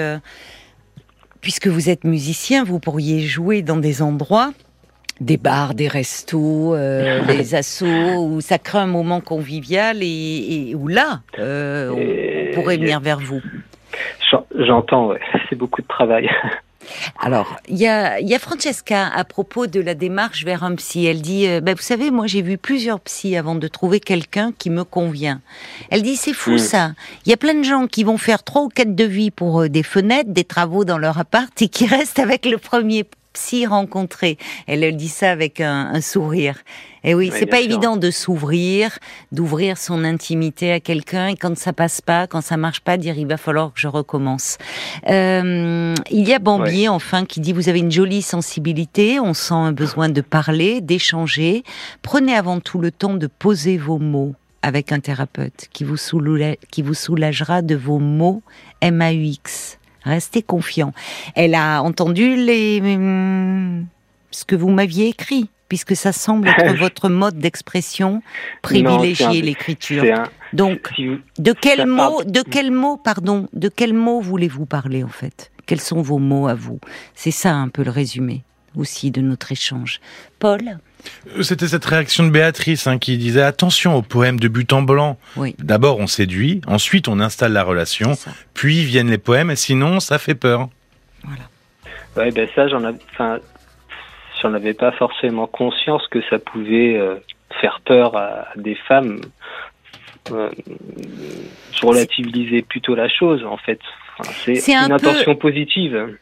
puisque 1.41 1.67
vous 1.67 1.89
êtes 1.89 2.03
musicien, 2.03 2.63
vous 2.63 2.79
pourriez 2.79 3.21
jouer 3.21 3.61
dans 3.61 3.77
des 3.77 4.01
endroits 4.01 4.51
des 5.19 5.37
bars, 5.37 5.73
des 5.73 5.87
restos, 5.87 6.73
euh, 6.75 7.21
des 7.27 7.55
assos, 7.55 8.25
où 8.25 8.41
ça 8.41 8.57
crée 8.57 8.79
un 8.79 8.87
moment 8.87 9.21
convivial 9.21 9.97
et, 10.01 10.73
où 10.75 10.87
là, 10.87 11.21
euh, 11.39 11.89
on 11.89 12.55
pourrait 12.55 12.77
venir 12.77 12.99
vers 12.99 13.19
vous. 13.19 13.41
J'entends, 14.57 15.13
c'est 15.49 15.55
beaucoup 15.55 15.81
de 15.81 15.87
travail. 15.87 16.29
Alors, 17.19 17.55
il 17.67 17.77
y 17.77 17.87
a, 17.87 18.19
y 18.19 18.33
a, 18.33 18.39
Francesca 18.39 19.07
à 19.07 19.23
propos 19.23 19.67
de 19.67 19.79
la 19.79 19.95
démarche 19.95 20.45
vers 20.45 20.63
un 20.63 20.75
psy. 20.75 21.05
Elle 21.05 21.21
dit, 21.21 21.47
euh, 21.47 21.61
ben, 21.61 21.75
vous 21.75 21.81
savez, 21.81 22.11
moi 22.11 22.27
j'ai 22.27 22.41
vu 22.41 22.57
plusieurs 22.57 22.99
psys 23.01 23.35
avant 23.35 23.55
de 23.55 23.67
trouver 23.67 23.99
quelqu'un 23.99 24.51
qui 24.57 24.69
me 24.69 24.83
convient. 24.83 25.41
Elle 25.89 26.01
dit, 26.01 26.15
c'est 26.15 26.33
fou 26.33 26.53
hmm. 26.53 26.59
ça. 26.59 26.93
Il 27.25 27.29
y 27.29 27.33
a 27.33 27.37
plein 27.37 27.53
de 27.53 27.63
gens 27.63 27.87
qui 27.87 28.03
vont 28.03 28.17
faire 28.17 28.43
trois 28.43 28.63
ou 28.63 28.69
quatre 28.69 28.95
devis 28.95 29.31
pour 29.31 29.61
euh, 29.61 29.69
des 29.69 29.83
fenêtres, 29.83 30.31
des 30.31 30.43
travaux 30.43 30.85
dans 30.85 30.97
leur 30.97 31.17
appart 31.17 31.61
et 31.61 31.69
qui 31.69 31.85
restent 31.87 32.19
avec 32.19 32.45
le 32.45 32.57
premier 32.57 33.05
psy 33.39 33.65
rencontré. 33.65 34.37
Elle, 34.67 34.95
dit 34.97 35.07
ça 35.07 35.31
avec 35.31 35.61
un, 35.61 36.01
sourire. 36.01 36.57
Et 37.05 37.15
oui, 37.15 37.31
c'est 37.33 37.45
pas 37.45 37.61
évident 37.61 37.95
de 37.95 38.11
s'ouvrir, 38.11 38.99
d'ouvrir 39.31 39.77
son 39.77 40.03
intimité 40.03 40.73
à 40.73 40.81
quelqu'un 40.81 41.27
et 41.27 41.37
quand 41.37 41.57
ça 41.57 41.71
passe 41.71 42.01
pas, 42.01 42.27
quand 42.27 42.41
ça 42.41 42.57
marche 42.57 42.81
pas, 42.81 42.97
dire 42.97 43.17
il 43.17 43.27
va 43.27 43.37
falloir 43.37 43.73
que 43.73 43.79
je 43.79 43.87
recommence. 43.87 44.57
Euh, 45.07 45.95
il 46.11 46.27
y 46.27 46.33
a 46.33 46.39
Bambier 46.39 46.89
enfin 46.89 47.23
qui 47.23 47.39
dit 47.39 47.53
vous 47.53 47.69
avez 47.69 47.79
une 47.79 47.91
jolie 47.91 48.21
sensibilité, 48.21 49.19
on 49.21 49.33
sent 49.33 49.53
un 49.53 49.71
besoin 49.71 50.09
de 50.09 50.19
parler, 50.19 50.81
d'échanger. 50.81 51.63
Prenez 52.01 52.35
avant 52.35 52.59
tout 52.59 52.79
le 52.79 52.91
temps 52.91 53.13
de 53.13 53.27
poser 53.27 53.77
vos 53.77 53.99
mots 53.99 54.35
avec 54.61 54.91
un 54.91 54.99
thérapeute 54.99 55.69
qui 55.71 55.85
vous, 55.85 55.95
qui 56.69 56.81
vous 56.81 56.93
soulagera 56.93 57.61
de 57.61 57.75
vos 57.75 57.99
mots 57.99 58.41
MAUX 58.83 59.78
Restez 60.03 60.41
confiant. 60.41 60.93
Elle 61.35 61.55
a 61.55 61.81
entendu 61.81 62.35
les 62.35 62.79
hum, 62.81 63.85
ce 64.31 64.45
que 64.45 64.55
vous 64.55 64.69
m'aviez 64.69 65.09
écrit, 65.09 65.49
puisque 65.67 65.95
ça 65.95 66.11
semble 66.11 66.47
être 66.57 66.75
votre 66.77 67.09
mode 67.09 67.37
d'expression 67.37 68.21
privilégier 68.61 69.41
l'écriture. 69.41 70.03
Donc, 70.53 70.91
de 71.37 71.53
quel 71.53 71.85
mot, 71.85 72.23
de 72.23 72.41
quel 72.41 72.71
mot, 72.71 72.97
pardon, 72.97 73.47
de 73.53 73.69
quel 73.69 73.93
mot 73.93 74.21
voulez-vous 74.21 74.65
parler 74.65 75.03
en 75.03 75.09
fait? 75.09 75.51
Quels 75.65 75.81
sont 75.81 76.01
vos 76.01 76.17
mots 76.17 76.47
à 76.47 76.55
vous? 76.55 76.79
C'est 77.13 77.31
ça 77.31 77.53
un 77.53 77.69
peu 77.69 77.83
le 77.83 77.91
résumé 77.91 78.43
aussi 78.75 79.11
de 79.11 79.21
notre 79.21 79.51
échange. 79.51 79.99
Paul? 80.39 80.79
C'était 81.41 81.67
cette 81.67 81.85
réaction 81.85 82.25
de 82.25 82.29
Béatrice 82.29 82.87
hein, 82.87 82.97
qui 82.97 83.17
disait 83.17 83.41
attention 83.41 83.95
au 83.95 84.01
poème 84.01 84.39
de 84.39 84.47
but 84.47 84.71
en 84.73 84.81
blanc. 84.81 85.17
D'abord 85.59 85.99
on 85.99 86.07
séduit, 86.07 86.61
ensuite 86.67 87.07
on 87.07 87.19
installe 87.19 87.53
la 87.53 87.63
relation, 87.63 88.13
puis 88.53 88.83
viennent 88.83 89.09
les 89.09 89.17
poèmes, 89.17 89.51
et 89.51 89.55
sinon 89.55 89.99
ça 89.99 90.17
fait 90.17 90.35
peur. 90.35 90.69
Voilà. 91.23 91.43
Ouais, 92.17 92.31
ben 92.31 92.47
ça 92.55 92.67
j'en 92.67 92.81
j'en 94.41 94.53
avais 94.53 94.73
pas 94.73 94.91
forcément 94.93 95.47
conscience 95.47 96.05
que 96.07 96.19
ça 96.29 96.39
pouvait 96.39 96.97
euh, 96.97 97.15
faire 97.61 97.81
peur 97.85 98.15
à, 98.17 98.47
des 98.55 98.75
femmes. 98.75 99.21
Euh, 100.31 100.49
je 101.73 101.85
relativisais 101.85 102.61
plutôt 102.61 102.95
la 102.95 103.09
chose 103.09 103.43
en 103.45 103.57
fait. 103.57 103.79
c'est 104.43 104.73
une 104.73 104.91
intention 104.91 105.35
positive. 105.35 106.17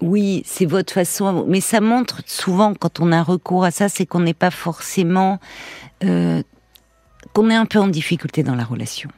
Oui, 0.00 0.42
c'est 0.44 0.66
votre 0.66 0.92
façon, 0.92 1.44
mais 1.48 1.60
ça 1.60 1.80
montre 1.80 2.22
souvent 2.26 2.74
quand 2.74 3.00
on 3.00 3.10
a 3.10 3.22
recours 3.22 3.64
à 3.64 3.70
ça, 3.70 3.88
c'est 3.88 4.06
qu'on 4.06 4.20
n'est 4.20 4.34
pas 4.34 4.50
forcément, 4.50 5.40
euh, 6.04 6.42
qu'on 7.32 7.50
est 7.50 7.56
un 7.56 7.66
peu 7.66 7.80
en 7.80 7.88
difficulté 7.88 8.42
dans 8.42 8.54
la 8.54 8.64
relation, 8.64 9.10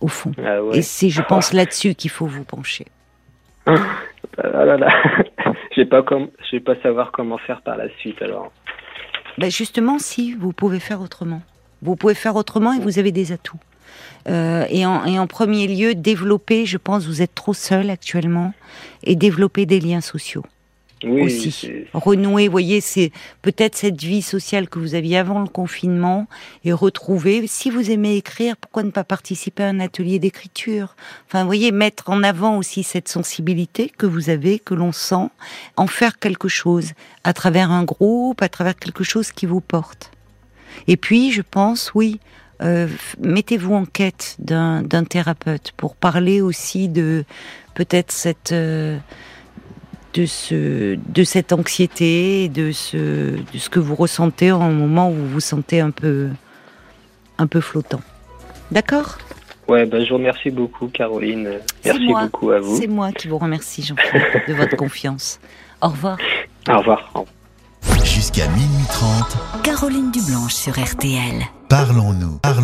au 0.00 0.08
fond. 0.08 0.32
Ah 0.44 0.58
Et 0.74 0.82
c'est, 0.82 1.08
je 1.08 1.22
pense, 1.22 1.52
là-dessus 1.52 1.94
qu'il 1.94 2.10
faut 2.10 2.26
vous 2.26 2.44
pencher. 2.44 2.86
Ah 3.66 4.64
là 4.64 4.76
là, 4.76 4.88
je 5.76 5.80
vais 5.80 5.86
pas 5.86 6.04
je 6.08 6.56
vais 6.56 6.60
pas 6.60 6.76
savoir 6.82 7.10
comment 7.12 7.38
faire 7.38 7.60
par 7.62 7.76
la 7.76 7.88
suite 7.98 8.20
alors. 8.22 8.52
Ben 9.36 9.50
justement, 9.50 9.98
si 9.98 10.34
vous 10.34 10.52
pouvez 10.52 10.80
faire 10.80 11.00
autrement, 11.00 11.42
vous 11.82 11.96
pouvez 11.96 12.14
faire 12.14 12.36
autrement 12.36 12.72
et 12.72 12.80
vous 12.80 12.98
avez 12.98 13.12
des 13.12 13.32
atouts. 13.32 13.60
Euh, 14.28 14.66
et, 14.68 14.84
en, 14.84 15.04
et, 15.04 15.18
en, 15.18 15.26
premier 15.26 15.66
lieu, 15.66 15.94
développer, 15.94 16.66
je 16.66 16.76
pense, 16.76 17.06
vous 17.06 17.22
êtes 17.22 17.34
trop 17.34 17.54
seul 17.54 17.90
actuellement, 17.90 18.52
et 19.04 19.16
développer 19.16 19.66
des 19.66 19.80
liens 19.80 20.00
sociaux. 20.00 20.44
Oui, 21.04 21.22
aussi. 21.22 21.84
Renouer, 21.92 22.48
vous 22.48 22.52
voyez, 22.52 22.80
c'est 22.80 23.12
peut-être 23.42 23.76
cette 23.76 24.02
vie 24.02 24.22
sociale 24.22 24.68
que 24.68 24.80
vous 24.80 24.96
aviez 24.96 25.16
avant 25.18 25.40
le 25.40 25.46
confinement 25.46 26.26
et 26.64 26.72
retrouver. 26.72 27.46
Si 27.46 27.70
vous 27.70 27.90
aimez 27.90 28.16
écrire, 28.16 28.56
pourquoi 28.56 28.82
ne 28.82 28.90
pas 28.90 29.04
participer 29.04 29.62
à 29.62 29.68
un 29.68 29.78
atelier 29.78 30.18
d'écriture? 30.18 30.96
Enfin, 31.26 31.42
vous 31.42 31.48
voyez, 31.48 31.70
mettre 31.70 32.10
en 32.10 32.24
avant 32.24 32.56
aussi 32.56 32.82
cette 32.82 33.08
sensibilité 33.08 33.92
que 33.96 34.06
vous 34.06 34.28
avez, 34.28 34.58
que 34.58 34.74
l'on 34.74 34.90
sent, 34.90 35.28
en 35.76 35.86
faire 35.86 36.18
quelque 36.18 36.48
chose 36.48 36.92
à 37.22 37.32
travers 37.32 37.70
un 37.70 37.84
groupe, 37.84 38.42
à 38.42 38.48
travers 38.48 38.74
quelque 38.74 39.04
chose 39.04 39.30
qui 39.30 39.46
vous 39.46 39.60
porte. 39.60 40.10
Et 40.88 40.96
puis, 40.96 41.30
je 41.30 41.42
pense, 41.42 41.92
oui, 41.94 42.18
euh, 42.62 42.88
mettez-vous 43.20 43.74
en 43.74 43.84
quête 43.84 44.36
d'un 44.38 44.82
thérapeute 45.08 45.72
pour 45.76 45.94
parler 45.94 46.40
aussi 46.40 46.88
de 46.88 47.24
peut-être 47.74 48.10
cette 48.10 48.52
euh, 48.52 48.98
de 50.14 50.26
ce 50.26 50.96
de 50.96 51.24
cette 51.24 51.52
anxiété, 51.52 52.48
de 52.48 52.72
ce 52.72 53.36
de 53.36 53.58
ce 53.58 53.70
que 53.70 53.78
vous 53.78 53.94
ressentez 53.94 54.50
en 54.50 54.62
un 54.62 54.70
moment 54.70 55.10
où 55.10 55.14
vous 55.14 55.28
vous 55.28 55.40
sentez 55.40 55.80
un 55.80 55.90
peu 55.90 56.28
un 57.38 57.46
peu 57.46 57.60
flottant. 57.60 58.00
D'accord? 58.72 59.18
Ouais, 59.68 59.84
ben 59.84 60.02
je 60.02 60.08
vous 60.08 60.16
remercie 60.16 60.50
beaucoup, 60.50 60.88
Caroline. 60.88 61.60
Merci 61.84 62.06
beaucoup 62.06 62.50
à 62.50 62.58
vous. 62.58 62.76
C'est 62.76 62.86
moi 62.86 63.12
qui 63.12 63.28
vous 63.28 63.38
remercie, 63.38 63.82
Jean-Philippe, 63.82 64.48
de 64.48 64.54
votre 64.54 64.76
confiance. 64.76 65.38
Au 65.82 65.88
revoir. 65.88 66.18
Au 66.68 66.78
revoir. 66.78 67.12
Jusqu'à 68.02 68.48
minuit 68.48 68.86
30. 68.88 69.62
Caroline 69.62 70.10
Dublanche 70.10 70.54
sur 70.54 70.72
RTL. 70.72 71.44
Parlons-nous. 71.68 72.40